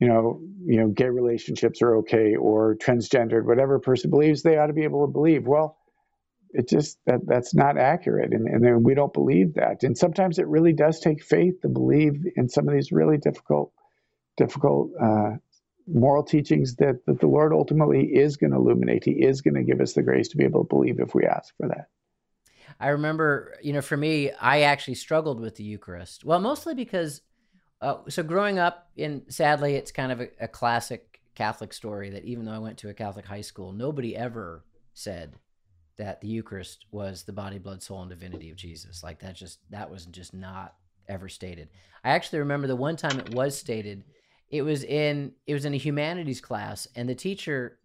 you 0.00 0.08
know, 0.08 0.40
you 0.64 0.78
know, 0.78 0.88
gay 0.88 1.08
relationships 1.08 1.80
are 1.82 1.96
okay 1.98 2.34
or 2.34 2.76
transgendered, 2.76 3.44
whatever 3.44 3.78
person 3.78 4.10
believes, 4.10 4.42
they 4.42 4.56
ought 4.56 4.66
to 4.66 4.72
be 4.72 4.84
able 4.84 5.06
to 5.06 5.12
believe. 5.12 5.46
Well, 5.46 5.78
it 6.50 6.68
just 6.68 6.98
that 7.06 7.20
that's 7.26 7.54
not 7.54 7.78
accurate, 7.78 8.32
and 8.32 8.46
and 8.46 8.84
we 8.84 8.94
don't 8.94 9.12
believe 9.12 9.54
that. 9.54 9.82
And 9.84 9.96
sometimes 9.96 10.38
it 10.38 10.46
really 10.46 10.72
does 10.72 11.00
take 11.00 11.24
faith 11.24 11.60
to 11.62 11.68
believe 11.68 12.26
in 12.36 12.48
some 12.48 12.68
of 12.68 12.74
these 12.74 12.92
really 12.92 13.18
difficult, 13.18 13.72
difficult. 14.36 14.90
Uh, 15.00 15.36
moral 15.86 16.22
teachings 16.22 16.76
that, 16.76 17.04
that 17.06 17.20
the 17.20 17.26
Lord 17.26 17.52
ultimately 17.52 18.04
is 18.04 18.36
going 18.36 18.52
to 18.52 18.56
illuminate. 18.56 19.04
He 19.04 19.12
is 19.12 19.40
going 19.40 19.54
to 19.54 19.64
give 19.64 19.80
us 19.80 19.94
the 19.94 20.02
grace 20.02 20.28
to 20.28 20.36
be 20.36 20.44
able 20.44 20.64
to 20.64 20.68
believe 20.68 21.00
if 21.00 21.14
we 21.14 21.24
ask 21.24 21.54
for 21.56 21.68
that. 21.68 21.88
I 22.78 22.88
remember, 22.88 23.54
you 23.62 23.72
know, 23.72 23.82
for 23.82 23.96
me, 23.96 24.30
I 24.32 24.62
actually 24.62 24.94
struggled 24.94 25.40
with 25.40 25.56
the 25.56 25.64
Eucharist. 25.64 26.24
Well, 26.24 26.38
mostly 26.38 26.74
because 26.74 27.20
uh, 27.82 27.98
so 28.08 28.22
growing 28.22 28.58
up 28.58 28.88
in, 28.96 29.24
sadly, 29.28 29.74
it's 29.74 29.90
kind 29.90 30.12
of 30.12 30.20
a, 30.20 30.28
a 30.40 30.48
classic 30.48 31.20
Catholic 31.34 31.72
story 31.72 32.10
that 32.10 32.24
even 32.24 32.44
though 32.44 32.52
I 32.52 32.58
went 32.58 32.78
to 32.78 32.88
a 32.88 32.94
Catholic 32.94 33.26
high 33.26 33.40
school, 33.40 33.72
nobody 33.72 34.16
ever 34.16 34.64
said 34.94 35.34
that 35.98 36.20
the 36.20 36.28
Eucharist 36.28 36.86
was 36.92 37.24
the 37.24 37.32
body, 37.32 37.58
blood, 37.58 37.82
soul, 37.82 38.00
and 38.00 38.10
divinity 38.10 38.50
of 38.50 38.56
Jesus. 38.56 39.02
Like 39.02 39.18
that 39.20 39.34
just 39.34 39.58
that 39.70 39.90
was 39.90 40.06
just 40.06 40.32
not 40.32 40.74
ever 41.08 41.28
stated. 41.28 41.68
I 42.04 42.10
actually 42.10 42.38
remember 42.38 42.68
the 42.68 42.76
one 42.76 42.96
time 42.96 43.18
it 43.18 43.34
was 43.34 43.58
stated. 43.58 44.04
It 44.48 44.62
was 44.62 44.84
in 44.84 45.32
it 45.46 45.54
was 45.54 45.64
in 45.64 45.74
a 45.74 45.78
humanities 45.78 46.40
class, 46.40 46.86
and 46.94 47.08
the 47.08 47.14
teacher 47.14 47.78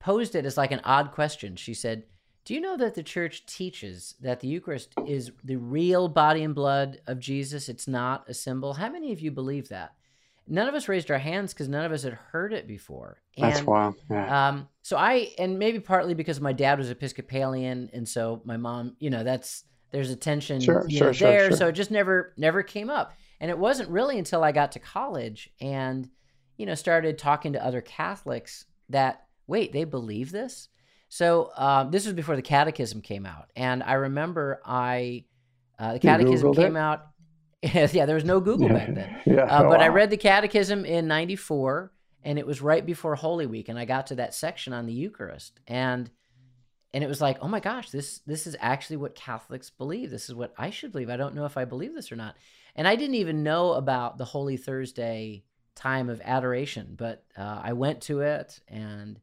posed 0.00 0.34
it 0.34 0.46
as 0.46 0.56
like 0.56 0.72
an 0.72 0.80
odd 0.84 1.12
question. 1.12 1.56
She 1.56 1.74
said, 1.74 2.04
do 2.50 2.54
you 2.56 2.60
know 2.60 2.76
that 2.76 2.96
the 2.96 3.02
church 3.04 3.46
teaches 3.46 4.16
that 4.20 4.40
the 4.40 4.48
Eucharist 4.48 4.92
is 5.06 5.30
the 5.44 5.54
real 5.54 6.08
body 6.08 6.42
and 6.42 6.52
blood 6.52 7.00
of 7.06 7.20
Jesus? 7.20 7.68
It's 7.68 7.86
not 7.86 8.28
a 8.28 8.34
symbol. 8.34 8.72
How 8.72 8.90
many 8.90 9.12
of 9.12 9.20
you 9.20 9.30
believe 9.30 9.68
that? 9.68 9.92
None 10.48 10.66
of 10.66 10.74
us 10.74 10.88
raised 10.88 11.12
our 11.12 11.18
hands 11.18 11.54
because 11.54 11.68
none 11.68 11.84
of 11.84 11.92
us 11.92 12.02
had 12.02 12.14
heard 12.14 12.52
it 12.52 12.66
before. 12.66 13.18
And, 13.36 13.52
That's 13.52 13.62
wild. 13.62 14.02
Yeah. 14.10 14.48
Um, 14.48 14.68
so 14.82 14.96
I, 14.96 15.32
and 15.38 15.60
maybe 15.60 15.78
partly 15.78 16.12
because 16.14 16.40
my 16.40 16.52
dad 16.52 16.78
was 16.78 16.90
Episcopalian, 16.90 17.88
and 17.92 18.08
so 18.08 18.42
my 18.44 18.56
mom, 18.56 18.96
you 18.98 19.10
know, 19.10 19.22
that's 19.22 19.62
there's 19.92 20.10
a 20.10 20.16
tension 20.16 20.60
sure, 20.60 20.84
you 20.88 20.98
know, 20.98 21.12
sure, 21.12 21.30
there. 21.30 21.48
Sure. 21.50 21.56
So 21.56 21.68
it 21.68 21.74
just 21.74 21.92
never 21.92 22.34
never 22.36 22.64
came 22.64 22.90
up. 22.90 23.14
And 23.38 23.48
it 23.48 23.58
wasn't 23.58 23.90
really 23.90 24.18
until 24.18 24.42
I 24.42 24.50
got 24.50 24.72
to 24.72 24.80
college 24.80 25.50
and 25.60 26.10
you 26.56 26.66
know 26.66 26.74
started 26.74 27.16
talking 27.16 27.52
to 27.52 27.64
other 27.64 27.80
Catholics 27.80 28.64
that 28.88 29.26
wait, 29.46 29.72
they 29.72 29.84
believe 29.84 30.32
this 30.32 30.68
so 31.10 31.50
um, 31.56 31.90
this 31.90 32.06
was 32.06 32.14
before 32.14 32.36
the 32.36 32.42
Catechism 32.42 33.02
came 33.02 33.26
out, 33.26 33.50
and 33.56 33.82
I 33.82 33.94
remember 33.94 34.62
I 34.64 35.24
uh, 35.76 35.94
the 35.94 35.98
Catechism 35.98 36.54
came 36.54 36.76
it? 36.76 36.80
out. 36.80 37.08
yeah, 37.62 38.06
there 38.06 38.14
was 38.14 38.24
no 38.24 38.38
Google 38.38 38.68
yeah. 38.68 38.72
back 38.72 38.94
then. 38.94 39.16
Yeah, 39.26 39.42
uh, 39.42 39.62
but 39.64 39.80
wow. 39.80 39.84
I 39.84 39.88
read 39.88 40.10
the 40.10 40.16
Catechism 40.16 40.84
in 40.84 41.08
'94, 41.08 41.92
and 42.22 42.38
it 42.38 42.46
was 42.46 42.62
right 42.62 42.86
before 42.86 43.16
Holy 43.16 43.46
Week, 43.46 43.68
and 43.68 43.76
I 43.76 43.86
got 43.86 44.06
to 44.06 44.14
that 44.14 44.34
section 44.34 44.72
on 44.72 44.86
the 44.86 44.92
Eucharist, 44.92 45.58
and 45.66 46.08
and 46.94 47.02
it 47.02 47.08
was 47.08 47.20
like, 47.20 47.38
oh 47.42 47.48
my 47.48 47.60
gosh, 47.60 47.90
this 47.90 48.20
this 48.20 48.46
is 48.46 48.56
actually 48.60 48.98
what 48.98 49.16
Catholics 49.16 49.68
believe. 49.68 50.12
This 50.12 50.28
is 50.28 50.34
what 50.36 50.54
I 50.56 50.70
should 50.70 50.92
believe. 50.92 51.10
I 51.10 51.16
don't 51.16 51.34
know 51.34 51.44
if 51.44 51.56
I 51.56 51.64
believe 51.64 51.92
this 51.92 52.12
or 52.12 52.16
not, 52.16 52.36
and 52.76 52.86
I 52.86 52.94
didn't 52.94 53.16
even 53.16 53.42
know 53.42 53.72
about 53.72 54.16
the 54.16 54.24
Holy 54.24 54.56
Thursday 54.56 55.42
time 55.74 56.08
of 56.08 56.20
adoration. 56.22 56.94
But 56.96 57.24
uh, 57.36 57.62
I 57.64 57.72
went 57.72 58.02
to 58.02 58.20
it 58.20 58.60
and 58.68 59.18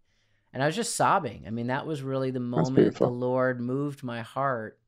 and 0.54 0.64
I 0.64 0.66
was 0.66 0.76
just 0.76 0.96
sobbing. 0.96 1.44
I 1.48 1.50
mean, 1.50 1.68
that 1.68 1.86
was 1.86 2.02
really 2.02 2.32
the 2.32 2.40
moment 2.40 2.96
the 2.96 3.08
Lord 3.08 3.60
moved 3.60 4.04
my 4.04 4.22
heart. 4.22 4.80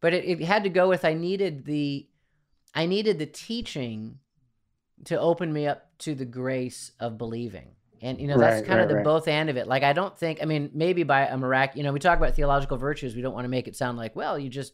But 0.00 0.14
it, 0.14 0.24
it 0.24 0.40
had 0.42 0.64
to 0.64 0.70
go 0.70 0.88
with 0.88 1.04
I 1.04 1.14
needed 1.14 1.64
the 1.64 2.08
I 2.74 2.86
needed 2.86 3.18
the 3.18 3.26
teaching 3.26 4.18
to 5.04 5.18
open 5.18 5.52
me 5.52 5.66
up 5.66 5.98
to 5.98 6.14
the 6.14 6.24
grace 6.24 6.92
of 7.00 7.18
believing. 7.18 7.70
And 8.02 8.18
you 8.20 8.28
know 8.28 8.38
that's 8.38 8.66
kind 8.66 8.78
right, 8.78 8.84
of 8.84 8.88
the 8.88 8.96
right. 8.96 9.04
both 9.04 9.28
end 9.28 9.50
of 9.50 9.56
it. 9.56 9.66
Like 9.66 9.82
I 9.82 9.92
don't 9.92 10.16
think 10.16 10.38
I 10.42 10.46
mean 10.46 10.70
maybe 10.72 11.02
by 11.02 11.26
a 11.26 11.36
miracle. 11.36 11.76
You 11.76 11.84
know 11.84 11.92
we 11.92 11.98
talk 11.98 12.18
about 12.18 12.34
theological 12.34 12.78
virtues. 12.78 13.14
We 13.14 13.22
don't 13.22 13.34
want 13.34 13.44
to 13.44 13.50
make 13.50 13.68
it 13.68 13.76
sound 13.76 13.98
like 13.98 14.16
well 14.16 14.38
you 14.38 14.48
just 14.48 14.72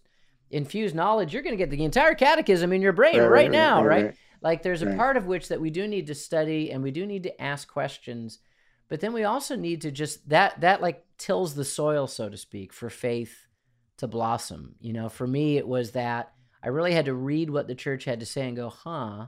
infuse 0.51 0.95
knowledge. 0.95 1.33
You're 1.33 1.43
going 1.43 1.57
to 1.57 1.62
get 1.62 1.71
the 1.71 1.85
entire 1.85 2.15
catechism 2.15 2.73
in 2.73 2.83
your 2.83 2.93
brain 2.93 3.21
right, 3.21 3.51
now, 3.51 3.85
right? 3.85 4.15
Like 4.43 4.62
there's 4.62 4.83
a 4.83 4.95
part 4.95 5.17
of 5.17 5.27
which 5.27 5.49
that 5.49 5.61
we 5.61 5.71
do 5.71 5.89
need 5.89 6.07
to 6.07 6.15
study 6.15 6.71
and 6.71 6.83
we 6.83 6.91
do 6.91 7.07
need 7.07 7.25
to 7.25 7.43
ask 7.43 7.69
questions, 7.69 8.39
but 8.88 9.01
then 9.01 9.12
we 9.12 9.25
also 9.25 9.57
need 9.57 9.83
to 9.83 9.90
just 9.90 10.29
that 10.29 10.61
that 10.61 10.83
like 10.83 11.05
tills 11.18 11.55
the 11.55 11.64
soil, 11.64 12.07
so 12.07 12.29
to 12.29 12.37
speak, 12.37 12.72
for 12.72 12.90
faith 12.90 13.46
to 13.99 14.07
blossom. 14.07 14.75
You 14.81 14.92
know, 14.92 15.09
for 15.09 15.27
me 15.27 15.57
it 15.57 15.66
was 15.66 15.92
that 15.92 16.33
I 16.62 16.68
really 16.68 16.92
had 16.92 17.07
to 17.07 17.14
read 17.14 17.51
what 17.51 17.68
the 17.68 17.75
church 17.75 18.05
had 18.05 18.20
to 18.20 18.27
say 18.27 18.49
and 18.49 18.57
go, 18.57 18.68
huh, 18.68 19.27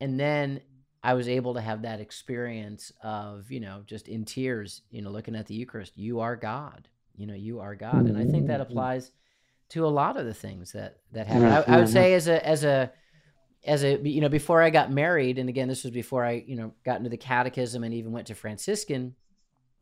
and 0.00 0.18
then 0.18 0.60
I 1.02 1.14
was 1.14 1.28
able 1.28 1.54
to 1.54 1.60
have 1.60 1.82
that 1.82 2.00
experience 2.00 2.92
of, 3.02 3.50
you 3.50 3.60
know, 3.60 3.82
just 3.86 4.06
in 4.06 4.24
tears, 4.24 4.82
you 4.90 5.02
know, 5.02 5.10
looking 5.10 5.34
at 5.34 5.46
the 5.46 5.54
Eucharist, 5.54 5.96
you 5.96 6.20
are 6.20 6.36
God. 6.36 6.88
You 7.16 7.26
know, 7.26 7.34
you 7.34 7.60
are 7.60 7.74
God. 7.74 8.06
And 8.06 8.16
I 8.16 8.24
think 8.24 8.46
that 8.46 8.60
mm-hmm. 8.60 8.70
applies 8.70 9.12
to 9.70 9.86
a 9.86 9.88
lot 9.88 10.16
of 10.16 10.26
the 10.26 10.34
things 10.34 10.72
that 10.72 10.98
that 11.12 11.26
happen. 11.26 11.44
I, 11.46 11.76
I 11.76 11.78
would 11.78 11.88
say 11.88 12.14
as 12.14 12.28
a 12.28 12.46
as 12.46 12.64
a 12.64 12.92
as 13.64 13.84
a 13.84 13.98
you 14.08 14.20
know 14.20 14.28
before 14.28 14.62
I 14.62 14.70
got 14.70 14.92
married, 14.92 15.38
and 15.38 15.48
again 15.48 15.68
this 15.68 15.84
was 15.84 15.92
before 15.92 16.24
I 16.24 16.44
you 16.46 16.56
know 16.56 16.72
got 16.84 16.98
into 16.98 17.10
the 17.10 17.16
catechism 17.16 17.84
and 17.84 17.94
even 17.94 18.12
went 18.12 18.28
to 18.28 18.34
Franciscan. 18.34 19.14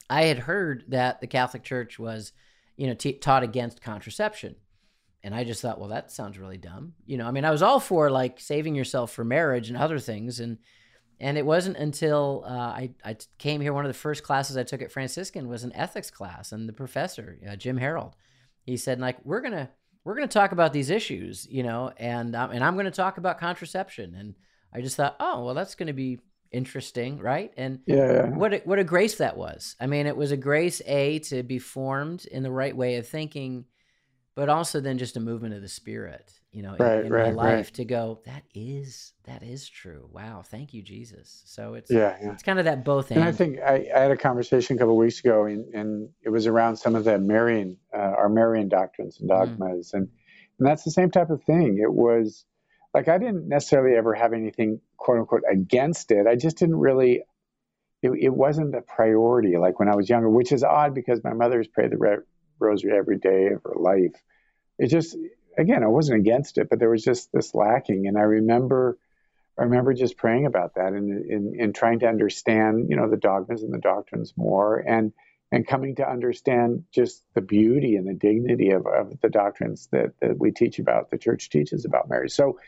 I 0.09 0.25
had 0.25 0.41
heard 0.41 0.85
that 0.89 1.21
the 1.21 1.27
Catholic 1.27 1.63
Church 1.63 1.99
was 1.99 2.33
you 2.77 2.87
know 2.87 2.95
t- 2.95 3.13
taught 3.13 3.43
against 3.43 3.83
contraception, 3.83 4.57
and 5.23 5.35
I 5.35 5.45
just 5.45 5.63
thought, 5.63 5.79
well, 5.79 5.91
that 5.91 6.11
sounds 6.11 6.39
really 6.39 6.59
dumb. 6.59 6.95
You 7.07 7.19
know, 7.19 7.27
I 7.27 7.31
mean, 7.31 7.45
I 7.45 7.51
was 7.51 7.63
all 7.63 7.81
for 7.81 8.11
like 8.11 8.41
saving 8.41 8.75
yourself 8.75 9.13
for 9.13 9.25
marriage 9.25 9.69
and 9.69 9.79
other 9.79 9.99
things, 9.99 10.41
and 10.41 10.59
and 11.21 11.37
it 11.37 11.45
wasn't 11.45 11.77
until 11.77 12.45
uh, 12.47 12.51
I, 12.51 12.91
I 13.05 13.17
came 13.37 13.61
here, 13.61 13.75
one 13.75 13.85
of 13.85 13.91
the 13.91 13.99
first 13.99 14.23
classes 14.23 14.57
I 14.57 14.63
took 14.63 14.81
at 14.81 14.91
Franciscan 14.91 15.49
was 15.49 15.65
an 15.65 15.73
ethics 15.75 16.11
class. 16.11 16.51
And 16.51 16.67
the 16.67 16.73
professor, 16.73 17.39
uh, 17.49 17.57
Jim 17.57 17.77
Harold, 17.77 18.17
he 18.65 18.79
said, 18.79 18.99
like, 19.01 19.19
we're 19.23 19.43
to, 19.43 19.69
we're 20.05 20.15
going 20.15 20.29
to 20.29 20.33
talk 20.33 20.53
about 20.53 20.73
these 20.73 20.91
issues, 20.91 21.47
you 21.51 21.63
know, 21.63 21.93
and, 21.97 22.35
um, 22.35 22.51
and 22.51 22.65
I'm 22.65 22.75
going 22.75 22.87
to 22.87 22.91
talk 22.91 23.19
about 23.19 23.39
contraception. 23.39 24.15
And 24.15 24.35
I 24.73 24.81
just 24.81 24.97
thought, 24.97 25.17
oh, 25.21 25.45
well, 25.45 25.55
that's 25.55 25.75
going 25.75 25.89
to 25.89 25.93
be 25.93 26.21
interesting. 26.51 27.19
Right. 27.19 27.53
And 27.57 27.81
yeah. 27.87 28.27
what, 28.29 28.55
a, 28.55 28.59
what 28.65 28.79
a 28.79 28.85
grace 28.85 29.17
that 29.17 29.37
was. 29.37 29.77
I 29.81 29.87
mean, 29.87 30.07
it 30.07 30.17
was 30.17 30.33
a 30.33 30.37
grace, 30.37 30.81
A, 30.87 31.19
to 31.21 31.43
be 31.43 31.59
formed 31.59 32.25
in 32.27 32.43
the 32.43 32.51
right 32.51 32.77
way 32.77 32.97
of 32.97 33.07
thinking, 33.07 33.67
but 34.35 34.49
also 34.49 34.81
then 34.81 34.99
just 34.99 35.17
a 35.17 35.21
movement 35.21 35.55
of 35.55 35.63
the 35.63 35.69
spirit 35.69 36.40
you 36.53 36.63
know 36.63 36.77
right, 36.79 37.01
in, 37.01 37.07
in 37.07 37.13
right, 37.13 37.35
my 37.35 37.43
life 37.43 37.67
right. 37.67 37.75
to 37.75 37.85
go 37.85 38.21
that 38.27 38.43
is 38.55 39.13
that 39.25 39.43
is 39.43 39.69
true 39.69 40.09
wow 40.13 40.43
thank 40.45 40.75
you 40.75 40.83
jesus 40.83 41.43
so 41.47 41.75
it's 41.75 41.91
yeah, 41.91 42.17
yeah. 42.21 42.33
it's 42.33 42.43
kind 42.43 42.59
of 42.59 42.65
that 42.65 42.85
both 42.85 43.11
and 43.11 43.23
i 43.23 43.31
think 43.31 43.59
I, 43.61 43.89
I, 43.95 44.01
had 44.01 44.11
a 44.11 44.17
conversation 44.17 44.77
a 44.77 44.79
couple 44.79 44.97
weeks 44.97 45.21
ago 45.21 45.45
and, 45.45 45.73
and, 45.75 46.09
it 46.23 46.31
was 46.31 46.47
around 46.47 46.77
some 46.77 46.95
of 46.95 47.05
the 47.05 47.19
marian 47.19 47.77
uh, 47.95 47.99
our 47.99 48.29
marian 48.29 48.69
doctrines 48.69 49.21
and 49.21 49.31
mm. 49.31 49.39
dogmas 49.39 49.91
mm. 49.91 49.99
and 49.99 50.09
and 50.59 50.69
that's 50.69 50.83
the 50.83 50.91
same 50.91 51.11
type 51.11 51.31
of 51.31 51.43
thing 51.45 51.79
it 51.81 51.93
was 51.93 52.45
like 52.95 53.09
i 53.09 53.19
didn't 53.19 53.49
necessarily 53.49 53.97
ever 53.97 54.15
have 54.15 54.33
anything 54.33 54.81
quote 54.97 55.19
unquote 55.19 55.43
against 55.51 56.11
it 56.11 56.27
i 56.27 56.35
just 56.35 56.59
didn't 56.59 56.77
really 56.77 57.23
it, 58.03 58.11
it 58.19 58.35
wasn't 58.35 58.75
a 58.75 58.83
priority 58.83 59.57
like 59.57 59.79
when 59.79 59.89
i 59.89 59.95
was 59.95 60.09
younger 60.09 60.29
which 60.29 60.53
is 60.53 60.65
odd 60.65 60.95
because 60.95 61.23
my 61.23 61.33
mother's 61.33 61.69
prayed 61.69 61.93
the 61.93 61.97
re- 61.97 62.17
rosary 62.59 62.97
every 62.97 63.19
day 63.19 63.49
of 63.49 63.63
her 63.63 63.77
life 63.79 64.15
it 64.79 64.89
just 64.89 65.17
again, 65.61 65.85
I 65.85 65.89
wasn't 65.89 66.21
against 66.21 66.59
it, 66.59 66.69
but 66.71 66.79
there 66.79 66.91
was 66.91 67.05
just 67.05 67.31
this 67.33 67.55
lacking. 67.55 68.07
And 68.07 68.19
I 68.19 68.23
remember, 68.23 68.99
I 69.59 69.65
remember 69.65 69.93
just 69.93 70.17
praying 70.17 70.47
about 70.47 70.75
that 70.75 70.93
and, 70.93 71.25
and, 71.31 71.61
and 71.61 71.75
trying 71.75 72.01
to 72.01 72.07
understand, 72.07 72.87
you 72.89 72.97
know, 72.97 73.09
the 73.09 73.17
dogmas 73.17 73.63
and 73.63 73.73
the 73.73 73.79
doctrines 73.79 74.33
more 74.37 74.79
and, 74.79 75.13
and 75.53 75.67
coming 75.67 75.97
to 75.97 76.09
understand 76.09 76.85
just 76.93 77.25
the 77.35 77.41
beauty 77.41 77.97
and 77.97 78.09
the 78.09 78.15
dignity 78.15 78.71
of, 78.71 78.87
of 78.87 79.21
the 79.21 79.29
doctrines 79.29 79.89
that, 79.93 80.13
that 80.21 80.39
we 80.39 80.51
teach 80.51 80.79
about, 80.79 81.11
the 81.11 81.19
church 81.19 81.51
teaches 81.51 81.85
about 81.85 82.09
marriage. 82.09 82.33
So 82.33 82.59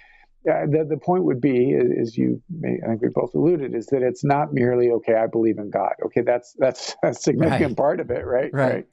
uh, 0.50 0.66
the, 0.66 0.84
the 0.88 0.96
point 0.96 1.24
would 1.24 1.40
be, 1.40 1.74
as 1.74 2.18
you 2.18 2.42
may, 2.50 2.80
I 2.84 2.88
think 2.88 3.02
we 3.02 3.08
both 3.08 3.34
alluded, 3.34 3.74
is 3.74 3.86
that 3.86 4.02
it's 4.02 4.24
not 4.24 4.52
merely, 4.52 4.90
okay, 4.90 5.14
I 5.14 5.28
believe 5.28 5.58
in 5.58 5.70
God. 5.70 5.94
Okay, 6.06 6.22
that's, 6.22 6.54
that's 6.58 6.94
a 7.02 7.14
significant 7.14 7.70
right. 7.70 7.76
part 7.76 8.00
of 8.00 8.10
it, 8.10 8.26
right? 8.26 8.52
Right. 8.52 8.72
right 8.74 8.86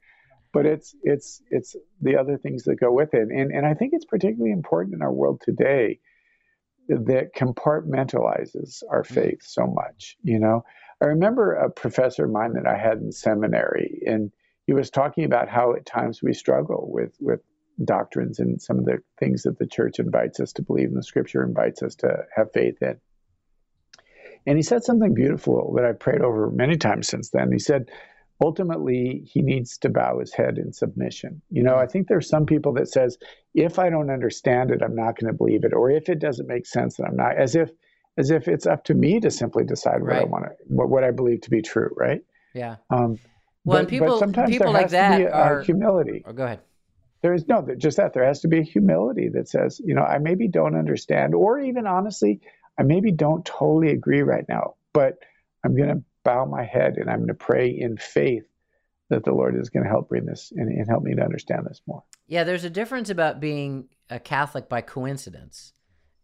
but 0.52 0.66
it's 0.66 0.94
it's 1.02 1.42
it's 1.50 1.76
the 2.00 2.16
other 2.16 2.36
things 2.36 2.64
that 2.64 2.80
go 2.80 2.92
with 2.92 3.14
it. 3.14 3.28
And 3.28 3.52
and 3.52 3.66
i 3.66 3.74
think 3.74 3.92
it's 3.92 4.04
particularly 4.04 4.52
important 4.52 4.94
in 4.94 5.02
our 5.02 5.12
world 5.12 5.42
today 5.44 6.00
that 6.88 7.34
compartmentalizes 7.36 8.82
our 8.90 9.02
mm-hmm. 9.02 9.14
faith 9.14 9.42
so 9.42 9.66
much 9.66 10.16
you 10.22 10.38
know? 10.38 10.64
I 11.02 11.06
remember 11.06 11.52
a 11.52 11.70
professor 11.70 12.24
of 12.24 12.30
mine 12.30 12.54
that 12.54 12.66
i 12.66 12.76
had 12.76 12.98
in 12.98 13.12
seminary 13.12 14.02
and 14.06 14.32
he 14.66 14.74
was 14.74 14.90
talking 14.90 15.24
about 15.24 15.48
how 15.48 15.74
at 15.74 15.86
times 15.86 16.22
we 16.22 16.32
struggle 16.32 16.88
with 16.92 17.16
with 17.20 17.40
doctrines 17.82 18.38
and 18.38 18.60
some 18.60 18.78
of 18.78 18.84
the 18.84 18.98
things 19.18 19.44
that 19.44 19.58
the 19.58 19.66
church 19.66 19.98
invites 19.98 20.38
us 20.40 20.52
to 20.52 20.62
believe 20.62 20.88
and 20.88 20.96
the 20.98 21.02
scripture 21.02 21.42
invites 21.42 21.82
us 21.82 21.94
to 21.96 22.24
have 22.34 22.52
faith 22.52 22.76
in. 22.82 23.00
And 24.46 24.56
he 24.56 24.62
said 24.62 24.84
something 24.84 25.14
beautiful 25.14 25.74
that 25.76 25.84
i've 25.84 25.98
prayed 25.98 26.20
over 26.20 26.50
many 26.50 26.76
times 26.76 27.08
since 27.08 27.30
then. 27.30 27.50
He 27.50 27.58
said 27.58 27.90
ultimately 28.40 29.22
he 29.26 29.42
needs 29.42 29.78
to 29.78 29.88
bow 29.88 30.18
his 30.18 30.32
head 30.32 30.58
in 30.58 30.72
submission. 30.72 31.42
You 31.50 31.62
know 31.62 31.76
i 31.76 31.86
think 31.86 32.08
there's 32.08 32.28
some 32.28 32.46
people 32.46 32.72
that 32.74 32.88
says 32.88 33.18
if 33.54 33.78
i 33.78 33.90
don't 33.90 34.10
understand 34.10 34.70
it 34.70 34.82
i'm 34.82 34.94
not 34.94 35.18
going 35.18 35.32
to 35.32 35.36
believe 35.36 35.64
it 35.64 35.72
or 35.72 35.90
if 35.90 36.08
it 36.08 36.18
doesn't 36.18 36.46
make 36.46 36.66
sense 36.66 36.96
then 36.96 37.06
i'm 37.06 37.16
not 37.16 37.36
as 37.36 37.54
if 37.54 37.70
as 38.16 38.30
if 38.30 38.48
it's 38.48 38.66
up 38.66 38.84
to 38.84 38.94
me 38.94 39.20
to 39.20 39.30
simply 39.30 39.64
decide 39.64 40.00
what 40.00 40.10
right. 40.10 40.22
i 40.22 40.24
want 40.24 40.44
to 40.44 40.50
what, 40.66 40.88
what 40.88 41.04
i 41.04 41.10
believe 41.10 41.40
to 41.42 41.50
be 41.50 41.62
true 41.62 41.90
right? 41.96 42.22
Yeah. 42.54 42.76
Um 42.90 43.18
well 43.64 43.82
but, 43.82 43.88
people 43.88 44.08
but 44.08 44.18
sometimes 44.18 44.50
people 44.50 44.72
like 44.72 44.90
that 44.90 45.20
are 45.32 45.62
humility. 45.62 46.24
Oh, 46.26 46.32
go 46.32 46.44
ahead. 46.44 46.60
There 47.22 47.34
is 47.34 47.46
no 47.46 47.66
just 47.76 47.98
that 47.98 48.14
there 48.14 48.24
has 48.24 48.40
to 48.40 48.48
be 48.48 48.58
a 48.60 48.62
humility 48.62 49.28
that 49.34 49.48
says 49.48 49.80
you 49.84 49.94
know 49.94 50.02
i 50.02 50.18
maybe 50.18 50.48
don't 50.48 50.74
understand 50.74 51.34
or 51.34 51.60
even 51.60 51.86
honestly 51.86 52.40
i 52.78 52.82
maybe 52.82 53.12
don't 53.12 53.44
totally 53.44 53.92
agree 53.92 54.22
right 54.22 54.44
now 54.48 54.74
but 54.94 55.18
i'm 55.64 55.76
going 55.76 55.90
to 55.90 56.02
bow 56.24 56.44
my 56.44 56.64
head 56.64 56.96
and 56.96 57.10
I'm 57.10 57.18
going 57.18 57.28
to 57.28 57.34
pray 57.34 57.68
in 57.68 57.96
faith 57.96 58.44
that 59.08 59.24
the 59.24 59.32
Lord 59.32 59.56
is 59.56 59.68
going 59.68 59.82
to 59.82 59.90
help 59.90 60.08
bring 60.08 60.24
this 60.24 60.52
and, 60.56 60.68
and, 60.68 60.88
help 60.88 61.02
me 61.02 61.14
to 61.14 61.22
understand 61.22 61.66
this 61.68 61.82
more. 61.86 62.02
Yeah, 62.28 62.44
there's 62.44 62.64
a 62.64 62.70
difference 62.70 63.10
about 63.10 63.40
being 63.40 63.88
a 64.08 64.20
Catholic 64.20 64.68
by 64.68 64.82
coincidence 64.82 65.72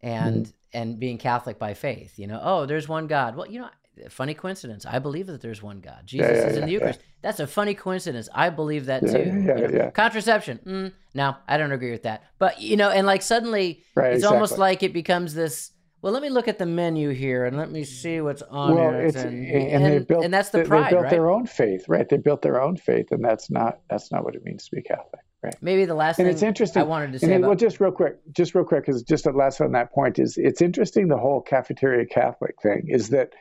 and 0.01 0.47
mm-hmm. 0.47 0.79
and 0.79 0.99
being 1.01 1.19
Catholic 1.19 1.59
by 1.59 1.75
faith. 1.75 2.19
You 2.19 2.29
know, 2.29 2.41
oh, 2.43 2.67
there's 2.67 2.89
one 2.89 3.09
God. 3.09 3.35
Well, 3.35 3.51
you 3.51 3.61
know, 3.61 3.71
funny 4.09 4.35
coincidence. 4.35 4.87
I 4.87 4.99
believe 4.99 5.27
that 5.27 5.41
there's 5.41 5.63
one 5.63 5.81
God. 5.81 6.03
Jesus 6.05 6.29
yeah, 6.29 6.37
yeah, 6.37 6.47
is 6.47 6.57
in 6.57 6.67
the 6.67 6.73
Eucharist. 6.73 7.01
Yeah. 7.01 7.07
That's 7.23 7.41
a 7.41 7.47
funny 7.47 7.75
coincidence. 7.75 8.29
I 8.33 8.51
believe 8.51 8.87
that 8.87 9.01
too. 9.01 9.43
Yeah, 9.47 9.59
you 9.59 9.69
know? 9.69 9.91
Contraception. 9.91 10.61
Mm, 10.65 10.93
no, 11.15 11.37
I 11.49 11.57
don't 11.57 11.73
agree 11.73 11.91
with 11.91 12.05
that. 12.05 12.25
But 12.39 12.61
you 12.61 12.77
know, 12.77 12.91
and 12.91 13.07
like 13.07 13.23
suddenly, 13.23 13.83
right, 13.95 14.13
it's 14.13 14.19
exactly. 14.19 14.35
almost 14.35 14.59
like 14.59 14.83
it 14.83 14.93
becomes 14.93 15.35
this 15.35 15.73
well, 16.03 16.13
let 16.13 16.23
me 16.23 16.29
look 16.29 16.47
at 16.47 16.59
the 16.59 16.67
menu 16.67 17.11
here 17.11 17.47
and 17.47 17.57
let 17.57 17.71
me 17.71 17.85
see 17.85 18.17
mm. 18.17 18.25
what's 18.25 18.43
on 18.43 18.75
well, 18.75 18.95
it. 18.95 19.17
And, 19.17 19.47
and, 19.47 19.85
and, 19.85 19.85
they 19.85 19.99
built, 20.01 20.25
and 20.25 20.33
that's 20.33 20.51
the 20.51 20.65
pride, 20.65 20.87
They 20.87 20.91
built 20.91 21.03
right? 21.05 21.11
their 21.11 21.31
own 21.31 21.47
faith, 21.47 21.85
right? 21.89 22.09
They 22.09 22.19
built 22.19 22.43
their 22.43 22.61
own 22.61 22.77
faith, 22.77 23.11
and 23.11 23.25
that's 23.25 23.51
not 23.51 23.81
that's 23.89 24.13
not 24.13 24.25
what 24.25 24.35
it 24.35 24.45
means 24.45 24.69
to 24.69 24.77
be 24.77 24.83
Catholic, 24.83 25.23
right? 25.43 25.55
Maybe 25.61 25.85
the 25.85 25.95
last 25.95 26.19
and 26.19 26.27
thing 26.27 26.35
it's 26.35 26.43
interesting. 26.43 26.83
I 26.83 26.85
wanted 26.85 27.13
to 27.13 27.19
say 27.19 27.37
about... 27.37 27.49
well, 27.49 27.57
just 27.57 27.81
real 27.81 27.93
quick, 27.93 28.19
just 28.33 28.55
real 28.55 28.65
quick, 28.65 28.85
because 28.85 29.03
just 29.03 29.27
a 29.27 29.31
last 29.31 29.61
on 29.61 29.73
that 29.73 29.93
point 29.93 30.19
is 30.19 30.37
it's 30.37 30.61
interesting. 30.61 31.09
The 31.09 31.19
whole 31.19 31.41
cafeteria 31.41 32.07
Catholic 32.07 32.61
thing 32.63 32.87
is 32.89 33.11
that, 33.11 33.33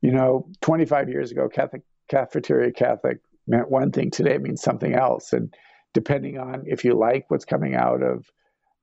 you 0.00 0.12
know, 0.12 0.48
25 0.60 1.08
years 1.08 1.30
ago, 1.32 1.48
Catholic 1.48 1.82
cafeteria 2.08 2.72
Catholic 2.72 3.18
meant 3.46 3.70
one 3.70 3.90
thing. 3.90 4.10
Today 4.10 4.34
it 4.34 4.42
means 4.42 4.62
something 4.62 4.94
else, 4.94 5.32
and 5.32 5.52
depending 5.94 6.38
on 6.38 6.64
if 6.66 6.84
you 6.84 6.94
like 6.94 7.24
what's 7.28 7.46
coming 7.46 7.74
out 7.74 8.02
of 8.02 8.26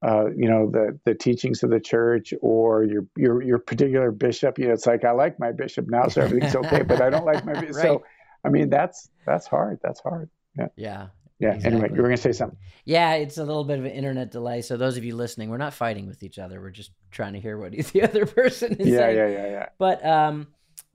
uh, 0.01 0.27
you 0.35 0.49
know 0.49 0.69
the 0.69 0.97
the 1.05 1.13
teachings 1.13 1.63
of 1.63 1.69
the 1.69 1.79
church 1.79 2.33
or 2.41 2.83
your 2.83 3.05
your 3.17 3.41
your 3.41 3.59
particular 3.59 4.11
bishop. 4.11 4.57
You 4.57 4.67
know, 4.67 4.73
it's 4.73 4.85
like 4.87 5.03
I 5.03 5.11
like 5.11 5.39
my 5.39 5.51
bishop 5.51 5.89
now, 5.89 6.07
so 6.07 6.21
everything's 6.21 6.55
okay, 6.55 6.83
but 6.87 7.01
I 7.01 7.09
don't 7.09 7.25
like 7.25 7.45
my 7.45 7.53
bishop. 7.59 7.75
right. 7.75 7.83
So, 7.83 8.03
I 8.45 8.49
mean, 8.49 8.69
that's 8.69 9.09
that's 9.25 9.45
hard. 9.47 9.79
That's 9.83 9.99
hard. 9.99 10.29
Yeah. 10.57 10.67
Yeah. 10.75 11.07
Yeah. 11.39 11.53
Exactly. 11.53 11.71
Anyway, 11.71 11.89
you 11.89 12.01
were 12.01 12.07
going 12.07 12.15
to 12.15 12.21
say 12.21 12.31
something. 12.31 12.57
Yeah, 12.85 13.13
it's 13.13 13.37
a 13.37 13.43
little 13.43 13.63
bit 13.63 13.79
of 13.79 13.85
an 13.85 13.91
internet 13.91 14.31
delay. 14.31 14.61
So 14.61 14.77
those 14.77 14.97
of 14.97 15.03
you 15.03 15.15
listening, 15.15 15.49
we're 15.49 15.57
not 15.57 15.73
fighting 15.73 16.07
with 16.07 16.23
each 16.23 16.39
other. 16.39 16.59
We're 16.61 16.69
just 16.69 16.91
trying 17.11 17.33
to 17.33 17.39
hear 17.39 17.57
what 17.57 17.71
the 17.93 18.01
other 18.01 18.25
person 18.25 18.73
is 18.73 18.77
saying. 18.77 18.89
yeah, 18.93 18.99
saying. 18.99 19.17
Yeah, 19.17 19.27
yeah, 19.27 19.47
yeah, 19.47 19.65
But 19.77 20.05
um, 20.05 20.47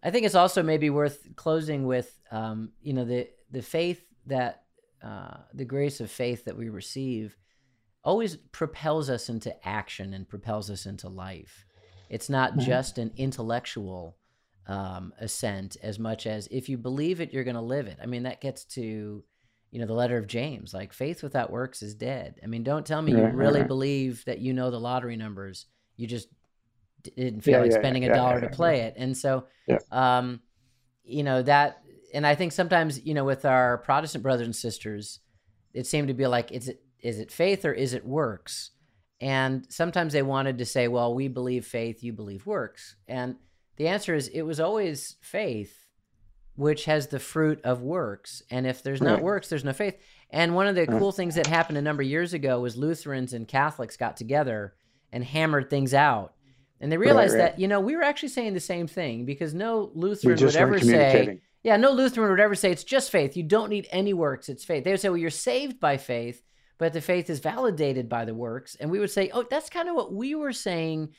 I 0.02 0.10
think 0.10 0.26
it's 0.26 0.34
also 0.34 0.62
maybe 0.62 0.90
worth 0.90 1.34
closing 1.36 1.86
with, 1.86 2.18
um, 2.30 2.72
you 2.82 2.92
know, 2.94 3.04
the 3.04 3.28
the 3.50 3.62
faith 3.62 4.02
that 4.26 4.62
uh, 5.02 5.36
the 5.52 5.64
grace 5.64 6.00
of 6.00 6.10
faith 6.10 6.46
that 6.46 6.56
we 6.56 6.68
receive 6.70 7.36
always 8.04 8.36
propels 8.36 9.08
us 9.08 9.28
into 9.28 9.66
action 9.66 10.14
and 10.14 10.28
propels 10.28 10.70
us 10.70 10.86
into 10.86 11.08
life. 11.08 11.64
It's 12.10 12.28
not 12.28 12.52
mm-hmm. 12.52 12.60
just 12.60 12.98
an 12.98 13.12
intellectual 13.16 14.16
um, 14.66 15.12
assent 15.18 15.76
as 15.82 15.98
much 15.98 16.26
as 16.26 16.46
if 16.50 16.68
you 16.68 16.78
believe 16.78 17.20
it, 17.20 17.32
you're 17.32 17.44
going 17.44 17.56
to 17.56 17.62
live 17.62 17.86
it. 17.86 17.98
I 18.02 18.06
mean, 18.06 18.24
that 18.24 18.40
gets 18.40 18.64
to, 18.66 19.24
you 19.70 19.80
know, 19.80 19.86
the 19.86 19.94
letter 19.94 20.16
of 20.16 20.26
James. 20.26 20.72
Like 20.74 20.92
faith 20.92 21.22
without 21.22 21.50
works 21.50 21.82
is 21.82 21.94
dead. 21.94 22.40
I 22.42 22.46
mean, 22.46 22.62
don't 22.62 22.86
tell 22.86 23.02
me 23.02 23.12
you 23.12 23.26
really 23.26 23.60
right. 23.60 23.68
believe 23.68 24.24
that 24.26 24.38
you 24.38 24.52
know 24.52 24.70
the 24.70 24.80
lottery 24.80 25.16
numbers. 25.16 25.66
You 25.96 26.06
just 26.06 26.28
didn't 27.02 27.42
feel 27.42 27.54
Yeah, 27.54 27.60
like 27.60 27.70
yeah, 27.72 27.78
spending 27.78 28.02
yeah, 28.04 28.12
a 28.12 28.14
dollar 28.14 28.40
yeah, 28.40 28.48
to 28.48 28.50
play 28.50 28.80
it. 28.80 28.94
And 28.96 29.16
so, 29.16 29.46
Yeah. 29.66 29.78
um, 29.90 30.40
you 31.04 31.22
know, 31.22 31.42
that, 31.42 31.82
and 32.12 32.26
I 32.26 32.34
think 32.34 32.52
sometimes, 32.52 33.04
you 33.04 33.14
know, 33.14 33.24
with 33.24 33.44
our 33.44 33.78
Protestant 33.78 34.22
brothers 34.22 34.46
and 34.46 34.56
sisters, 34.56 35.20
it 35.72 35.86
seemed 35.86 36.08
to 36.08 36.14
be 36.14 36.26
like, 36.26 36.52
is 36.52 36.68
it, 36.68 36.82
is 37.04 37.20
it 37.20 37.30
faith 37.30 37.64
or 37.64 37.72
is 37.72 37.94
it 37.94 38.04
works? 38.04 38.70
And 39.20 39.66
sometimes 39.68 40.12
they 40.12 40.22
wanted 40.22 40.58
to 40.58 40.64
say, 40.64 40.88
well, 40.88 41.14
we 41.14 41.28
believe 41.28 41.66
faith, 41.66 42.02
you 42.02 42.12
believe 42.12 42.46
works. 42.46 42.96
And 43.06 43.36
the 43.76 43.88
answer 43.88 44.14
is 44.14 44.28
it 44.28 44.42
was 44.42 44.58
always 44.58 45.16
faith, 45.20 45.86
which 46.56 46.86
has 46.86 47.08
the 47.08 47.20
fruit 47.20 47.60
of 47.62 47.82
works. 47.82 48.42
And 48.50 48.66
if 48.66 48.82
there's 48.82 49.02
not 49.02 49.16
Right. 49.16 49.22
works, 49.22 49.48
there's 49.48 49.64
no 49.64 49.72
faith. 49.72 49.96
And 50.30 50.54
one 50.54 50.66
of 50.66 50.74
the 50.74 50.86
cool 50.86 51.12
things 51.12 51.36
that 51.36 51.46
happened 51.46 51.78
a 51.78 51.82
number 51.82 52.02
of 52.02 52.08
years 52.08 52.32
ago 52.32 52.60
was 52.60 52.76
Lutherans 52.76 53.32
and 53.32 53.46
Catholics 53.46 53.96
got 53.96 54.16
together 54.16 54.74
and 55.12 55.22
hammered 55.22 55.70
things 55.70 55.94
out. 55.94 56.34
And 56.80 56.90
they 56.90 56.96
realized 56.96 57.34
right. 57.34 57.52
that, 57.52 57.60
you 57.60 57.68
know, 57.68 57.80
we 57.80 57.96
were 57.96 58.02
actually 58.02 58.30
saying 58.30 58.54
the 58.54 58.60
same 58.60 58.86
thing 58.86 59.24
because 59.24 59.54
no 59.54 59.90
Lutheran 59.94 60.40
would 60.40 60.56
ever 60.56 60.78
say, 60.80 61.40
yeah, 61.62 61.76
no 61.76 61.92
Lutheran 61.92 62.30
would 62.30 62.40
ever 62.40 62.54
say 62.54 62.70
it's 62.72 62.84
just 62.84 63.10
faith. 63.10 63.36
You 63.36 63.42
don't 63.42 63.70
need 63.70 63.86
any 63.90 64.12
works. 64.12 64.48
It's 64.48 64.64
faith. 64.64 64.84
They 64.84 64.90
would 64.90 65.00
say, 65.00 65.08
well, 65.08 65.16
you're 65.16 65.30
saved 65.30 65.80
by 65.80 65.96
faith, 65.96 66.42
but 66.78 66.92
the 66.92 67.00
faith 67.00 67.30
is 67.30 67.40
validated 67.40 68.08
by 68.08 68.24
the 68.24 68.34
works. 68.34 68.76
And 68.76 68.90
we 68.90 68.98
would 68.98 69.10
say, 69.10 69.30
oh, 69.32 69.44
that's 69.48 69.70
kind 69.70 69.88
of 69.88 69.94
what 69.94 70.12
we 70.12 70.34
were 70.34 70.52
saying. 70.52 71.10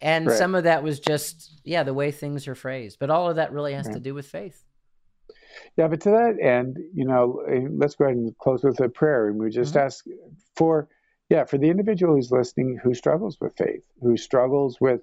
And 0.00 0.26
Right. 0.26 0.36
some 0.36 0.54
of 0.54 0.64
that 0.64 0.82
was 0.82 1.00
just, 1.00 1.60
yeah, 1.64 1.82
the 1.82 1.94
way 1.94 2.10
things 2.10 2.46
are 2.48 2.54
phrased. 2.54 2.98
But 2.98 3.10
all 3.10 3.28
of 3.28 3.36
that 3.36 3.52
really 3.52 3.74
has 3.74 3.88
to 3.88 4.00
do 4.00 4.14
with 4.14 4.26
faith. 4.26 4.64
Yeah, 5.76 5.88
but 5.88 6.00
to 6.02 6.10
that 6.10 6.40
end, 6.40 6.78
you 6.92 7.04
know, 7.04 7.40
eh, 7.48 7.66
let's 7.70 7.94
go 7.96 8.04
ahead 8.04 8.16
and 8.16 8.36
close 8.38 8.62
with 8.62 8.80
a 8.80 8.88
prayer. 8.88 9.28
And 9.28 9.38
we 9.38 9.50
just 9.50 9.74
Mhm. 9.74 9.80
ask 9.80 10.04
for, 10.54 10.88
yeah, 11.28 11.44
for 11.44 11.58
the 11.58 11.70
individual 11.70 12.14
who's 12.14 12.30
listening 12.30 12.76
who 12.76 12.94
struggles 12.94 13.40
with 13.40 13.56
faith, 13.56 13.84
who 14.00 14.16
struggles 14.16 14.80
with 14.80 15.02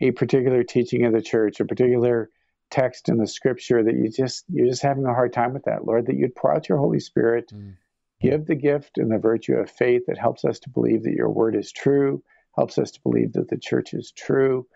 a 0.00 0.10
particular 0.12 0.62
teaching 0.64 1.04
of 1.04 1.12
the 1.12 1.22
church, 1.22 1.60
a 1.60 1.64
particular 1.64 2.30
text 2.70 3.08
in 3.08 3.16
the 3.16 3.26
scripture 3.26 3.82
that 3.82 3.94
you 3.94 4.08
just 4.08 4.44
you're 4.48 4.66
just 4.66 4.82
having 4.82 5.04
a 5.06 5.14
hard 5.14 5.32
time 5.32 5.52
with 5.52 5.64
that, 5.64 5.84
Lord, 5.84 6.06
that 6.06 6.16
you'd 6.16 6.34
pour 6.34 6.54
out 6.54 6.68
your 6.68 6.78
Holy 6.78 7.00
Spirit, 7.00 7.52
Mm. 7.52 7.76
Give 8.20 8.46
the 8.46 8.54
gift 8.54 8.98
and 8.98 9.10
the 9.10 9.18
virtue 9.18 9.54
of 9.54 9.70
faith 9.70 10.02
that 10.06 10.18
helps 10.18 10.44
us 10.44 10.58
to 10.60 10.70
believe 10.70 11.04
that 11.04 11.14
your 11.14 11.30
word 11.30 11.54
is 11.54 11.72
true, 11.72 12.22
helps 12.56 12.78
us 12.78 12.90
to 12.92 13.00
believe 13.02 13.32
that 13.34 13.48
the 13.48 13.58
church 13.58 13.94
is 13.94 14.12
true, 14.12 14.66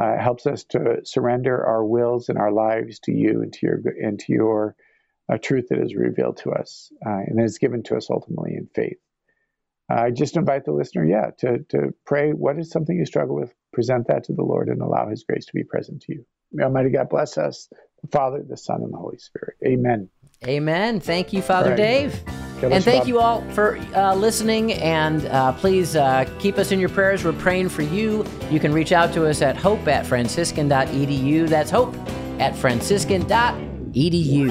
uh, 0.00 0.16
helps 0.18 0.46
us 0.46 0.64
to 0.64 1.00
surrender 1.04 1.64
our 1.64 1.84
wills 1.84 2.28
and 2.28 2.38
our 2.38 2.52
lives 2.52 2.98
to 3.00 3.12
you 3.12 3.42
and 3.42 3.52
to 3.52 3.66
your 3.66 3.80
and 4.02 4.18
to 4.20 4.32
your 4.32 4.76
uh, 5.32 5.38
truth 5.38 5.66
that 5.70 5.80
is 5.80 5.94
revealed 5.94 6.36
to 6.38 6.50
us 6.50 6.90
uh, 7.04 7.20
and 7.26 7.40
is 7.42 7.58
given 7.58 7.82
to 7.82 7.96
us 7.96 8.08
ultimately 8.10 8.54
in 8.54 8.68
faith. 8.74 8.98
I 9.88 10.10
just 10.10 10.36
invite 10.36 10.64
the 10.64 10.72
listener, 10.72 11.04
yeah, 11.04 11.30
to 11.38 11.58
to 11.70 11.94
pray. 12.04 12.32
What 12.32 12.58
is 12.58 12.70
something 12.70 12.96
you 12.96 13.06
struggle 13.06 13.36
with? 13.36 13.54
Present 13.72 14.08
that 14.08 14.24
to 14.24 14.32
the 14.32 14.42
Lord 14.42 14.68
and 14.68 14.80
allow 14.80 15.08
His 15.08 15.24
grace 15.24 15.46
to 15.46 15.52
be 15.54 15.64
present 15.64 16.02
to 16.02 16.14
you. 16.14 16.26
May 16.52 16.64
Almighty 16.64 16.90
God 16.90 17.08
bless 17.08 17.38
us, 17.38 17.68
the 18.02 18.08
Father, 18.08 18.42
the 18.46 18.56
Son, 18.56 18.82
and 18.82 18.92
the 18.92 18.98
Holy 18.98 19.18
Spirit. 19.18 19.56
Amen. 19.64 20.08
Amen. 20.44 21.00
Thank 21.00 21.32
you, 21.32 21.42
Father 21.42 21.70
right. 21.70 21.76
Dave. 21.76 22.45
And 22.62 22.82
thank 22.84 23.06
you 23.06 23.18
all 23.18 23.42
for 23.50 23.78
uh, 23.94 24.14
listening. 24.14 24.72
And 24.74 25.26
uh, 25.26 25.52
please 25.52 25.96
uh, 25.96 26.28
keep 26.38 26.58
us 26.58 26.72
in 26.72 26.80
your 26.80 26.88
prayers. 26.88 27.24
We're 27.24 27.32
praying 27.32 27.68
for 27.68 27.82
you. 27.82 28.24
You 28.50 28.60
can 28.60 28.72
reach 28.72 28.92
out 28.92 29.12
to 29.14 29.26
us 29.26 29.42
at 29.42 29.56
hope 29.56 29.86
at 29.88 30.06
franciscan.edu. 30.06 31.48
That's 31.48 31.70
hope 31.70 31.94
at 32.40 32.56
franciscan.edu. 32.56 34.46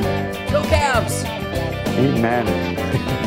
Go 0.51 0.61
Cavs! 0.63 1.25
Amen. 1.97 3.21